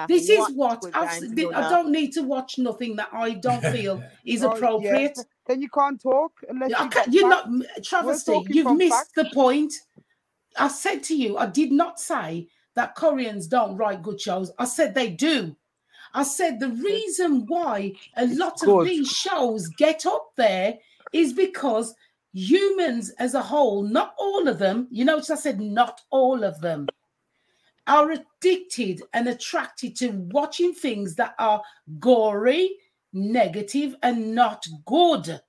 This 0.09 0.29
is 0.29 0.39
what 0.55 0.85
I've, 0.95 1.09
s- 1.09 1.23
I 1.55 1.69
don't 1.69 1.91
need 1.91 2.13
to 2.13 2.23
watch 2.23 2.59
nothing 2.59 2.95
that 2.97 3.09
I 3.13 3.33
don't 3.33 3.61
feel 3.73 4.03
is 4.25 4.45
Oh, 4.45 4.51
yeah, 4.51 4.57
appropriate. 4.57 5.19
Then 5.47 5.61
you 5.63 5.69
can't 5.69 6.01
talk 6.01 6.33
unless 6.49 6.73
I 6.75 6.85
you 6.85 6.91
can, 6.91 7.13
you're 7.13 7.31
facts. 7.31 7.49
not 7.51 7.85
travesty. 7.85 8.33
You've 8.51 8.77
missed 8.77 8.95
facts. 8.95 9.13
the 9.17 9.31
point. 9.35 9.73
I 10.57 10.69
said 10.69 11.03
to 11.05 11.17
you, 11.17 11.37
I 11.39 11.47
did 11.47 11.73
not 11.73 11.99
say 12.01 12.49
that 12.79 12.95
Koreans 12.95 13.49
don't 13.49 13.77
write 13.77 14.05
good 14.05 14.21
shows. 14.21 14.53
I 14.57 14.65
said 14.65 14.95
they 14.95 15.11
do. 15.11 15.57
I 16.15 16.23
said 16.23 16.61
the 16.61 16.69
reason 16.69 17.45
why 17.49 17.95
a 18.17 18.29
lot 18.29 18.63
of 18.63 18.69
good. 18.69 18.87
these 18.87 19.11
shows 19.11 19.67
get 19.67 20.07
up 20.07 20.31
there 20.37 20.79
is 21.13 21.33
because 21.33 21.93
humans 22.33 23.11
as 23.19 23.35
a 23.35 23.43
whole, 23.43 23.83
not 23.83 24.15
all 24.17 24.47
of 24.47 24.61
them, 24.61 24.87
you 24.93 25.05
notice 25.05 25.29
I 25.29 25.35
said 25.35 25.61
not 25.61 26.03
all 26.11 26.45
of 26.45 26.61
them, 26.61 26.87
are 27.89 28.13
addicted 28.13 29.03
and 29.13 29.27
attracted 29.27 29.97
to 29.97 30.11
watching 30.31 30.73
things 30.73 31.17
that 31.17 31.35
are 31.41 31.61
gory, 31.99 32.77
negative, 33.13 33.97
and 34.05 34.37
not 34.37 34.65
good. 34.87 35.41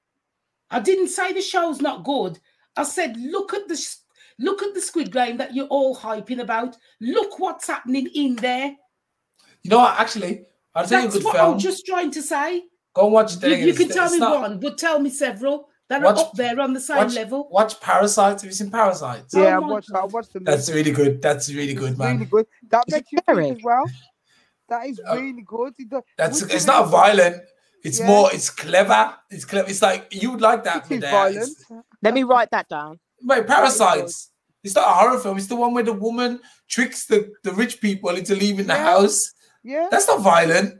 I 0.72 0.80
didn't 0.80 1.10
say 1.10 1.32
the 1.32 1.42
show's 1.42 1.80
not 1.80 2.04
good. 2.04 2.40
I 2.76 2.86
said, 2.86 3.18
look 3.18 3.54
at 3.54 3.68
the 3.68 3.78
look 4.40 4.64
at 4.64 4.74
the 4.74 4.82
Squid 4.82 5.12
Game 5.12 5.38
that 5.38 5.54
you're 5.54 5.68
all 5.68 5.96
hyping 5.96 6.40
about. 6.40 6.76
Look 7.02 7.38
what's 7.40 7.68
happening 7.68 8.08
in 8.16 8.36
there. 8.38 8.76
You 9.64 9.70
know 9.70 9.80
what? 9.80 10.00
Actually, 10.00 10.46
I'll 10.74 10.86
tell 10.88 11.02
you 11.04 11.10
a 11.10 11.12
good 11.12 11.24
what 11.24 11.36
film. 11.36 11.54
I'm 11.54 11.60
just 11.60 11.86
trying 11.86 12.12
to 12.12 12.22
say. 12.22 12.64
Go 12.94 13.04
and 13.06 13.14
watch 13.14 13.42
You, 13.44 13.50
you 13.56 13.74
can 13.74 13.90
tell 13.90 14.10
me 14.10 14.18
not, 14.20 14.42
one, 14.42 14.60
but 14.60 14.78
tell 14.78 15.00
me 15.00 15.10
several 15.10 15.68
that 15.90 16.02
Watch- 16.02 16.18
are 16.18 16.26
up 16.26 16.34
there 16.34 16.60
on 16.60 16.74
the 16.74 16.80
same 16.80 16.98
watch, 16.98 17.14
level. 17.16 17.48
Watch 17.52 17.80
Parasites. 17.82 18.42
Have 18.44 18.50
you 18.50 18.56
seen 18.56 18.72
Parasites? 18.72 19.34
Oh 19.36 19.42
Yeah, 19.44 19.58
I 19.58 19.60
my 19.60 19.68
watched. 19.68 19.92
I 19.92 20.02
God. 20.02 20.12
watched 20.14 20.34
the. 20.34 20.40
That's 20.40 20.70
really 20.72 20.92
good. 20.92 21.22
That's 21.22 21.52
really 21.54 21.74
good, 21.74 21.92
It's 21.92 22.00
man. 22.00 22.16
Really 22.18 22.26
good. 22.30 22.46
That 22.70 22.86
Is 22.88 22.94
it 22.94 22.98
makes 22.98 23.12
you 23.12 23.18
scary? 23.20 23.44
think 23.46 23.58
as 23.60 23.64
well. 23.64 23.86
That 24.70 24.86
is 24.88 25.02
Uh, 25.10 25.16
really 25.16 25.42
good. 25.46 25.74
That's 26.18 26.42
it's 26.44 26.66
not 26.66 26.86
is- 26.86 26.92
violent. 26.92 27.42
It's 27.84 28.00
Yeah. 28.00 28.08
more. 28.08 28.30
It's 28.34 28.50
clever. 28.50 29.16
It's 29.30 29.46
clever. 29.46 29.68
It's 29.70 29.82
like 29.82 30.08
you 30.12 30.32
would 30.32 30.42
like 30.42 30.64
that. 30.66 30.92
It 30.92 31.04
is 31.04 31.10
violent. 31.10 31.58
Let 32.02 32.14
me 32.14 32.24
write 32.24 32.52
that 32.52 32.68
down. 32.70 33.00
Wait, 33.24 33.48
Parasites. 33.48 34.29
It's 34.64 34.76
not 34.76 34.88
a 34.88 34.92
horror 34.94 35.20
film. 35.20 35.38
It's 35.38 35.48
the 35.48 35.56
one 35.56 35.74
where 35.74 35.84
the 35.84 35.94
woman 35.94 36.40
tricks 36.68 37.06
the, 37.06 37.32
the 37.44 37.54
rich 37.54 37.80
people 37.80 38.10
into 38.12 38.36
leaving 38.36 38.68
the 38.68 38.76
house. 38.76 39.32
Yeah. 39.64 39.88
That's 39.90 40.08
not 40.08 40.22
violent. 40.22 40.76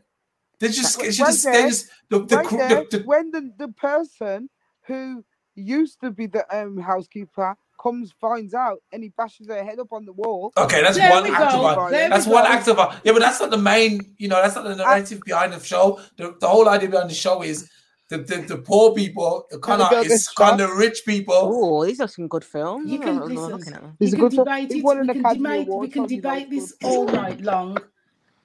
They 0.60 0.68
just, 0.68 0.98
Right 1.00 1.14
she 1.14 1.18
just, 1.20 1.46
they 1.46 1.52
there. 1.52 1.68
just 1.70 1.90
the 2.10 2.26
the, 2.26 2.36
right 2.38 2.46
cr- 2.46 2.58
there, 2.58 2.86
the, 2.92 2.98
the 3.00 3.04
when 3.06 3.32
the, 3.32 3.52
the 3.58 3.70
person 3.70 4.50
who 4.88 5.24
used 5.56 6.02
to 6.02 6.12
be 6.12 6.26
the 6.28 6.44
um, 6.56 6.78
housekeeper 6.78 7.56
comes, 7.82 8.12
finds 8.20 8.54
out, 8.54 8.80
and 8.92 9.02
he 9.02 9.10
bashes 9.18 9.48
her 9.48 9.64
head 9.64 9.80
up 9.80 9.94
on 9.94 10.04
the 10.06 10.12
wall. 10.12 10.52
okay, 10.58 10.82
that's 10.82 10.98
There 10.98 11.10
one 11.10 11.24
we 11.24 11.30
act 11.30 11.42
of 11.44 11.52
go. 11.52 11.62
violence. 11.62 11.92
That's 12.10 12.28
one 12.28 12.44
go. 12.44 12.50
act 12.50 12.68
of 12.68 12.76
violence. 12.76 13.02
Yeah, 13.06 13.14
but 13.14 13.20
that's 13.20 13.40
not 13.40 13.52
the 13.52 13.58
main. 13.58 14.02
You 14.18 14.28
know, 14.28 14.42
that's 14.42 14.56
not 14.56 14.66
the 14.66 14.76
narrative 14.76 15.22
behind 15.26 15.54
the 15.54 15.64
show. 15.64 16.02
The, 16.18 16.36
the 16.42 16.48
whole 16.48 16.68
idea 16.68 16.90
behind 16.90 17.10
the 17.10 17.14
show 17.16 17.42
is 17.42 17.70
the 18.10 18.18
the, 18.18 18.38
the 18.42 18.58
poor 18.58 18.94
people, 18.94 19.46
the 19.52 19.60
kind 19.60 19.82
the 19.82 19.86
of 19.86 20.04
gets 20.04 20.28
kind 20.34 20.60
of 20.62 20.72
rich 20.72 21.04
people. 21.06 21.36
Oh, 21.36 21.86
these 21.86 22.00
are 22.00 22.08
some 22.08 22.28
good 22.28 22.44
films. 22.44 22.90
You 22.90 23.00
can 23.00 23.18
not- 23.18 23.28
listen. 23.28 23.74
at 23.74 23.82
them. 23.82 23.98
You 24.00 24.10
can 24.10 24.20
good 24.20 24.34
film. 24.34 24.46
debate 24.46 24.72
It 24.72 24.78
it. 24.78 24.84
We 24.84 24.92
can 25.08 25.10
Academy 25.10 25.38
debate. 25.38 25.68
We 25.70 25.88
can 25.88 26.10
so 26.10 26.16
you 26.16 26.22
know 26.22 26.30
debate 26.30 26.50
this 26.50 26.76
all 26.84 27.06
night 27.06 27.42
long. 27.42 27.78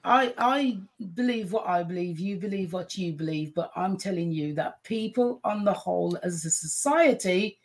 I 0.03 0.33
I 0.37 0.77
believe 1.15 1.51
what 1.51 1.67
I 1.67 1.81
believe. 1.81 2.19
You 2.19 2.37
believe 2.37 2.73
what 2.73 2.95
you 2.97 3.11
believe. 3.13 3.55
But 3.55 3.71
I'm 3.75 3.97
telling 3.97 4.31
you 4.31 4.53
that 4.53 4.83
people, 4.83 5.39
on 5.43 5.65
the 5.65 5.73
whole, 5.73 6.17
as 6.21 6.45
a 6.45 6.51
society, 6.51 7.57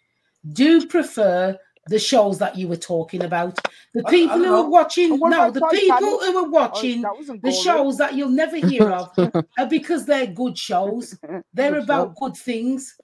do 0.55 0.87
prefer 0.87 1.59
the 1.87 1.99
shows 1.99 2.39
that 2.39 2.57
you 2.57 2.69
were 2.69 2.77
talking 2.77 3.25
about. 3.25 3.59
The 3.95 4.05
people 4.05 4.39
who 4.39 4.55
are 4.55 4.69
watching, 4.69 5.13
And 5.13 5.21
what 5.21 5.31
no, 5.31 5.51
the 5.51 5.67
people 5.73 5.97
who 5.99 6.37
are 6.37 6.47
Oh, 6.47 6.49
watching 6.49 7.03
the 7.43 7.53
shows 7.53 7.97
that 7.99 8.15
you'll 8.15 8.29
never 8.31 8.57
hear 8.57 8.91
of 8.91 9.11
are 9.59 9.67
because 9.69 10.07
they're 10.07 10.27
good 10.27 10.57
shows. 10.57 11.19
They're 11.55 11.73
Good 11.73 11.83
about 11.83 12.17
good 12.17 12.37
things. 12.37 12.97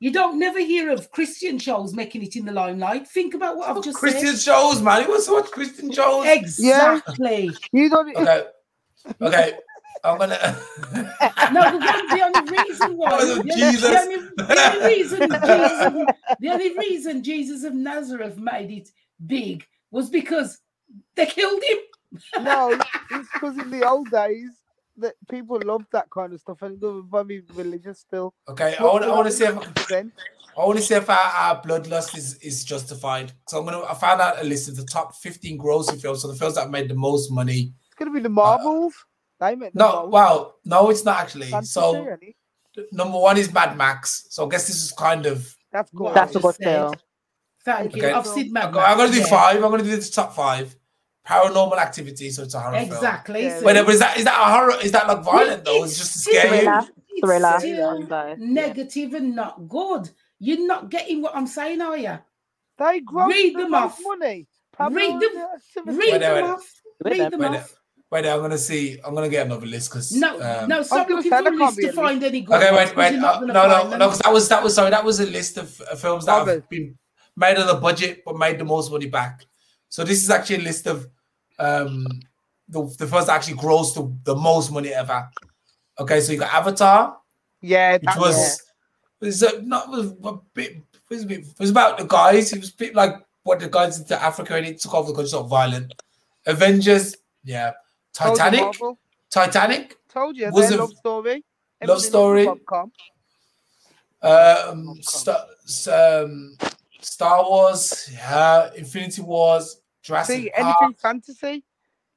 You 0.00 0.10
don't 0.10 0.38
never 0.38 0.58
hear 0.60 0.90
of 0.90 1.10
Christian 1.10 1.58
shows 1.58 1.94
making 1.94 2.22
it 2.22 2.36
in 2.36 2.44
the 2.44 2.52
limelight. 2.52 3.08
Think 3.08 3.34
about 3.34 3.56
what 3.56 3.68
I've 3.68 3.82
just 3.82 3.98
said. 3.98 4.10
Christian 4.10 4.36
said. 4.36 4.52
shows, 4.52 4.82
man. 4.82 5.02
You 5.02 5.08
want 5.08 5.24
to 5.24 5.32
watch 5.32 5.50
Christian 5.50 5.90
shows? 5.90 6.26
Exactly. 6.26 7.50
You 7.72 7.88
don't. 7.88 8.16
Okay, 8.16 8.44
okay. 9.22 9.52
I'm 10.04 10.18
gonna. 10.18 10.56
No, 11.52 11.70
the, 11.70 11.78
one, 11.78 12.10
the 12.10 12.22
only 12.22 12.42
reason 12.50 12.96
why 12.96 13.10
Because 13.10 13.42
the 13.42 13.52
only, 13.52 13.54
Jesus. 13.54 13.90
the 13.90 13.98
only, 13.98 14.16
the 14.36 14.60
only 14.60 14.94
reason 14.94 15.30
Jesus 15.44 15.82
of, 15.82 15.92
the 16.40 16.48
only 16.50 16.78
reason 16.78 17.22
Jesus 17.22 17.64
of 17.64 17.74
Nazareth 17.74 18.36
made 18.36 18.70
it 18.70 18.90
big 19.26 19.66
was 19.90 20.10
because 20.10 20.60
they 21.14 21.26
killed 21.26 21.62
him. 21.62 21.78
No, 22.44 22.72
it's 23.10 23.28
because 23.32 23.58
in 23.58 23.70
the 23.70 23.88
old 23.88 24.10
days 24.10 24.50
that 24.98 25.14
people 25.30 25.60
loved 25.64 25.86
that 25.92 26.08
kind 26.10 26.32
of 26.32 26.40
stuff, 26.40 26.62
and 26.62 26.80
they 26.80 26.86
were 26.86 27.02
very 27.02 27.42
religious 27.54 28.00
still. 28.00 28.34
Okay, 28.48 28.76
I 28.78 28.82
want. 28.82 29.04
I 29.04 29.08
want 29.08 29.20
to 29.20 29.24
was 29.24 29.38
see 29.38 29.44
if 29.44 29.54
the 29.54 29.86
then? 29.88 30.12
I 30.56 30.64
want 30.64 30.78
to 30.78 30.84
see 30.84 30.94
if 30.94 31.10
our, 31.10 31.16
our 31.16 31.62
bloodlust 31.62 32.16
is, 32.16 32.36
is 32.36 32.64
justified. 32.64 33.32
So 33.48 33.58
I'm 33.58 33.64
gonna. 33.64 33.82
I 33.84 33.94
found 33.94 34.20
out 34.20 34.40
a 34.40 34.44
list 34.44 34.68
of 34.68 34.76
the 34.76 34.84
top 34.84 35.16
15 35.16 35.58
grossing 35.58 36.00
films. 36.00 36.22
So 36.22 36.28
the 36.28 36.36
films 36.36 36.54
that 36.54 36.70
made 36.70 36.88
the 36.88 36.94
most 36.94 37.30
money. 37.30 37.72
It's 37.86 37.94
gonna 37.98 38.12
be 38.12 38.20
the 38.20 38.28
Marvels. 38.28 38.94
they 38.94 39.13
make 39.54 39.72
the 39.72 39.78
No, 39.78 40.02
most. 40.02 40.10
wow, 40.12 40.54
no, 40.64 40.90
it's 40.90 41.04
not 41.04 41.20
actually. 41.20 41.50
So 41.62 42.16
number 42.92 43.18
one 43.18 43.36
is 43.36 43.52
Mad 43.52 43.76
Max. 43.76 44.26
So 44.30 44.46
I 44.46 44.48
guess 44.50 44.66
this 44.66 44.82
is 44.82 44.92
kind 44.92 45.26
of. 45.26 45.54
that's 45.72 45.90
good. 45.90 46.14
That's 46.14 46.34
I 46.36 46.38
a 46.38 46.42
good 46.42 46.48
just 46.48 46.58
said. 46.62 46.80
film. 46.80 46.94
Thank 47.64 47.96
you. 47.96 48.08
I've 48.08 48.26
seen 48.26 48.52
Mad 48.52 48.66
I'm 48.66 48.72
gonna, 48.72 48.86
I'm 48.86 48.96
gonna 48.98 49.12
do 49.12 49.18
yeah. 49.20 49.26
five. 49.26 49.56
I'm 49.64 49.70
gonna 49.70 49.82
do 49.84 49.96
the 49.96 50.10
top 50.10 50.34
five. 50.34 50.74
Paranormal 51.26 51.78
Activity. 51.78 52.28
So 52.30 52.42
it's 52.42 52.54
a 52.54 52.60
horror 52.60 52.78
film. 52.78 52.92
Exactly. 52.92 53.42
Yeah. 53.44 53.58
so 53.60 53.64
Wait, 53.64 53.76
is 53.76 53.98
that 53.98 54.18
is 54.18 54.24
that 54.24 54.38
a 54.40 54.52
horror? 54.52 54.74
Is 54.82 54.92
that 54.92 55.06
like 55.08 55.22
violent 55.22 55.64
though? 55.64 55.84
It's 55.84 55.96
just 55.98 56.20
scary. 56.20 56.58
still- 56.58 56.60
scare 56.60 56.82
you. 56.82 57.20
Thriller. 57.22 57.48
it's 57.54 57.64
Thriller. 57.64 57.96
still 57.96 58.06
Both. 58.06 58.38
negative 58.38 59.14
and 59.14 59.34
not 59.36 59.68
good. 59.68 60.10
You're 60.40 60.66
not 60.66 60.90
getting 60.90 61.22
what 61.22 61.34
I'm 61.34 61.46
saying, 61.46 61.80
are 61.80 61.96
you? 61.96 62.18
They 62.76 63.00
gross 63.00 63.32
Read 63.32 63.54
the 63.56 63.62
them 63.62 63.74
off. 63.74 63.98
money. 64.02 64.46
Read 64.78 64.92
Paranormal 64.92 65.20
them- 65.20 65.96
Read 65.96 66.20
them 66.20 66.44
off. 66.44 66.72
Read 67.04 67.30
them 67.32 67.44
off. 67.44 67.74
Wait, 68.14 68.26
I'm 68.26 68.40
gonna 68.40 68.56
see. 68.56 68.96
I'm 69.04 69.12
gonna 69.12 69.28
get 69.28 69.46
another 69.46 69.66
list 69.66 69.90
because 69.90 70.12
No, 70.12 70.40
um, 70.40 70.68
no, 70.68 70.82
stop 70.84 71.08
gonna 71.08 71.16
looking 71.20 71.30
for 71.32 71.48
a 71.48 71.50
list 71.50 71.80
to 71.80 71.88
a 71.88 71.92
find 71.92 72.22
any 72.22 72.42
good 72.42 72.54
Okay, 72.54 72.70
ones, 72.70 72.94
wait, 72.94 72.94
'cause 72.94 73.12
wait. 73.12 73.18
Uh, 73.18 73.40
no, 73.40 73.46
no, 73.46 73.52
find 73.54 73.90
no. 73.90 73.98
them. 73.98 74.08
'cause 74.10 74.18
that 74.20 74.32
was 74.32 74.48
that 74.50 74.62
was 74.62 74.74
sorry. 74.76 74.90
That 74.90 75.04
was 75.04 75.18
a 75.18 75.26
list 75.26 75.56
of 75.58 75.80
uh, 75.80 75.96
films 75.96 76.26
that 76.26 76.42
Others. 76.42 76.54
have 76.60 76.68
been 76.68 76.96
made 77.36 77.56
on 77.58 77.68
a 77.68 77.74
budget 77.74 78.22
but 78.24 78.36
made 78.38 78.58
the 78.60 78.64
most 78.64 78.92
money 78.92 79.06
back. 79.06 79.44
So 79.88 80.04
this 80.04 80.22
is 80.22 80.30
actually 80.30 80.56
a 80.56 80.62
list 80.62 80.86
of 80.86 81.08
um 81.58 82.06
the 82.68 82.84
the 83.00 83.06
first 83.08 83.26
that 83.26 83.34
actually 83.34 83.56
grossed 83.56 83.94
the, 83.96 84.32
the 84.32 84.36
most 84.40 84.70
money 84.70 84.90
ever. 84.94 85.28
Okay, 85.98 86.20
so 86.20 86.30
you 86.32 86.38
got 86.38 86.54
Avatar, 86.54 87.16
Yeah, 87.62 87.94
which 87.94 88.02
that 88.04 88.16
was 88.18 88.62
was 89.20 89.42
uh, 89.42 89.60
not 89.64 89.88
was 89.88 90.12
a 90.12 90.32
bit 90.54 90.76
was, 91.10 91.24
a 91.24 91.26
bit, 91.26 91.46
was 91.58 91.70
about 91.70 91.98
the 91.98 92.04
guys. 92.04 92.52
It 92.52 92.60
was 92.60 92.70
a 92.70 92.76
bit 92.76 92.94
like 92.94 93.16
what 93.42 93.58
the 93.58 93.68
guys 93.68 93.98
into 93.98 94.14
Africa 94.22 94.54
and 94.54 94.66
it 94.66 94.80
took 94.80 94.94
over 94.94 95.08
the 95.08 95.14
country, 95.16 95.30
sort 95.30 95.44
of 95.46 95.50
violent. 95.50 95.92
Avengers, 96.46 97.16
yeah. 97.42 97.72
Told 98.14 98.30
you, 98.30 98.36
Titanic, 98.44 98.60
Marvel. 98.60 98.98
Titanic, 99.30 99.96
Told 100.08 100.36
you. 100.36 100.50
was 100.50 100.70
a- 100.70 100.76
love 100.78 100.92
story. 100.96 101.44
love 101.84 102.00
story. 102.02 102.48
Um, 104.22 104.96
Star, 105.02 105.44
um, 105.92 106.56
Star 107.00 107.42
Wars, 107.48 108.08
yeah, 108.12 108.70
Infinity 108.74 109.20
Wars, 109.22 109.80
Jurassic 110.02 110.36
See, 110.44 110.50
Park. 110.56 110.76
anything 110.80 110.96
fantasy. 111.00 111.64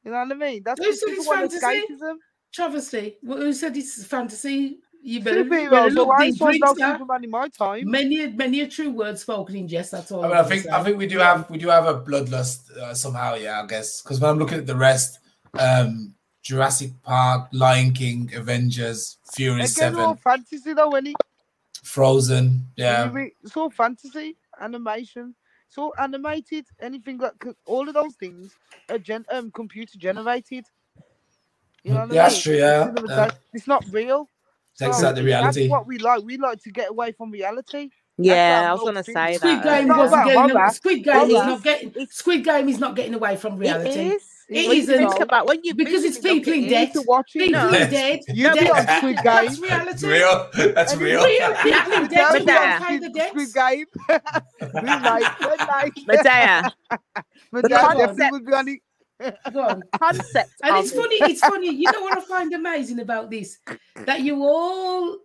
You 0.05 0.11
know 0.11 0.19
what 0.19 0.31
I 0.31 0.35
mean? 0.35 0.61
That's 0.63 0.79
Who 0.83 0.93
said 0.93 1.09
it's 1.09 1.27
fantasy? 1.27 1.57
escapism. 1.65 2.15
Travesty. 2.53 3.17
Well, 3.23 3.39
Who 3.39 3.51
said 3.51 3.75
it's 3.75 4.05
fantasy? 4.05 4.79
You 5.03 5.19
better, 5.21 5.39
you 5.43 5.49
better 5.49 5.69
Superheroes. 5.69 5.93
Look 5.93 6.09
I 6.17 6.29
deep 6.29 6.37
saw 6.37 6.47
into 6.47 6.59
no. 6.79 6.91
Superman 6.93 7.23
in 7.25 7.29
my 7.29 7.47
time. 7.49 7.91
Many, 7.91 8.23
a- 8.23 8.29
many 8.29 8.61
a 8.61 8.67
true 8.67 8.89
word 8.91 9.19
spoken 9.19 9.55
in 9.57 9.67
jest. 9.67 9.91
That's 9.91 10.11
all. 10.11 10.23
I 10.23 10.27
mean, 10.29 10.37
I'm 10.37 10.45
think 10.45 10.63
gonna 10.65 10.77
I 10.77 10.83
think 10.83 10.97
we 10.97 11.07
do 11.07 11.17
have 11.19 11.49
we 11.49 11.57
do 11.57 11.67
have 11.67 11.85
a 11.85 11.99
bloodlust 11.99 12.71
uh, 12.77 12.93
somehow, 12.93 13.35
yeah. 13.35 13.61
I 13.61 13.65
guess 13.67 14.01
because 14.01 14.19
when 14.21 14.29
I'm 14.31 14.39
looking 14.39 14.59
at 14.59 14.65
the 14.65 14.75
rest, 14.75 15.19
um, 15.59 16.13
Jurassic 16.43 16.91
Park, 17.03 17.49
Lion 17.51 17.91
King, 17.93 18.31
Avengers, 18.35 19.17
Fury 19.33 19.61
Again, 19.61 19.95
all 19.95 20.15
Seven, 20.15 20.17
fantasy 20.17 20.73
though, 20.73 20.91
any 20.91 21.13
Frozen, 21.83 22.67
yeah. 22.75 23.11
It's 23.43 23.55
all 23.55 23.69
fantasy, 23.69 24.35
animation. 24.59 25.33
It's 25.67 25.77
all 25.77 25.93
animated. 25.99 26.65
Anything 26.81 27.17
that 27.19 27.37
could, 27.39 27.55
all 27.65 27.87
of 27.87 27.93
those 27.93 28.15
things 28.15 28.55
are 28.89 28.97
gen, 28.97 29.25
um, 29.31 29.51
computer 29.51 29.97
generated. 29.97 30.65
You 31.83 31.93
know 31.93 32.01
what 32.01 32.11
Yeah, 32.13 32.21
I 32.21 32.23
that's 32.29 32.35
mean? 32.35 32.41
true, 32.43 32.53
It's 32.53 32.61
yeah, 32.61 32.85
cinema- 32.85 33.07
yeah. 33.09 33.31
It's 33.53 33.67
not 33.67 33.85
real. 33.91 34.29
Takes 34.77 34.99
So 34.99 35.07
out 35.07 35.15
the 35.15 35.23
reality. 35.23 35.61
That's 35.61 35.71
what 35.71 35.87
we 35.87 35.97
like. 35.97 36.23
We 36.23 36.37
like 36.37 36.61
to 36.63 36.71
get 36.71 36.89
away 36.89 37.11
from 37.13 37.31
reality. 37.31 37.89
Yeah, 38.17 38.69
I 38.69 38.73
was 38.73 38.81
gonna 38.81 39.03
thing. 39.03 39.13
say 39.15 39.37
Squid 39.37 39.63
that. 39.63 39.63
Game 39.63 39.87
wasn't 39.89 40.25
getting. 40.25 40.69
Squid 40.71 41.03
Game 41.03 41.29
is 41.29 41.33
not 41.33 41.63
getting. 41.63 42.07
Squid 42.09 42.43
Game 42.43 42.69
is 42.69 42.79
not 42.79 42.95
getting 42.95 43.13
away 43.13 43.35
from 43.37 43.57
reality. 43.57 43.89
It 43.89 44.13
is. 44.15 44.23
It 44.49 44.67
When 44.67 44.77
you 44.77 44.81
isn't. 44.83 44.97
think 45.09 45.19
about 45.19 45.45
when 45.47 45.59
you 45.63 45.73
Because 45.75 46.05
it's 46.05 46.23
look 46.23 46.25
at 46.25 46.31
people 46.37 46.53
in 46.53 46.59
You 46.61 46.65
need 46.67 46.69
debt. 46.71 46.93
to 46.93 47.01
watch 47.01 47.31
it. 47.35 47.39
People 47.39 47.61
No. 47.61 47.67
is 47.77 47.89
dead. 47.89 48.19
You 48.29 48.53
be 48.53 48.59
dead. 48.59 48.69
on 48.71 48.97
Squid 48.97 49.17
That's 49.23 49.59
reality. 49.59 49.85
That's 49.91 50.03
real. 50.03 50.49
That's 50.73 50.93
And 50.93 51.01
real. 51.01 51.23
Real 51.25 51.53
people 51.55 51.93
in 51.93 52.07
debt. 52.07 52.11
Tell 52.11 52.33
You 52.33 52.39
me 52.39 52.45
don't 52.45 52.45
that. 52.45 52.83
pay 52.87 52.97
the 52.97 53.09
debts. 53.09 53.29
Squid 53.31 53.53
Game. 53.53 53.85
we 54.73 54.89
like, 54.89 55.39
we 55.41 55.47
like. 55.47 55.93
Medea, 56.07 56.71
My 57.51 57.61
The 57.61 57.69
dad 57.69 57.81
concept- 57.81 57.97
definitely 58.17 58.31
would 58.39 58.45
be 58.45 58.53
on 58.53 58.67
it. 58.69 58.79
Go 59.51 59.61
on. 59.61 59.83
concept 59.99 60.51
And 60.63 60.75
of 60.77 60.83
it's 60.85 60.93
funny, 60.93 61.15
it's 61.21 61.39
funny. 61.41 61.73
You 61.75 61.91
know 61.91 62.01
what 62.03 62.17
I 62.17 62.21
find 62.21 62.53
amazing 62.53 62.99
about 62.99 63.29
this? 63.31 63.57
That 64.05 64.21
you 64.21 64.43
all 64.43 65.17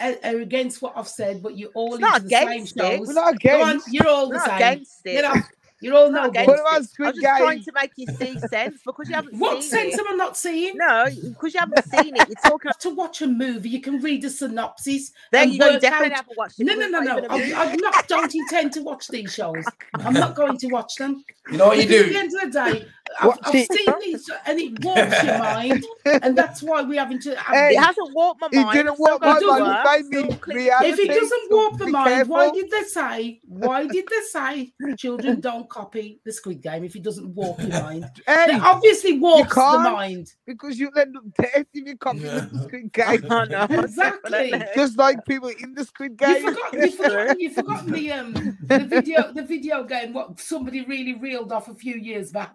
are, 0.00 0.14
are 0.24 0.40
against 0.40 0.80
what 0.82 0.94
I've 0.96 1.06
said, 1.06 1.42
but 1.42 1.54
you 1.56 1.70
all 1.74 1.94
It's 1.94 2.00
not 2.00 2.16
into 2.22 2.28
the 2.30 2.34
same 2.34 2.48
against 2.48 2.76
it. 2.78 2.80
shows. 2.80 3.06
We're 3.08 3.12
not 3.14 3.40
Go 3.40 3.62
on, 3.62 3.68
against. 3.70 3.92
you're 3.92 4.08
all 4.08 4.28
We're 4.30 4.38
the 4.38 4.38
not 4.38 4.46
same. 4.58 4.72
against 4.72 5.00
You 5.04 5.18
it. 5.18 5.22
know, 5.22 5.34
you're 5.80 5.94
all 5.94 6.10
Not 6.10 6.22
no 6.24 6.28
against 6.30 6.46
good. 6.48 6.52
What 6.52 6.60
about 6.60 6.74
I'm 6.76 6.84
Squid 6.84 7.14
just 7.16 7.38
trying 7.38 7.62
to 7.64 7.72
make 7.72 7.90
you 7.96 8.06
see 8.06 8.38
sense 8.48 8.80
because 8.84 9.08
you 9.08 9.14
haven't 9.14 9.32
seen 9.32 9.40
What 9.40 9.62
seen 9.62 9.70
sense 9.70 9.94
it. 9.94 10.00
am 10.00 10.06
I 10.12 10.16
not 10.16 10.36
seeing? 10.36 10.76
No, 10.76 11.04
because 11.22 11.54
you 11.54 11.60
haven't 11.60 11.84
seen 11.84 12.16
it. 12.16 12.28
You're 12.28 12.36
talking. 12.50 12.70
To 12.80 12.90
watch 12.94 13.22
a 13.22 13.26
movie, 13.26 13.68
you 13.70 13.80
can 13.80 14.00
read 14.00 14.22
the 14.22 14.30
synopsis. 14.30 15.10
There 15.32 15.42
and 15.42 15.52
you 15.52 15.58
go. 15.58 15.68
You 15.70 15.80
definitely 15.80 16.12
out- 16.12 16.16
haven't 16.18 16.36
watched 16.38 16.60
it. 16.60 16.64
No, 16.64 16.74
no, 16.74 16.88
no, 16.88 17.00
no. 17.00 17.18
not 17.18 17.18
even 17.40 17.52
a 17.52 17.54
I'm. 17.56 17.68
I'm 17.70 17.76
not. 17.78 18.06
Don't 18.08 18.34
intend 18.34 18.72
to 18.74 18.82
watch 18.82 19.08
these 19.08 19.32
shows. 19.34 19.64
I'm 19.94 20.14
not 20.14 20.34
going 20.34 20.58
to 20.58 20.66
watch 20.68 20.96
them. 20.96 21.24
You 21.50 21.58
know 21.58 21.68
what 21.68 21.78
you 21.78 21.86
Because 21.86 22.00
At 22.00 22.06
the 22.06 22.12
do? 22.12 22.18
end 22.18 22.32
of 22.34 22.52
the 22.52 22.72
day, 22.80 22.88
I've, 23.20 23.38
I've 23.42 23.52
See- 23.52 23.64
seen 23.66 23.94
these, 24.02 24.30
and 24.46 24.58
it 24.60 24.84
warps 24.84 25.22
your 25.22 25.38
mind, 25.50 25.84
and 26.04 26.36
that's 26.36 26.62
why 26.62 26.82
we're 26.82 27.00
having 27.00 27.18
to. 27.20 27.34
Have 27.36 27.54
Hey, 27.54 27.74
It 27.74 27.78
hasn't 27.82 28.14
warped 28.14 28.40
my 28.40 28.48
mind. 28.52 28.68
It 28.68 28.72
didn't 28.82 28.98
warp 28.98 29.20
my 29.20 29.40
mind, 29.40 29.44
mind. 29.64 30.06
It 30.12 30.24
made 30.48 30.54
me 30.56 30.70
if 30.88 30.98
it 30.98 31.08
doesn't 31.08 31.50
warp 31.50 31.78
the 31.78 31.86
be 31.86 31.92
mind, 31.92 32.28
why 32.28 32.50
did 32.50 32.70
they 32.70 32.82
say? 32.82 33.40
Why 33.46 33.86
did 33.86 34.06
they 34.08 34.20
say 34.30 34.72
children 34.96 35.40
don't 35.48 35.68
copy 35.68 36.20
the 36.24 36.32
Squid 36.32 36.60
Game 36.62 36.84
if 36.84 36.94
it 36.96 37.02
doesn't 37.02 37.28
warp 37.34 37.58
your 37.60 37.68
mind? 37.70 38.04
Hey, 38.26 38.46
It 38.56 38.62
obviously 38.62 39.18
warps 39.18 39.54
the 39.54 39.60
mind. 39.60 40.34
because 40.46 40.78
you 40.78 40.90
end 40.96 41.16
up 41.16 41.24
dead 41.40 41.66
if 41.72 41.86
you 41.86 41.96
copy 41.96 42.20
Yeah. 42.20 42.46
the 42.52 42.62
Squid 42.64 42.92
Game. 42.92 43.26
I 43.30 43.44
know, 43.46 43.66
Exactly. 43.70 44.52
Just 44.74 44.96
like 44.98 45.24
people 45.24 45.48
in 45.48 45.74
the 45.74 45.84
Squid 45.84 46.12
You 46.20 46.26
Game. 46.26 46.42
forgot, 46.44 46.72
you 46.74 46.90
forgot, 46.90 47.40
you 47.40 47.50
forgot 47.50 47.86
the 47.86 48.12
um 48.12 48.32
the 48.62 48.78
video 48.88 49.32
the 49.32 49.42
video 49.42 49.84
game 49.84 50.12
what 50.12 50.38
somebody 50.40 50.84
really 50.84 51.14
reeled 51.14 51.52
off 51.52 51.68
a 51.68 51.74
few 51.74 51.94
years 51.96 52.30
back. 52.30 52.54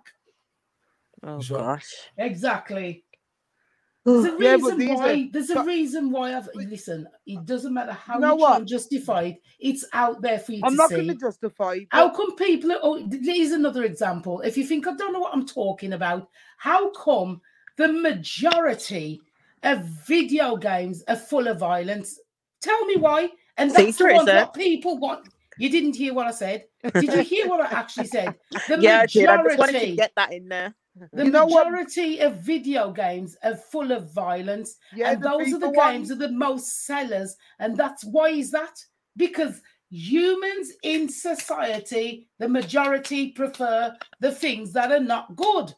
Oh 1.24 1.42
Sure. 1.42 1.58
gosh. 1.60 1.88
Exactly. 2.18 3.04
There's 4.04 4.26
a 4.26 4.36
Yeah, 4.40 4.58
but 4.58 4.78
reason 4.78 4.90
are- 4.90 4.96
why. 4.96 5.30
There's 5.32 5.50
a 5.52 5.56
but- 5.56 5.66
reason 5.68 6.12
why 6.12 6.36
I've 6.36 6.50
listen. 6.56 7.08
It 7.28 7.46
doesn't 7.46 7.72
matter 7.74 7.92
how 7.92 8.16
You 8.16 8.20
know 8.22 8.36
what? 8.36 8.64
it. 8.72 9.38
It's 9.60 9.86
out 9.94 10.22
there 10.24 10.40
for 10.40 10.54
you 10.54 10.62
I'm 10.64 10.72
to 10.72 10.78
not 10.78 10.90
going 10.90 11.08
to 11.08 11.14
justify. 11.16 11.74
it, 11.76 11.88
How 11.92 12.10
come 12.10 12.36
people? 12.36 12.72
Are, 12.72 12.80
oh, 12.82 13.08
here's 13.12 13.52
another 13.52 13.84
example. 13.84 14.42
If 14.42 14.58
you 14.58 14.66
think 14.66 14.88
I 14.88 14.96
don't 14.96 15.14
know 15.14 15.20
what 15.20 15.34
I'm 15.36 15.46
talking 15.46 15.94
about, 15.94 16.30
how 16.58 16.90
come 16.92 17.42
the 17.78 17.90
majority 17.94 19.22
of 19.62 19.84
video 20.08 20.56
games 20.58 21.04
are 21.08 21.16
full 21.16 21.48
of 21.48 21.60
violence? 21.60 22.20
Tell 22.62 22.84
me 22.86 22.96
why. 22.96 23.30
And 23.58 23.70
that's 23.70 23.98
the 23.98 24.06
ones 24.06 24.28
is 24.28 24.34
it? 24.34 24.36
what 24.38 24.54
people 24.56 24.98
want. 24.98 25.28
You 25.60 25.70
didn't 25.70 25.96
hear 25.96 26.16
what 26.16 26.26
I 26.26 26.32
said. 26.32 26.66
Did 26.96 27.14
you 27.14 27.22
hear 27.22 27.48
what 27.48 27.62
I 27.62 27.66
actually 27.80 28.08
said? 28.08 28.34
The 28.68 28.80
Yeah, 28.80 29.02
I 29.02 29.06
did. 29.06 29.28
I 29.28 29.44
just 29.44 29.60
wanted 29.60 29.80
to 29.80 29.96
get 29.96 30.14
that 30.16 30.34
in 30.34 30.48
there. 30.48 30.74
the 31.14 31.26
You 31.26 31.32
know 31.32 31.46
majority 31.46 32.20
of 32.20 32.38
video 32.38 32.92
games 32.92 33.38
are 33.44 33.56
full 33.56 33.92
of 33.92 34.14
violence, 34.14 34.76
yeah, 34.96 35.12
and 35.12 35.24
those 35.24 35.54
are 35.54 35.60
the 35.60 35.68
FIFA 35.68 35.76
games 35.76 36.10
ones- 36.10 36.12
are 36.12 36.28
the 36.28 36.32
most 36.32 36.86
sellers. 36.86 37.36
And 37.60 37.78
that's 37.78 38.04
why 38.04 38.30
is 38.30 38.52
that? 38.52 38.84
Because 39.16 39.62
humans 39.90 40.72
in 40.84 41.10
society, 41.10 42.28
the 42.40 42.48
majority 42.48 43.32
prefer 43.32 43.96
the 44.20 44.32
things 44.32 44.74
that 44.74 44.92
are 44.92 45.00
not 45.00 45.36
good. 45.36 45.74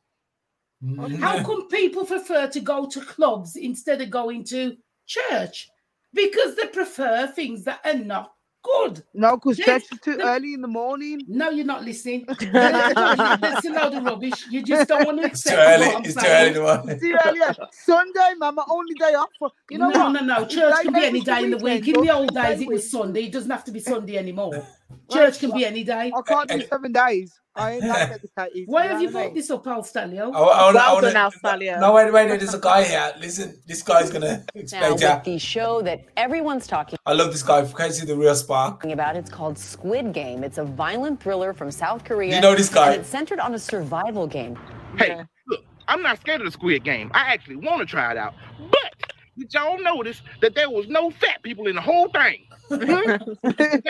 Mm-hmm. 0.84 1.16
How 1.16 1.44
come 1.44 1.68
people 1.70 2.06
prefer 2.06 2.48
to 2.48 2.60
go 2.60 2.88
to 2.88 3.02
clubs 3.02 3.56
instead 3.56 4.02
of 4.02 4.10
going 4.10 4.44
to 4.46 4.78
church? 5.08 5.70
Because 6.14 6.56
they 6.56 6.68
prefer 6.68 7.28
things 7.28 7.64
that 7.64 7.80
are 7.86 7.96
not 7.96 8.34
good. 8.64 9.04
No, 9.14 9.38
because 9.38 9.60
Yes, 9.60 9.84
church 9.84 9.92
is 9.94 10.00
too 10.00 10.20
early 10.22 10.54
in 10.54 10.62
the 10.62 10.68
morning. 10.68 11.26
No, 11.28 11.50
you're 11.50 11.66
not 11.66 11.84
listening. 11.84 12.26
That's 12.28 13.66
a 13.66 13.70
load 13.72 13.94
of 13.94 14.04
rubbish. 14.04 14.48
You 14.50 14.64
just 14.64 14.88
don't 14.88 15.06
want 15.06 15.20
to 15.22 15.26
accept 15.28 15.58
It's 15.60 15.60
too 15.60 15.60
accept 15.60 15.82
early. 15.82 15.88
what 15.88 15.96
I'm 15.98 16.04
It's 16.06 16.14
too 16.16 16.20
saying. 16.22 16.58
early. 16.58 16.86
to 16.88 16.92
It's 16.94 17.02
too 17.02 17.16
early. 17.26 17.40
Sunday, 17.72 18.34
Mama, 18.38 18.66
only 18.70 18.96
day 18.96 19.14
off. 19.14 19.30
For, 19.40 19.52
you 19.70 19.78
know 19.78 19.90
no, 19.90 20.00
what? 20.06 20.10
no, 20.14 20.20
no. 20.22 20.46
Church 20.46 20.74
They 20.78 20.84
can 20.84 20.94
be 20.94 21.06
any 21.06 21.22
day 21.22 21.44
in 21.44 21.52
the 21.52 21.58
week. 21.58 21.86
weekend, 21.86 21.98
In 21.98 22.02
the 22.08 22.14
old 22.14 22.34
days, 22.34 22.62
it 22.62 22.68
was? 22.68 22.90
Sunday. 22.90 23.26
It 23.26 23.32
doesn't 23.32 23.52
have 23.52 23.64
to 23.66 23.72
be 23.72 23.80
Sunday 23.80 24.18
anymore. 24.18 24.66
Church 25.12 25.40
can 25.40 25.52
be 25.52 25.66
any 25.66 25.84
day. 25.84 26.12
I 26.16 26.22
can't 26.22 26.50
do 26.50 26.62
seven 26.68 26.92
days. 26.92 27.40
I 27.56 27.74
ain't 27.74 27.84
that 27.84 28.10
dedicated. 28.38 28.68
Why 28.68 28.84
you 28.86 28.90
have 28.90 29.02
you 29.02 29.08
what 29.10 29.14
brought 29.14 29.36
this 29.36 29.52
up, 29.52 29.68
Al 29.68 29.84
Stalio? 29.84 30.20
I, 30.22 30.24
oh, 30.24 30.30
wa- 30.32 30.40
oh, 30.40 30.44
I 30.44 30.66
wanna, 30.66 30.80
I 30.80 30.86
Well 30.86 30.96
wanna, 30.96 31.14
done, 31.14 31.32
Alstalio. 31.32 31.80
no, 31.80 31.94
wait, 31.94 32.12
wait, 32.12 32.30
wait. 32.30 32.40
There's 32.40 32.54
a 32.56 32.60
guy 32.60 32.84
here. 32.84 33.14
Listen, 33.20 33.56
this 33.68 33.84
guy's 33.84 34.10
gonna 34.10 34.38
Now, 34.38 34.44
explain 34.56 34.84
to 34.84 34.94
with 34.94 35.28
you. 35.28 35.34
the 35.34 35.38
show 35.40 35.82
that 35.84 36.06
everyone's 36.18 36.66
talking 36.66 36.98
I 37.06 37.14
love 37.14 37.32
this 37.32 37.44
guy. 37.44 37.64
Can 37.66 37.88
you 37.88 37.94
see 37.94 38.06
the 38.08 38.16
real 38.16 38.34
spark? 38.34 38.84
about, 38.86 39.16
it's 39.16 39.30
called 39.30 39.58
Squid 39.60 40.14
Game. 40.14 40.44
It's 40.44 40.58
a 40.58 40.64
violent 40.66 41.22
thriller 41.22 41.54
from 41.54 41.70
South 41.70 42.04
Korea. 42.06 42.36
You 42.36 42.42
know 42.42 42.56
this 42.56 42.70
guy? 42.70 42.94
And 42.94 43.02
it's 43.02 43.10
centered 43.10 43.40
on 43.40 43.54
a 43.54 43.60
survival 43.60 44.26
game. 44.26 44.58
Hey, 44.98 45.10
Yeah. 45.10 45.24
look, 45.48 45.64
I'm 45.88 46.02
not 46.02 46.20
scared 46.22 46.42
of 46.42 46.46
the 46.46 46.52
Squid 46.52 46.84
Game. 46.84 47.12
I 47.14 47.34
actually 47.34 47.58
want 47.58 47.82
to 47.82 47.86
try 47.86 48.10
it 48.12 48.18
out. 48.18 48.34
But 48.72 49.12
did 49.38 49.54
y'all 49.54 49.80
notice 49.80 50.24
that 50.42 50.56
there 50.56 50.72
was 50.72 50.88
no 50.88 51.12
fat 51.12 51.44
people 51.44 51.68
in 51.68 51.76
the 51.76 51.82
whole 51.82 52.10
thing? 52.10 52.48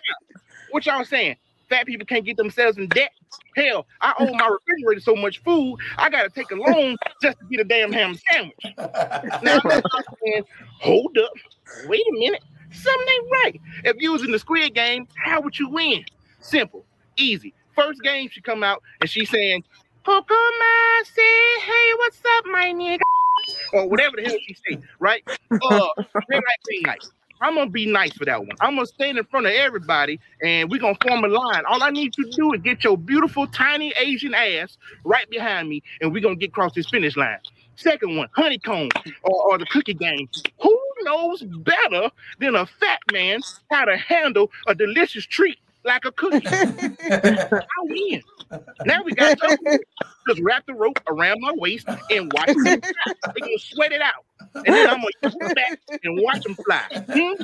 What 0.74 0.88
y'all 0.88 1.06
saying? 1.06 1.36
Fat 1.70 1.86
people 1.86 2.04
can't 2.08 2.26
get 2.26 2.36
themselves 2.36 2.80
in 2.80 2.88
debt? 2.88 3.12
Hell, 3.56 3.86
I 4.02 4.16
owe 4.18 4.34
my 4.34 4.48
refrigerator 4.48 5.02
so 5.02 5.16
much 5.16 5.44
food, 5.44 5.78
I 6.00 6.10
gotta 6.10 6.32
take 6.32 6.50
a 6.50 6.56
loan 6.56 6.98
just 7.22 7.38
to 7.38 7.46
get 7.46 7.60
a 7.60 7.64
damn 7.64 7.92
ham 7.92 8.18
sandwich. 8.32 8.58
Now 9.44 9.62
I'm 9.64 9.82
saying, 10.24 10.44
hold 10.82 11.16
up, 11.20 11.32
wait 11.86 12.02
a 12.02 12.20
minute, 12.20 12.44
something 12.72 13.08
ain't 13.08 13.32
right. 13.32 13.62
If 13.84 13.98
you 14.00 14.14
was 14.14 14.24
in 14.24 14.32
the 14.32 14.40
Squid 14.40 14.74
Game, 14.74 15.08
how 15.16 15.42
would 15.42 15.60
you 15.60 15.70
win? 15.70 16.04
Simple, 16.40 16.86
easy. 17.18 17.54
First 17.76 18.02
game, 18.02 18.30
she 18.32 18.42
come 18.42 18.64
out 18.64 18.82
and 19.00 19.08
she's 19.08 19.30
saying, 19.30 19.64
Pokemon 20.04 21.04
say, 21.04 21.60
hey, 21.62 21.94
what's 21.98 22.20
up, 22.40 22.46
my 22.48 22.74
nigga? 22.74 23.02
Or 23.74 23.88
whatever 23.88 24.16
the 24.16 24.24
hell 24.24 24.38
she 24.48 24.56
say, 24.56 24.80
right? 24.98 25.24
Uh, 25.52 25.88
red 26.28 26.32
light, 26.32 26.64
green 26.64 26.82
light. 26.88 27.06
I'm 27.44 27.56
gonna 27.56 27.70
be 27.70 27.86
nice 27.86 28.14
for 28.14 28.24
that 28.26 28.40
one. 28.40 28.56
I'm 28.62 28.76
gonna 28.76 28.88
stand 28.88 29.18
in 29.18 29.26
front 29.26 29.46
of 29.46 29.52
everybody 29.52 30.20
and 30.42 30.72
we're 30.72 30.80
gonna 30.80 30.98
form 31.06 31.26
a 31.26 31.28
line. 31.28 31.64
All 31.68 31.84
I 31.84 31.90
need 31.90 32.18
you 32.18 32.24
to 32.24 32.32
do 32.32 32.54
is 32.54 32.62
get 32.62 32.84
your 32.86 32.98
beautiful 32.98 33.48
tiny 33.48 33.94
Asian 34.00 34.34
ass 34.34 34.78
right 35.04 35.30
behind 35.30 35.68
me, 35.68 35.84
and 36.02 36.14
we're 36.14 36.22
gonna 36.22 36.38
get 36.38 36.50
across 36.50 36.74
this 36.74 36.90
finish 36.90 37.18
line. 37.18 37.40
Second 37.76 38.16
one, 38.16 38.30
honeycomb 38.34 38.90
or, 39.24 39.52
or 39.52 39.58
the 39.58 39.66
cookie 39.66 39.94
game. 39.94 40.30
Who 40.62 40.80
knows 41.02 41.44
better 41.44 42.10
than 42.40 42.56
a 42.56 42.66
fat 42.66 43.00
man 43.12 43.42
how 43.72 43.86
to 43.86 43.98
handle 43.98 44.50
a 44.68 44.76
delicious 44.76 45.26
treat 45.26 45.60
like 45.84 46.06
a 46.06 46.12
cookie? 46.14 46.48
I 46.48 47.62
win. 47.84 48.22
Now 48.86 49.04
we 49.04 49.14
got 49.14 49.40
to 49.40 49.80
just 50.28 50.42
wrap 50.42 50.66
the 50.66 50.74
rope 50.74 51.00
around 51.08 51.42
my 51.42 51.54
waist 51.56 51.88
and 52.10 52.32
watch 52.34 52.48
them 52.48 52.82
fly. 52.82 53.14
They 53.34 53.40
gonna 53.42 53.58
sweat 53.60 53.92
it 53.92 54.02
out. 54.02 54.26
And 54.56 54.66
then 54.68 54.90
I'm 54.90 55.02
gonna 55.02 55.36
use 55.42 55.54
back 55.54 55.80
and 56.04 56.22
watch 56.22 56.44
them 56.44 56.56
fly. 56.56 56.84
Hmm? 57.12 57.44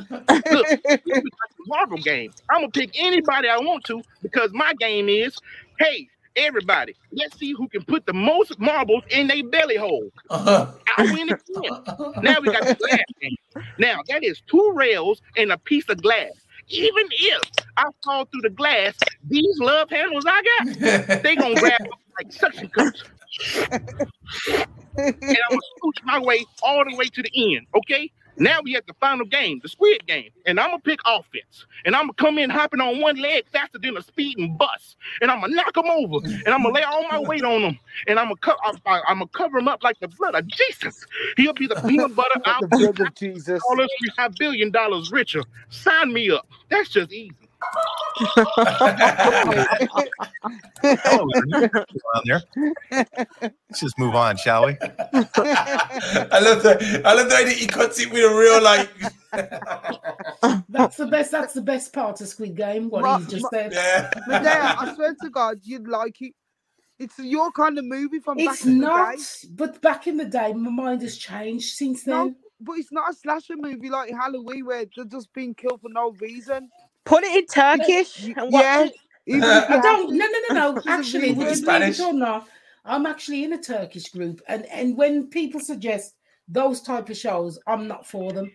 Look, 0.53 0.67
like 0.85 1.03
a 1.07 1.21
marble 1.67 1.97
game. 1.97 2.31
I'm 2.49 2.61
gonna 2.61 2.71
pick 2.71 2.91
anybody 2.95 3.49
I 3.49 3.57
want 3.57 3.83
to 3.85 4.01
because 4.21 4.51
my 4.53 4.73
game 4.79 5.09
is, 5.09 5.37
hey, 5.79 6.07
everybody, 6.35 6.95
let's 7.11 7.37
see 7.37 7.53
who 7.53 7.67
can 7.67 7.83
put 7.83 8.05
the 8.05 8.13
most 8.13 8.59
marbles 8.59 9.03
in 9.09 9.27
their 9.27 9.43
belly 9.43 9.75
hole. 9.75 10.09
Uh-huh. 10.29 10.67
I 10.97 11.03
win 11.03 11.29
again. 11.29 12.23
Now 12.23 12.39
we 12.39 12.51
got 12.51 12.65
the 12.65 12.77
glass 12.79 12.99
game. 13.21 13.35
Now 13.77 14.01
that 14.07 14.23
is 14.23 14.41
two 14.47 14.71
rails 14.73 15.21
and 15.35 15.51
a 15.51 15.57
piece 15.57 15.89
of 15.89 16.01
glass. 16.01 16.31
Even 16.69 17.07
if 17.11 17.41
I 17.77 17.85
fall 18.03 18.25
through 18.25 18.41
the 18.41 18.49
glass, 18.49 18.95
these 19.27 19.59
love 19.59 19.89
handles 19.89 20.25
I 20.27 20.41
got, 20.41 21.23
they 21.23 21.35
gonna 21.35 21.55
grab 21.59 21.81
up 21.81 21.99
like 22.17 22.31
suction 22.31 22.69
cups. 22.69 23.03
and 23.57 23.87
I'm 24.97 25.13
gonna 25.49 25.61
scooch 25.81 26.03
my 26.03 26.19
way 26.19 26.45
all 26.61 26.83
the 26.89 26.95
way 26.95 27.05
to 27.05 27.23
the 27.23 27.55
end. 27.55 27.67
Okay. 27.75 28.11
Now 28.39 28.59
we 28.63 28.75
at 28.77 28.87
the 28.87 28.93
final 28.99 29.25
game, 29.25 29.59
the 29.63 29.69
squid 29.69 30.07
game, 30.07 30.31
and 30.45 30.59
I'm 30.59 30.71
gonna 30.71 30.81
pick 30.81 30.99
offense, 31.07 31.65
and 31.85 31.95
I'm 31.95 32.03
gonna 32.03 32.13
come 32.13 32.39
in 32.39 32.49
hopping 32.49 32.81
on 32.81 33.01
one 33.01 33.17
leg 33.17 33.45
faster 33.51 33.79
than 33.79 33.97
a 33.97 34.01
speeding 34.03 34.57
bus, 34.57 34.97
and 35.21 35.31
I'm 35.31 35.41
gonna 35.41 35.55
knock 35.55 35.73
them 35.75 35.87
over, 35.87 36.17
and 36.45 36.53
I'm 36.53 36.63
gonna 36.63 36.75
lay 36.75 36.83
all 36.83 37.07
my 37.09 37.19
weight 37.21 37.43
on 37.45 37.61
them, 37.63 37.79
and 38.07 38.19
I'm 38.19 38.27
gonna 38.27 38.37
co- 38.37 38.57
I'm, 38.65 38.77
I'm 38.85 39.19
gonna 39.19 39.27
cover 39.29 39.59
him 39.59 39.67
up 39.69 39.83
like 39.83 39.99
the 40.01 40.09
blood 40.09 40.35
of 40.35 40.47
Jesus. 40.47 41.05
He'll 41.37 41.53
be 41.53 41.67
the 41.67 41.77
peanut 41.87 42.15
butter. 42.15 42.35
Be 42.45 42.51
of 43.01 43.15
Jesus. 43.15 43.69
all 43.69 43.81
us 43.81 43.91
three 43.99 44.11
billion 44.37 44.71
dollars 44.71 45.11
richer. 45.11 45.43
Sign 45.69 46.13
me 46.13 46.31
up. 46.31 46.47
That's 46.69 46.89
just 46.89 47.11
easy. 47.13 47.48
Oh, 50.81 51.29
on 52.15 52.23
there. 52.25 52.41
Let's 53.41 53.79
just 53.79 53.97
move 53.97 54.15
on, 54.15 54.37
shall 54.37 54.65
we? 54.65 54.77
I 54.81 56.39
love 56.39 56.63
the 56.63 57.01
I 57.05 57.13
love 57.13 57.29
the 57.29 57.35
way 57.35 57.45
that 57.45 57.53
he 57.55 57.67
cuts 57.67 57.99
it 57.99 58.11
with 58.11 58.23
a 58.23 58.35
real 58.35 58.61
like. 58.61 58.89
That's 60.69 60.97
the 60.97 61.07
best. 61.07 61.31
That's 61.31 61.53
the 61.53 61.61
best 61.61 61.93
part 61.93 62.21
of 62.21 62.27
Squid 62.27 62.55
Game. 62.55 62.89
What 62.89 63.01
Ma- 63.03 63.17
he's 63.17 63.27
just 63.27 63.43
ma- 63.43 63.49
said. 63.51 63.73
yeah. 63.73 64.09
Medea, 64.27 64.75
I 64.79 64.93
swear 64.95 65.15
to 65.21 65.29
God, 65.29 65.59
you'd 65.63 65.87
like 65.87 66.21
it. 66.21 66.33
It's 66.97 67.17
your 67.19 67.51
kind 67.51 67.77
of 67.77 67.85
movie 67.85 68.19
from 68.19 68.39
It's 68.39 68.59
back 68.59 68.65
in 68.67 68.79
not. 68.79 69.17
the 69.17 69.23
day. 69.23 69.23
But 69.55 69.81
back 69.81 70.07
in 70.07 70.17
the 70.17 70.25
day, 70.25 70.53
my 70.53 70.69
mind 70.69 71.01
has 71.01 71.17
changed 71.17 71.75
since 71.75 72.03
then. 72.03 72.15
No, 72.15 72.35
but 72.59 72.73
it's 72.73 72.91
not 72.91 73.11
a 73.11 73.13
slasher 73.13 73.55
movie 73.57 73.89
like 73.89 74.11
Halloween 74.11 74.65
where 74.65 74.85
they're 74.95 75.05
just 75.05 75.31
being 75.33 75.53
killed 75.55 75.81
for 75.81 75.89
no 75.89 76.11
reason. 76.19 76.69
Put 77.09 77.23
it 77.23 77.35
in 77.35 77.45
Turkish 77.47 78.23
and 78.25 78.53
watch 78.53 78.63
yeah, 78.63 78.83
it. 78.85 78.93
even 79.25 79.43
I 79.49 79.79
don't. 79.81 80.13
No, 80.15 80.25
no, 80.27 80.39
no, 80.49 80.73
no. 80.73 80.81
Actually, 80.87 81.31
really 81.31 81.33
would 81.33 81.57
you 81.57 81.65
believe 81.65 81.89
it 81.89 81.95
Spanish. 81.95 81.99
or 81.99 82.13
not? 82.13 82.47
I'm 82.85 83.05
actually 83.07 83.43
in 83.43 83.53
a 83.53 83.57
Turkish 83.57 84.09
group, 84.09 84.41
and 84.47 84.65
and 84.67 84.95
when 84.95 85.27
people 85.27 85.59
suggest 85.59 86.13
those 86.47 86.81
type 86.81 87.09
of 87.09 87.17
shows, 87.17 87.59
I'm 87.65 87.87
not 87.87 88.05
for 88.07 88.31
them. 88.31 88.51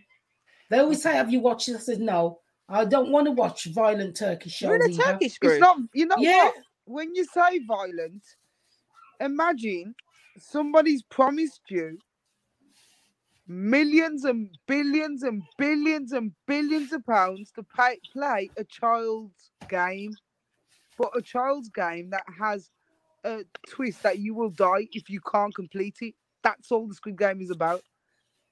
They 0.71 0.79
always 0.79 1.03
say, 1.03 1.15
"Have 1.15 1.33
you 1.33 1.41
watched 1.41 1.69
it?" 1.69 1.75
I 1.75 1.81
said, 1.81 2.01
"No, 2.01 2.39
I 2.69 2.85
don't 2.85 3.11
want 3.11 3.27
to 3.27 3.33
watch 3.33 3.65
violent 3.67 4.17
Turkish 4.17 4.53
shows." 4.53 4.69
You're 4.69 4.77
in 4.77 4.83
a 4.83 4.95
either." 4.95 5.03
Turkish 5.03 5.39
It's 5.43 5.61
not. 5.61 5.79
You 5.93 6.07
know 6.07 6.17
Yeah. 6.19 6.45
what? 6.45 6.55
When 6.85 7.15
you 7.15 7.25
say 7.25 7.59
violent, 7.67 8.23
imagine 9.21 9.95
somebody's 10.39 11.03
promised 11.03 11.63
you 11.71 11.99
millions 13.47 14.25
and 14.25 14.49
billions 14.67 15.23
and 15.23 15.43
billions 15.59 16.13
and 16.13 16.33
billions 16.47 16.93
of 16.93 17.05
pounds 17.07 17.51
to 17.53 17.63
pay, 17.63 17.99
play 18.13 18.51
a 18.57 18.65
child's 18.65 19.51
game, 19.69 20.15
but 20.99 21.11
a 21.17 21.23
child's 21.23 21.69
game 21.69 22.11
that 22.11 22.25
has 22.39 22.71
a 23.25 23.45
twist 23.69 24.03
that 24.03 24.19
you 24.19 24.35
will 24.35 24.51
die 24.51 24.87
if 24.93 25.09
you 25.09 25.21
can't 25.21 25.55
complete 25.55 25.97
it. 26.01 26.15
That's 26.43 26.71
all 26.71 26.87
the 26.87 26.95
Squid 26.95 27.19
Game 27.19 27.41
is 27.41 27.51
about. 27.51 27.83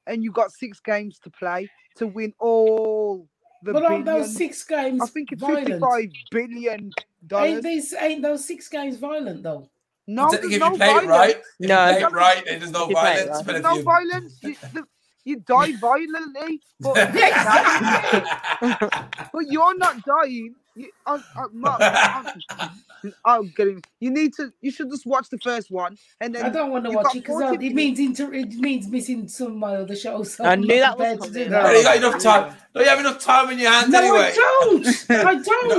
And 0.06 0.24
you've 0.24 0.34
got 0.34 0.50
six 0.50 0.80
games 0.80 1.18
to 1.20 1.30
play 1.30 1.68
to 1.96 2.06
win 2.06 2.32
all 2.38 3.28
the 3.62 3.72
But 3.72 3.84
aren't 3.84 4.06
those 4.06 4.34
six 4.34 4.64
games 4.64 5.00
I 5.02 5.06
think 5.06 5.30
it's 5.30 5.40
violent? 5.40 5.66
fifty-five 5.68 6.08
billion 6.30 6.90
Ain't 7.38 7.62
these 7.62 7.94
ain't 7.94 8.22
those 8.22 8.44
six 8.44 8.68
games 8.68 8.96
violent 8.96 9.42
though? 9.42 9.68
No, 10.06 10.30
if 10.32 10.40
there's 10.40 10.52
you 10.52 10.58
no 10.58 10.70
play 10.76 10.90
it 10.90 11.06
violence. 11.06 11.08
right, 11.08 11.36
if 11.60 11.68
No. 11.68 11.88
you 11.90 11.94
play 11.96 12.02
it 12.02 12.12
right, 12.12 12.44
then 12.44 12.58
there's 12.60 12.72
no 12.72 12.88
you 12.88 12.94
violence. 12.94 13.30
right. 13.30 13.46
There's 13.46 13.62
no 13.62 13.74
you 13.76 13.82
violence. 13.82 14.38
You, 14.42 14.56
the, 14.72 14.84
you 15.24 15.36
die 15.40 15.72
violently, 15.80 16.60
but, 16.80 16.94
but 19.32 19.46
you're 19.48 19.76
not 19.78 20.04
dying. 20.04 20.54
You, 20.74 20.90
I, 21.06 21.22
I, 21.36 21.44
Mark, 21.52 21.80
I'm, 21.82 22.26
I'm 22.64 23.14
oh, 23.26 23.42
getting. 23.56 23.82
You 24.00 24.10
need 24.10 24.32
to. 24.34 24.52
You 24.62 24.70
should 24.70 24.90
just 24.90 25.04
watch 25.06 25.28
the 25.28 25.38
first 25.38 25.70
one, 25.70 25.98
and 26.20 26.34
then 26.34 26.46
I 26.46 26.48
don't 26.48 26.70
want 26.70 26.84
to 26.86 26.90
watch 26.90 27.14
it 27.14 27.22
because 27.24 27.42
uh, 27.42 27.52
it 27.52 27.74
means 27.74 27.98
inter- 28.00 28.32
it 28.32 28.54
means 28.54 28.88
missing 28.88 29.28
some 29.28 29.48
of 29.48 29.56
my 29.56 29.76
other 29.76 29.94
shows. 29.94 30.34
So 30.34 30.44
I 30.44 30.52
I'm 30.52 30.62
knew 30.62 30.80
that 30.80 30.98
was 30.98 31.18
to 31.18 31.30
do 31.30 31.44
coming. 31.44 31.50
that. 31.50 31.62
Well, 31.64 31.76
you 31.76 31.82
got 31.84 31.96
enough 31.98 32.22
time. 32.22 32.54
Don't 32.74 32.84
you 32.84 32.88
have 32.88 33.00
enough 33.00 33.18
time 33.20 33.50
in 33.50 33.58
your 33.58 33.70
hands 33.70 33.90
No, 33.90 33.98
anyway? 33.98 34.32
I 34.32 34.34
don't. 34.34 34.86
I 35.10 35.34
don't. 35.34 35.68
no, 35.68 35.78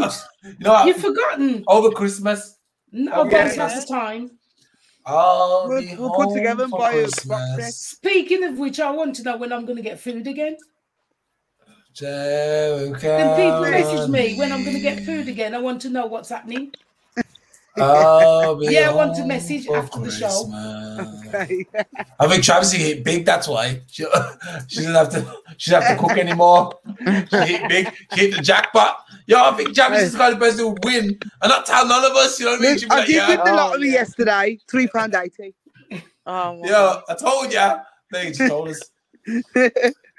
know 0.59 0.73
what? 0.73 0.85
You've 0.87 0.97
forgotten. 0.97 1.63
Over 1.67 1.89
Christmas. 1.89 2.55
No, 2.93 3.25
Yeah. 3.25 3.47
both 3.47 3.57
lots 3.57 3.85
time. 3.85 4.31
Oh, 5.05 5.65
We'll- 5.67 5.97
we'll 5.97 6.11
put 6.11 6.33
together 6.33 6.63
and 6.63 6.71
for 6.71 6.79
buy 6.79 6.91
a 6.93 7.01
box 7.01 7.25
Christmas. 7.25 7.75
Speaking 7.77 8.43
of 8.43 8.57
which, 8.57 8.79
I 8.79 8.89
want 8.91 9.15
to 9.17 9.23
know 9.23 9.35
when 9.35 9.51
I'm 9.51 9.65
going 9.65 9.75
to 9.75 9.81
get 9.81 9.99
food 9.99 10.27
again. 10.27 10.55
Joe 11.93 12.93
Then 12.99 13.35
people 13.35 13.61
message 13.61 14.09
me 14.09 14.35
when 14.37 14.51
I'm 14.51 14.63
going 14.63 14.75
to 14.75 14.81
get 14.81 15.03
food 15.03 15.27
again. 15.27 15.53
I 15.53 15.59
want 15.59 15.81
to 15.81 15.89
know 15.89 16.05
what's 16.05 16.29
happening. 16.29 16.73
I'll 17.77 18.57
Yeah, 18.71 18.91
I 18.91 18.93
want 18.93 19.15
to 19.17 19.25
message 19.25 19.65
for 19.65 19.77
after 19.77 19.99
the 19.99 20.11
show. 20.11 20.45
I 22.19 22.27
think 22.27 22.43
Travis 22.43 22.71
hit 22.71 23.03
big. 23.03 23.25
That's 23.25 23.47
why 23.47 23.81
she, 23.87 24.05
she 24.67 24.83
doesn't 24.83 24.93
have 24.95 25.09
to. 25.09 25.37
She 25.57 25.71
doesn't 25.71 25.87
have 25.87 25.97
to 25.99 26.07
cook 26.07 26.17
anymore. 26.17 26.73
She 26.97 27.37
hit 27.37 27.69
big. 27.69 27.93
She 28.13 28.19
hit 28.27 28.35
the 28.35 28.41
jackpot. 28.41 28.97
Yo, 29.25 29.41
I 29.43 29.51
think 29.53 29.73
Travis 29.73 30.03
is 30.03 30.11
the 30.13 30.17
kind 30.17 30.33
of 30.33 30.39
person 30.39 30.65
who 30.65 30.75
win 30.83 31.05
and 31.05 31.49
not 31.49 31.65
tell 31.65 31.87
none 31.87 32.03
of 32.03 32.15
us. 32.17 32.39
You 32.39 32.45
know 32.45 32.51
what 32.53 32.61
I 32.61 32.75
mean? 32.75 32.79
I 32.91 32.97
like, 32.97 33.07
did 33.07 33.15
yeah, 33.15 33.27
win 33.29 33.37
the 33.37 33.51
Oh, 33.51 33.55
lottery 33.55 33.87
yeah. 33.87 33.93
yesterday. 33.93 34.59
Three 34.69 34.87
pound 34.87 35.15
eighty. 35.15 35.55
Oh, 36.25 36.59
yo, 36.65 37.01
I 37.09 37.15
told 37.15 37.51
ya. 37.51 37.79
They 38.11 38.31
just 38.31 38.47
told 38.47 38.69
us. 38.69 38.81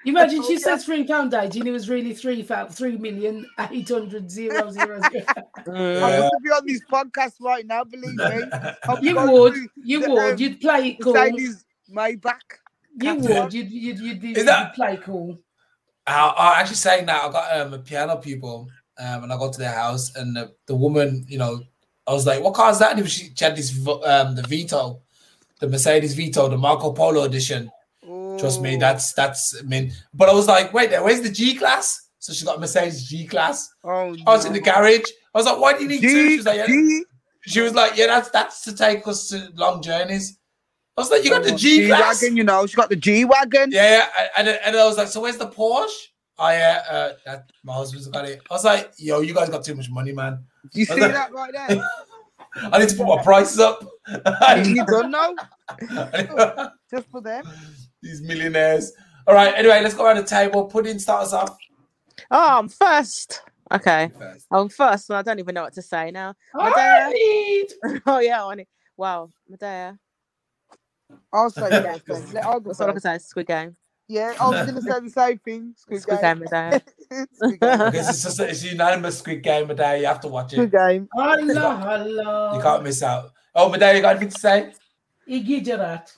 Imagine 0.06 0.42
she 0.44 0.58
says 0.58 0.84
three 0.84 1.04
pound 1.04 1.32
eighty 1.34 1.60
and 1.60 1.68
it 1.68 1.72
was 1.72 1.88
really 1.88 2.14
three 2.14 2.42
fa- 2.42 2.68
three 2.70 2.96
million 2.98 3.46
eight 3.70 3.88
hundred 3.88 4.30
zero 4.30 4.70
zero 4.70 5.00
zero. 5.10 5.24
I 5.66 5.72
Yeah. 5.74 6.20
want 6.20 6.32
to 6.32 6.40
be 6.42 6.50
on 6.50 6.66
this 6.66 6.80
podcast 6.92 7.34
right 7.40 7.66
now. 7.66 7.84
Believe 7.84 8.14
me. 8.16 8.42
I'm 8.84 9.02
You 9.04 9.16
would, 9.16 9.54
you 9.82 10.00
the, 10.02 10.10
would, 10.10 10.32
um, 10.34 10.38
you'd 10.38 10.60
play 10.60 10.88
it 10.90 11.00
cool. 11.00 11.14
Mercedes 11.14 11.64
Maybach. 11.90 12.40
You 13.00 13.14
would, 13.16 13.52
you'd, 13.52 13.70
you'd, 13.70 13.98
you'd, 13.98 14.20
be, 14.20 14.32
Is 14.32 14.38
you'd 14.38 14.46
that- 14.48 14.74
play 14.74 14.98
cool. 15.02 15.38
I, 16.06 16.26
I 16.28 16.60
actually 16.60 16.76
saying 16.76 17.06
that 17.06 17.24
I 17.24 17.32
got 17.32 17.56
um, 17.60 17.72
a 17.72 17.78
piano 17.78 18.16
pupil, 18.16 18.68
um, 18.98 19.22
and 19.24 19.32
I 19.32 19.38
got 19.38 19.54
to 19.54 19.58
their 19.58 19.72
house, 19.72 20.14
and 20.16 20.36
the, 20.36 20.52
the 20.66 20.74
woman, 20.76 21.24
you 21.28 21.38
know, 21.38 21.62
I 22.06 22.12
was 22.12 22.26
like, 22.26 22.42
"What 22.42 22.52
car 22.52 22.70
is 22.70 22.78
that?" 22.80 22.98
And 22.98 23.08
she, 23.10 23.30
she 23.34 23.42
had 23.44 23.56
this 23.56 23.74
um, 23.88 24.34
the 24.34 24.44
Vito, 24.46 25.00
the 25.60 25.66
Mercedes 25.68 26.12
Vito, 26.14 26.46
the 26.50 26.58
Marco 26.58 26.92
Polo 26.92 27.22
edition. 27.22 27.70
Trust 28.44 28.60
me, 28.60 28.76
that's 28.76 29.14
that's. 29.14 29.58
I 29.58 29.62
mean, 29.62 29.92
but 30.12 30.28
I 30.28 30.34
was 30.34 30.46
like, 30.46 30.74
"Wait, 30.74 30.90
there, 30.90 31.02
where's 31.02 31.22
the 31.22 31.30
G 31.30 31.54
class?" 31.54 32.10
So 32.18 32.34
she 32.34 32.44
got 32.44 32.58
a 32.58 32.60
Mercedes 32.60 33.08
G 33.08 33.26
class. 33.26 33.70
Oh, 33.82 34.14
I 34.26 34.30
was 34.30 34.44
in 34.44 34.52
the 34.52 34.60
garage. 34.60 35.08
I 35.34 35.38
was 35.38 35.46
like, 35.46 35.58
"Why 35.58 35.72
do 35.72 35.82
you 35.82 35.88
need 35.88 36.02
two? 36.02 36.28
She 36.28 36.36
was 36.36 36.46
like, 36.46 36.58
yeah. 36.58 36.66
G, 36.66 37.04
She 37.46 37.60
was 37.62 37.74
like, 37.74 37.96
"Yeah, 37.96 38.06
that's 38.08 38.28
that's 38.28 38.62
to 38.64 38.76
take 38.76 39.08
us 39.08 39.28
to 39.28 39.48
long 39.54 39.80
journeys." 39.80 40.38
I 40.96 41.00
was 41.00 41.10
like, 41.10 41.24
"You 41.24 41.30
got 41.30 41.42
the 41.42 41.54
oh, 41.54 41.56
G 41.56 41.86
class?" 41.86 42.22
wagon. 42.22 42.36
You 42.36 42.44
know, 42.44 42.66
she 42.66 42.76
got 42.76 42.90
the 42.90 42.96
G 42.96 43.24
wagon. 43.24 43.70
Yeah, 43.72 44.06
yeah. 44.18 44.28
And, 44.36 44.48
and, 44.48 44.76
I 44.76 44.84
was 44.84 44.98
like, 44.98 45.08
so 45.08 45.22
where's 45.22 45.38
the 45.38 45.48
Porsche? 45.48 45.88
Oh 46.38 46.50
yeah, 46.50 46.82
uh, 46.90 47.12
that 47.24 47.50
my 47.62 47.72
husband's 47.72 48.08
got 48.08 48.26
it. 48.26 48.42
I 48.50 48.54
was 48.54 48.64
like, 48.64 48.92
yo, 48.98 49.20
you 49.20 49.32
guys 49.32 49.48
got 49.48 49.64
too 49.64 49.74
much 49.74 49.88
money, 49.90 50.12
man. 50.12 50.44
Do 50.70 50.80
you 50.80 50.86
see 50.86 51.00
like- 51.00 51.12
that 51.12 51.32
right 51.32 51.52
there? 51.68 51.82
I 52.72 52.78
need 52.78 52.88
to 52.88 52.96
put 52.96 53.06
my 53.06 53.22
prices 53.22 53.58
up. 53.58 53.84
you 54.64 54.84
don't 54.84 55.10
know. 55.10 55.34
Just 56.90 57.08
for 57.10 57.20
them. 57.20 57.44
These 58.04 58.20
millionaires. 58.20 58.92
All 59.26 59.34
right. 59.34 59.54
Anyway, 59.56 59.80
let's 59.82 59.94
go 59.94 60.04
around 60.04 60.16
the 60.16 60.24
table. 60.24 60.66
Pudding, 60.66 60.98
start 60.98 61.22
us 61.22 61.32
off. 61.32 61.56
Oh, 62.30 62.58
I'm 62.58 62.68
first. 62.68 63.40
Okay. 63.72 64.10
First. 64.18 64.46
I'm 64.50 64.68
first, 64.68 65.08
and 65.08 65.16
I 65.16 65.22
don't 65.22 65.38
even 65.38 65.54
know 65.54 65.62
what 65.62 65.72
to 65.72 65.82
say 65.82 66.10
now. 66.10 66.34
I 66.54 66.68
Medea. 67.80 68.00
oh 68.06 68.18
yeah, 68.18 68.44
I 68.44 68.52
it. 68.52 68.68
Wow, 68.96 69.30
Medea. 69.48 69.98
I'll 71.32 71.48
say 71.48 71.70
that 71.70 72.04
first. 72.06 72.34
Let- 72.34 72.44
I'll 72.44 72.60
go 72.60 72.68
That's 72.68 72.80
all 72.82 72.90
I 72.90 72.92
can 72.92 73.00
say. 73.00 73.18
Squid 73.18 73.46
Game. 73.46 73.74
Yeah, 74.06 74.34
I 74.38 74.50
was 74.50 74.66
gonna 74.66 74.82
say 74.82 75.00
the 75.00 75.10
same 75.10 75.38
thing. 75.38 75.74
Squid, 75.78 76.02
Squid 76.02 76.20
game. 76.20 76.38
Game, 76.40 76.46
Medea. 76.50 76.82
Squid 77.32 77.60
game. 77.60 77.80
Okay, 77.80 77.98
it's 77.98 78.22
just 78.22 78.38
it's 78.40 78.62
a 78.62 78.68
unanimous 78.68 79.18
Squid 79.18 79.42
Game 79.42 79.66
Medea. 79.66 79.96
You 79.96 80.06
have 80.06 80.20
to 80.20 80.28
watch 80.28 80.52
it. 80.52 80.56
Squid 80.56 80.74
it. 80.74 80.76
game. 80.76 81.08
Allah, 81.16 82.04
Allah. 82.04 82.56
You 82.56 82.62
can't 82.62 82.82
miss 82.82 83.02
out. 83.02 83.30
Oh, 83.54 83.70
Medea, 83.70 83.94
you 83.94 84.02
got 84.02 84.10
anything 84.10 84.28
to 84.28 84.38
say? 84.38 84.74
İgidirat. 85.26 86.14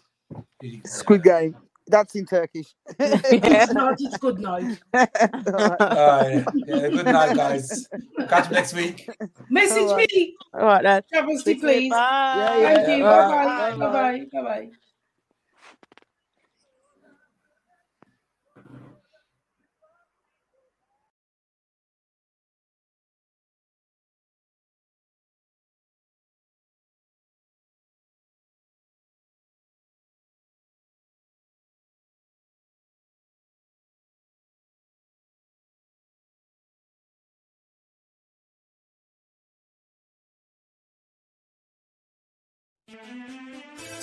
Squid 0.85 1.23
game. 1.23 1.55
That's 1.89 2.15
in 2.17 2.27
Turkish. 2.27 2.75
It's 2.99 3.73
not, 3.75 3.97
it's 4.01 4.19
good 4.19 4.39
night. 4.41 4.79
All 4.95 5.05
right. 5.53 6.45
Yeah, 6.55 6.89
good 6.89 7.05
night, 7.07 7.37
guys. 7.37 7.89
Catch 8.29 8.47
you 8.51 8.53
next 8.57 8.75
week. 8.75 9.09
Message 9.51 9.83
Alright. 9.83 10.11
me, 10.15 10.35
All 10.55 10.61
right 10.63 10.83
then. 10.83 11.03
Travesty, 11.13 11.55
to 11.55 11.61
you. 11.61 11.61
please. 11.61 11.91
Bye. 11.91 12.35
Yeah, 12.37 12.59
yeah. 12.59 12.75
Thank 12.75 12.99
you. 12.99 13.05
Bye. 13.05 13.29
Bye 13.29 13.45
Bye. 13.45 13.71
bye. 13.71 13.77
Bye 13.77 13.93
bye. 13.93 14.27
Bye 14.33 14.43
bye. 14.43 14.71
Música 43.17 43.96